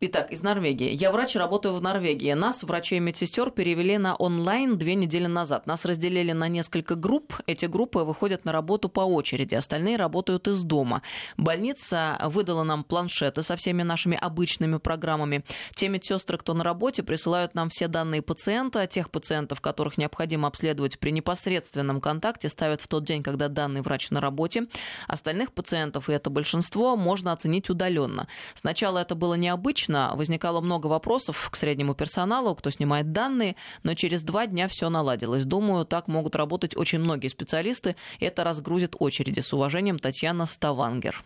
Итак, 0.00 0.30
из 0.30 0.44
Норвегии. 0.44 0.90
Я 0.94 1.10
врач, 1.10 1.34
работаю 1.34 1.74
в 1.74 1.82
Норвегии. 1.82 2.32
Нас, 2.32 2.62
врачей 2.62 2.98
и 2.98 3.00
медсестер, 3.00 3.50
перевели 3.50 3.98
на 3.98 4.14
онлайн 4.14 4.78
две 4.78 4.94
недели 4.94 5.26
назад. 5.26 5.66
Нас 5.66 5.84
разделили 5.84 6.30
на 6.30 6.46
несколько 6.46 6.94
групп. 6.94 7.34
Эти 7.48 7.66
группы 7.66 7.98
выходят 7.98 8.44
на 8.44 8.52
работу 8.52 8.88
по 8.88 9.00
очереди. 9.00 9.56
Остальные 9.56 9.96
работают 9.96 10.46
из 10.46 10.62
дома. 10.62 11.02
Больница 11.36 12.16
выдала 12.26 12.62
нам 12.62 12.84
планшеты 12.84 13.42
со 13.42 13.56
всеми 13.56 13.82
нашими 13.82 14.16
обычными 14.16 14.76
программами. 14.76 15.44
Те 15.74 15.88
медсестры, 15.88 16.38
кто 16.38 16.54
на 16.54 16.62
работе, 16.62 17.02
присылают 17.02 17.56
нам 17.56 17.68
все 17.68 17.88
данные 17.88 18.22
пациента. 18.22 18.86
Тех 18.86 19.10
пациентов, 19.10 19.60
которых 19.60 19.98
необходимо 19.98 20.46
обследовать 20.46 21.00
при 21.00 21.10
непосредственном 21.10 22.00
контакте, 22.00 22.48
ставят 22.48 22.80
в 22.80 22.86
тот 22.86 23.02
день, 23.02 23.24
когда 23.24 23.48
данный 23.48 23.82
врач 23.82 24.12
на 24.12 24.20
работе. 24.20 24.68
Остальных 25.08 25.52
пациентов, 25.52 26.08
и 26.08 26.12
это 26.12 26.30
большинство, 26.30 26.94
можно 26.94 27.32
оценить 27.32 27.68
удаленно. 27.68 28.28
Сначала 28.54 28.98
это 29.00 29.16
было 29.16 29.34
необычно, 29.34 29.87
возникало 29.88 30.60
много 30.60 30.86
вопросов 30.86 31.48
к 31.50 31.56
среднему 31.56 31.94
персоналу, 31.94 32.54
кто 32.54 32.70
снимает 32.70 33.12
данные, 33.12 33.56
но 33.82 33.94
через 33.94 34.22
два 34.22 34.46
дня 34.46 34.68
все 34.68 34.88
наладилось. 34.88 35.44
Думаю, 35.44 35.84
так 35.84 36.08
могут 36.08 36.36
работать 36.36 36.76
очень 36.76 36.98
многие 37.00 37.28
специалисты. 37.28 37.96
Это 38.20 38.44
разгрузит 38.44 38.94
очереди. 38.98 39.40
С 39.40 39.52
уважением, 39.52 39.98
Татьяна 39.98 40.46
Ставангер. 40.46 41.24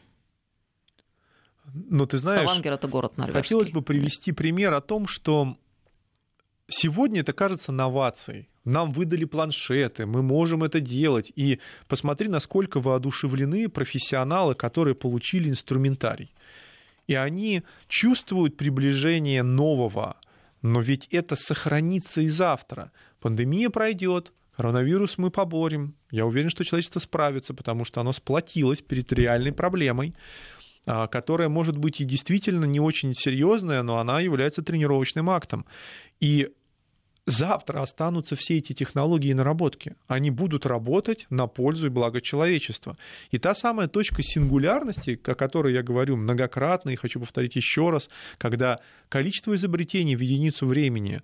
Но 1.74 2.06
ты 2.06 2.18
знаешь, 2.18 2.42
Ставангер 2.42 2.72
это 2.72 2.88
город 2.88 3.16
норвежский. 3.16 3.42
хотелось 3.42 3.70
бы 3.70 3.82
привести 3.82 4.32
пример 4.32 4.72
о 4.74 4.80
том, 4.80 5.06
что 5.06 5.56
сегодня 6.68 7.20
это 7.20 7.32
кажется 7.32 7.72
новацией. 7.72 8.48
Нам 8.64 8.92
выдали 8.92 9.24
планшеты, 9.24 10.06
мы 10.06 10.22
можем 10.22 10.62
это 10.62 10.80
делать. 10.80 11.32
И 11.34 11.58
посмотри, 11.88 12.28
насколько 12.28 12.80
воодушевлены 12.80 13.68
профессионалы, 13.68 14.54
которые 14.54 14.94
получили 14.94 15.48
инструментарий. 15.48 16.32
И 17.06 17.14
они 17.14 17.62
чувствуют 17.88 18.56
приближение 18.56 19.42
нового. 19.42 20.16
Но 20.62 20.80
ведь 20.80 21.08
это 21.10 21.36
сохранится 21.36 22.20
и 22.20 22.28
завтра. 22.28 22.92
Пандемия 23.20 23.70
пройдет, 23.70 24.32
коронавирус 24.56 25.18
мы 25.18 25.30
поборем. 25.30 25.94
Я 26.10 26.26
уверен, 26.26 26.50
что 26.50 26.64
человечество 26.64 27.00
справится, 27.00 27.54
потому 27.54 27.84
что 27.84 28.00
оно 28.00 28.12
сплотилось 28.12 28.82
перед 28.82 29.12
реальной 29.12 29.52
проблемой 29.52 30.14
а, 30.84 31.06
которая 31.06 31.48
может 31.48 31.76
быть 31.76 32.00
и 32.00 32.04
действительно 32.04 32.64
не 32.64 32.80
очень 32.80 33.14
серьезная, 33.14 33.82
но 33.82 33.98
она 33.98 34.20
является 34.20 34.62
тренировочным 34.62 35.30
актом. 35.30 35.64
И 36.18 36.50
завтра 37.26 37.82
останутся 37.82 38.36
все 38.36 38.58
эти 38.58 38.72
технологии 38.72 39.30
и 39.30 39.34
наработки. 39.34 39.94
Они 40.08 40.30
будут 40.30 40.66
работать 40.66 41.26
на 41.30 41.46
пользу 41.46 41.86
и 41.86 41.90
благо 41.90 42.20
человечества. 42.20 42.96
И 43.30 43.38
та 43.38 43.54
самая 43.54 43.88
точка 43.88 44.22
сингулярности, 44.22 45.20
о 45.24 45.34
которой 45.34 45.74
я 45.74 45.82
говорю 45.82 46.16
многократно 46.16 46.90
и 46.90 46.96
хочу 46.96 47.20
повторить 47.20 47.56
еще 47.56 47.90
раз, 47.90 48.08
когда 48.38 48.80
количество 49.08 49.54
изобретений 49.54 50.16
в 50.16 50.20
единицу 50.20 50.66
времени 50.66 51.20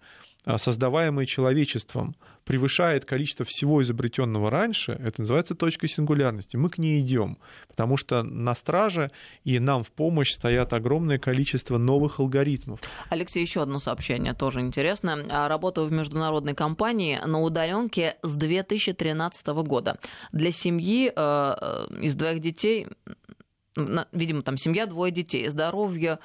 создаваемые 0.56 1.26
человечеством, 1.26 2.14
превышает 2.48 3.04
количество 3.04 3.44
всего 3.44 3.82
изобретенного 3.82 4.50
раньше, 4.50 4.92
это 4.92 5.20
называется 5.20 5.54
точкой 5.54 5.88
сингулярности. 5.88 6.56
Мы 6.56 6.70
к 6.70 6.78
ней 6.78 7.02
идем, 7.02 7.36
потому 7.68 7.98
что 7.98 8.22
на 8.22 8.54
страже 8.54 9.10
и 9.44 9.58
нам 9.58 9.84
в 9.84 9.90
помощь 9.90 10.32
стоят 10.32 10.72
огромное 10.72 11.18
количество 11.18 11.76
новых 11.76 12.20
алгоритмов. 12.20 12.80
Алексей, 13.10 13.42
еще 13.42 13.60
одно 13.60 13.80
сообщение, 13.80 14.32
тоже 14.32 14.60
интересно. 14.60 15.26
Работаю 15.48 15.88
в 15.88 15.92
международной 15.92 16.54
компании 16.54 17.20
на 17.22 17.38
удаленке 17.42 18.16
с 18.22 18.34
2013 18.34 19.46
года. 19.48 19.98
Для 20.32 20.50
семьи 20.50 21.12
э, 21.14 21.86
из 22.00 22.14
двоих 22.14 22.40
детей 22.40 22.86
видимо, 24.12 24.42
там 24.42 24.56
семья, 24.56 24.86
двое 24.86 25.12
детей, 25.12 25.48
здоровье, 25.48 26.18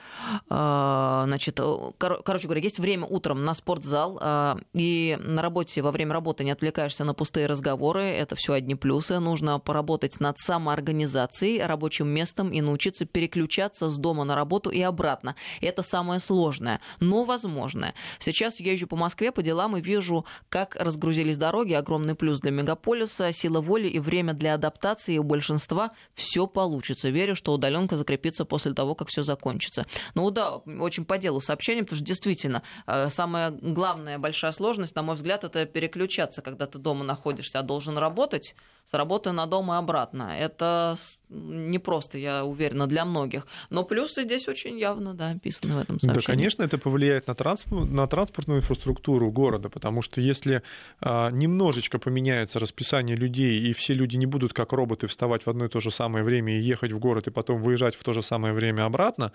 а, 0.50 1.24
значит, 1.28 1.60
кор- 1.60 2.22
короче 2.24 2.48
говоря, 2.48 2.62
есть 2.62 2.80
время 2.80 3.06
утром 3.06 3.44
на 3.44 3.54
спортзал, 3.54 4.18
а, 4.22 4.58
и 4.74 5.18
на 5.22 5.42
работе, 5.42 5.82
во 5.82 5.92
время 5.92 6.14
работы 6.14 6.44
не 6.44 6.52
отвлекаешься 6.52 7.04
на 7.04 7.14
пустые 7.14 7.48
разговоры, 7.48 8.04
это 8.04 8.36
все 8.36 8.54
одни 8.54 8.76
плюсы, 8.76 9.20
нужно 9.20 9.60
поработать 9.60 10.20
над 10.20 10.38
самоорганизацией, 10.40 11.64
рабочим 11.64 12.08
местом 12.08 12.52
и 12.52 12.62
научиться 12.62 13.06
переключаться 13.06 13.88
с 13.88 13.98
дома 13.98 14.24
на 14.24 14.36
работу 14.36 14.70
и 14.70 14.82
обратно. 14.82 15.36
Это 15.62 15.84
самое 15.84 16.20
сложное, 16.20 16.80
но 17.00 17.24
возможное. 17.24 17.94
Сейчас 18.20 18.60
езжу 18.60 18.88
по 18.88 18.96
Москве 18.96 19.32
по 19.32 19.42
делам 19.42 19.78
и 19.78 19.82
вижу, 19.82 20.26
как 20.50 20.76
разгрузились 20.76 21.38
дороги, 21.38 21.74
огромный 21.74 22.16
плюс 22.16 22.40
для 22.40 22.52
мегаполиса, 22.52 23.32
сила 23.32 23.62
воли 23.62 23.88
и 23.88 24.00
время 24.00 24.34
для 24.34 24.54
адаптации 24.54 25.18
у 25.18 25.24
большинства 25.24 25.92
все 26.14 26.48
получится. 26.48 27.10
Верю, 27.10 27.36
что 27.44 27.54
удаленка 27.54 27.98
закрепится 27.98 28.46
после 28.46 28.74
того, 28.74 28.96
как 28.96 29.10
все 29.10 29.22
закончится. 29.22 29.86
Ну 30.16 30.32
да, 30.32 30.56
очень 30.56 31.04
по 31.04 31.18
делу 31.18 31.42
сообщение, 31.42 31.84
потому 31.84 31.98
что 31.98 32.06
действительно 32.06 32.64
самая 33.10 33.52
главная 33.52 34.18
большая 34.18 34.54
сложность, 34.54 34.96
на 34.96 35.02
мой 35.04 35.16
взгляд, 35.16 35.44
это 35.44 35.66
переключаться, 35.66 36.42
когда 36.42 36.68
ты 36.68 36.80
дома 36.80 37.04
находишься, 37.04 37.60
а 37.60 37.64
должен 37.64 37.98
работать 37.98 38.56
с 38.86 38.94
работы 38.94 39.32
на 39.32 39.46
дом 39.46 39.72
и 39.72 39.76
обратно. 39.76 40.36
Это 40.38 40.98
не 41.34 41.80
просто, 41.80 42.18
я 42.18 42.46
уверена, 42.46 42.88
для 42.88 43.06
многих. 43.06 43.48
Но 43.70 43.84
плюсы 43.84 44.24
здесь 44.24 44.48
очень 44.48 44.80
явно 44.80 45.14
да, 45.14 45.32
описаны 45.32 45.76
в 45.76 45.78
этом 45.80 46.00
сообщении. 46.00 46.26
Да, 46.26 46.34
конечно, 46.34 46.64
это 46.64 46.78
повлияет 46.78 47.28
на, 47.28 47.36
транспорт, 47.36 47.90
на 47.90 48.08
транспортную 48.08 48.60
инфраструктуру 48.60 49.32
города, 49.32 49.70
потому 49.70 50.02
что 50.02 50.22
если 50.22 50.62
а, 51.02 51.30
немножечко 51.32 51.98
поменяется 51.98 52.60
расписание 52.60 53.16
людей, 53.16 53.60
и 53.60 53.74
все 53.74 53.94
люди 53.94 54.16
не 54.18 54.26
будут 54.26 54.54
как 54.54 54.74
роботы 54.74 55.08
вставать 55.08 55.46
в 55.46 55.50
одно 55.50 55.66
и 55.66 55.70
то 55.70 55.80
же 55.80 55.92
самое 55.92 56.24
время 56.24 56.60
и 56.60 56.62
ехать 56.62 56.92
в 56.92 57.00
город, 57.00 57.28
и 57.28 57.32
потом 57.32 57.62
выезжать 57.62 57.96
в 57.96 58.04
то 58.04 58.14
же 58.14 58.22
самое 58.22 58.54
время 58.54 58.86
обратно, 58.86 59.32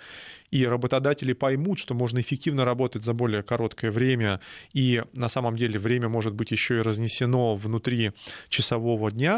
и 0.51 0.66
работодатели 0.66 1.32
поймут, 1.32 1.78
что 1.78 1.94
можно 1.94 2.20
эффективно 2.20 2.64
работать 2.64 3.05
за 3.05 3.12
более 3.12 3.42
короткое 3.42 3.90
время, 3.90 4.40
и 4.72 5.03
на 5.14 5.28
самом 5.28 5.57
деле 5.57 5.78
время 5.78 6.09
может 6.09 6.34
быть 6.34 6.51
еще 6.51 6.78
и 6.78 6.82
разнесено 6.82 7.57
внутри 7.57 8.12
часового 8.49 9.11
дня, 9.11 9.38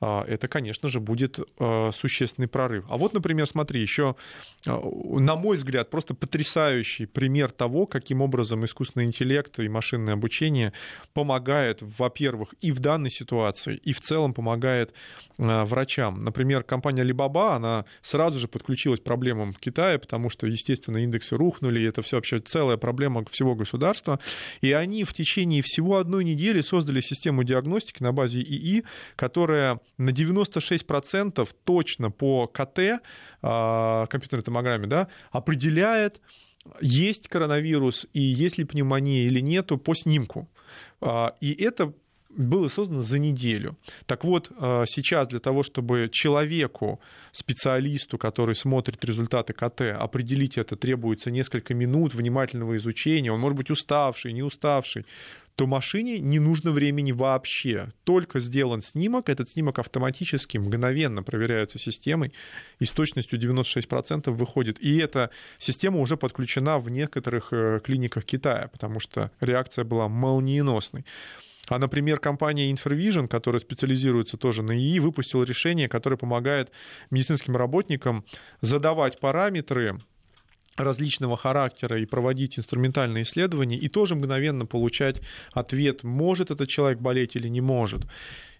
это, 0.00 0.48
конечно 0.48 0.88
же, 0.88 1.00
будет 1.00 1.38
существенный 1.92 2.48
прорыв. 2.48 2.84
А 2.88 2.96
вот, 2.96 3.14
например, 3.14 3.46
смотри, 3.46 3.80
еще, 3.80 4.16
на 4.66 5.36
мой 5.36 5.56
взгляд, 5.56 5.90
просто 5.90 6.14
потрясающий 6.14 7.06
пример 7.06 7.50
того, 7.50 7.86
каким 7.86 8.20
образом 8.20 8.64
искусственный 8.64 9.06
интеллект 9.06 9.58
и 9.58 9.68
машинное 9.68 10.14
обучение 10.14 10.72
помогает, 11.14 11.78
во-первых, 11.80 12.54
и 12.60 12.72
в 12.72 12.80
данной 12.80 13.10
ситуации, 13.10 13.76
и 13.76 13.92
в 13.92 14.00
целом 14.00 14.34
помогает 14.34 14.92
врачам. 15.38 16.24
Например, 16.24 16.62
компания 16.62 17.02
Alibaba, 17.02 17.56
она 17.56 17.84
сразу 18.02 18.38
же 18.38 18.48
подключилась 18.48 19.00
к 19.00 19.04
проблемам 19.04 19.52
в 19.52 19.58
Китае, 19.58 19.98
потому 19.98 20.30
что, 20.30 20.46
естественно, 20.46 20.98
индексы 20.98 21.36
рухнули, 21.36 21.80
и 21.80 21.84
это 21.84 22.02
все 22.02 22.16
вообще 22.16 22.38
целая 22.38 22.76
проблема 22.76 23.24
всего 23.30 23.54
государства. 23.54 24.18
И 24.60 24.72
они 24.72 25.04
в 25.04 25.12
течение 25.12 25.62
всего 25.62 25.96
одной 25.96 26.24
недели 26.24 26.60
создали 26.60 27.00
систему 27.00 27.44
диагностики 27.44 28.02
на 28.02 28.12
базе 28.12 28.40
ИИ, 28.40 28.84
которая 29.14 29.80
на 29.98 30.10
96% 30.10 31.48
точно 31.64 32.10
по 32.10 32.46
КТ, 32.46 33.02
компьютерной 33.40 34.42
томограмме, 34.42 34.86
да, 34.86 35.08
определяет, 35.30 36.20
есть 36.80 37.28
коронавирус 37.28 38.06
и 38.12 38.20
есть 38.20 38.58
ли 38.58 38.64
пневмония 38.64 39.26
или 39.26 39.40
нету 39.40 39.78
по 39.78 39.94
снимку. 39.94 40.48
И 41.40 41.56
это 41.58 41.92
было 42.36 42.68
создано 42.68 43.02
за 43.02 43.18
неделю. 43.18 43.76
Так 44.06 44.24
вот, 44.24 44.50
э, 44.50 44.84
сейчас 44.86 45.28
для 45.28 45.38
того, 45.38 45.62
чтобы 45.62 46.08
человеку, 46.12 47.00
специалисту, 47.32 48.18
который 48.18 48.54
смотрит 48.54 49.04
результаты 49.04 49.52
КТ, 49.52 49.80
определить 49.98 50.58
это 50.58 50.76
требуется 50.76 51.30
несколько 51.30 51.74
минут 51.74 52.14
внимательного 52.14 52.76
изучения, 52.76 53.32
он 53.32 53.40
может 53.40 53.56
быть 53.56 53.70
уставший, 53.70 54.32
не 54.32 54.42
уставший, 54.42 55.06
то 55.56 55.66
машине 55.66 56.18
не 56.18 56.38
нужно 56.38 56.70
времени 56.70 57.12
вообще. 57.12 57.88
Только 58.04 58.40
сделан 58.40 58.82
снимок, 58.82 59.30
этот 59.30 59.50
снимок 59.50 59.78
автоматически, 59.78 60.58
мгновенно 60.58 61.22
проверяется 61.22 61.78
системой 61.78 62.32
и 62.78 62.84
с 62.84 62.90
точностью 62.90 63.40
96% 63.40 64.30
выходит. 64.30 64.78
И 64.80 64.98
эта 64.98 65.30
система 65.58 66.00
уже 66.00 66.18
подключена 66.18 66.78
в 66.78 66.90
некоторых 66.90 67.48
э, 67.52 67.80
клиниках 67.82 68.24
Китая, 68.24 68.68
потому 68.70 69.00
что 69.00 69.30
реакция 69.40 69.84
была 69.84 70.08
молниеносной. 70.08 71.06
А, 71.68 71.78
например, 71.78 72.20
компания 72.20 72.70
Infravision, 72.70 73.26
которая 73.26 73.60
специализируется 73.60 74.36
тоже 74.36 74.62
на 74.62 74.76
ИИ, 74.76 74.98
выпустила 75.00 75.42
решение, 75.42 75.88
которое 75.88 76.16
помогает 76.16 76.70
медицинским 77.10 77.56
работникам 77.56 78.24
задавать 78.60 79.18
параметры 79.18 79.98
различного 80.76 81.36
характера 81.36 82.00
и 82.00 82.06
проводить 82.06 82.58
инструментальные 82.58 83.22
исследования, 83.22 83.78
и 83.78 83.88
тоже 83.88 84.14
мгновенно 84.14 84.66
получать 84.66 85.20
ответ, 85.52 86.02
может 86.02 86.50
этот 86.50 86.68
человек 86.68 86.98
болеть 87.00 87.36
или 87.36 87.48
не 87.48 87.60
может. 87.60 88.06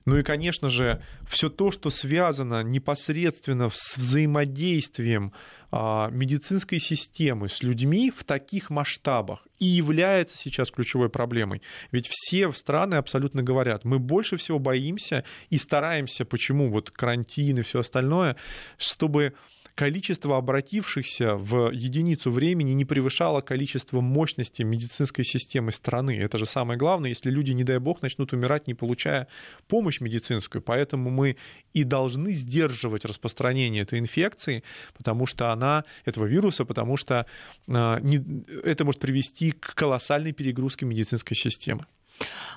Ну 0.06 0.16
и, 0.16 0.22
конечно 0.22 0.68
же, 0.68 1.02
все 1.28 1.50
то, 1.50 1.72
что 1.72 1.90
связано 1.90 2.62
непосредственно 2.62 3.70
с 3.70 3.96
взаимодействием 3.96 5.32
а, 5.72 6.10
медицинской 6.10 6.78
системы 6.78 7.48
с 7.48 7.60
людьми 7.64 8.12
в 8.16 8.22
таких 8.22 8.70
масштабах 8.70 9.46
и 9.58 9.64
является 9.64 10.38
сейчас 10.38 10.70
ключевой 10.70 11.08
проблемой. 11.08 11.60
Ведь 11.90 12.06
все 12.08 12.52
страны 12.52 12.94
абсолютно 12.94 13.42
говорят, 13.42 13.84
мы 13.84 13.98
больше 13.98 14.36
всего 14.36 14.60
боимся 14.60 15.24
и 15.50 15.58
стараемся, 15.58 16.24
почему 16.24 16.70
вот 16.70 16.92
карантин 16.92 17.58
и 17.58 17.62
все 17.62 17.80
остальное, 17.80 18.36
чтобы 18.78 19.34
количество 19.76 20.38
обратившихся 20.38 21.36
в 21.36 21.70
единицу 21.70 22.32
времени 22.32 22.72
не 22.72 22.86
превышало 22.86 23.42
количество 23.42 24.00
мощности 24.00 24.62
медицинской 24.62 25.22
системы 25.22 25.70
страны. 25.70 26.18
Это 26.18 26.38
же 26.38 26.46
самое 26.46 26.78
главное, 26.78 27.10
если 27.10 27.30
люди, 27.30 27.52
не 27.52 27.62
дай 27.62 27.78
бог, 27.78 28.00
начнут 28.00 28.32
умирать, 28.32 28.66
не 28.66 28.74
получая 28.74 29.28
помощь 29.68 30.00
медицинскую. 30.00 30.62
Поэтому 30.62 31.10
мы 31.10 31.36
и 31.74 31.84
должны 31.84 32.32
сдерживать 32.32 33.04
распространение 33.04 33.82
этой 33.82 33.98
инфекции, 33.98 34.64
потому 34.96 35.26
что 35.26 35.52
она, 35.52 35.84
этого 36.06 36.24
вируса, 36.24 36.64
потому 36.64 36.96
что 36.96 37.26
а, 37.68 38.00
это 38.64 38.84
может 38.86 39.00
привести 39.00 39.52
к 39.52 39.74
колоссальной 39.74 40.32
перегрузке 40.32 40.86
медицинской 40.86 41.36
системы. 41.36 41.84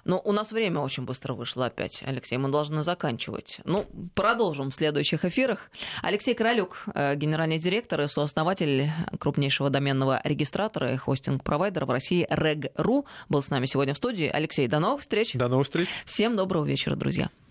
Но 0.05 0.22
у 0.24 0.32
нас 0.32 0.51
время 0.51 0.80
очень 0.80 1.03
быстро 1.03 1.34
вышло 1.34 1.66
опять, 1.66 2.03
Алексей, 2.05 2.38
мы 2.38 2.49
должны 2.49 2.84
заканчивать. 2.84 3.60
Ну, 3.66 3.86
продолжим 4.16 4.72
в 4.72 4.76
следующих 4.76 5.26
эфирах. 5.26 5.72
Алексей 6.01 6.34
Королюк, 6.34 6.84
э, 6.93 7.16
генеральный 7.16 7.60
директор 7.60 8.01
и 8.01 8.07
сооснователь 8.07 8.89
крупнейшего 9.20 9.70
доменного 9.70 10.22
регистратора 10.24 10.93
и 10.93 10.97
хостинг-провайдера 10.97 11.86
в 11.86 11.91
России 11.91 12.28
Reg.ru, 12.30 13.05
был 13.28 13.43
с 13.43 13.49
нами 13.49 13.66
сегодня 13.66 13.93
в 13.93 13.97
студии. 13.97 14.28
Алексей, 14.28 14.68
до 14.68 14.80
новых 14.80 15.01
встреч. 15.01 15.34
До 15.34 15.47
новых 15.47 15.66
встреч. 15.66 15.88
Всем 16.05 16.36
доброго 16.36 16.66
вечера, 16.66 16.95
друзья. 16.95 17.30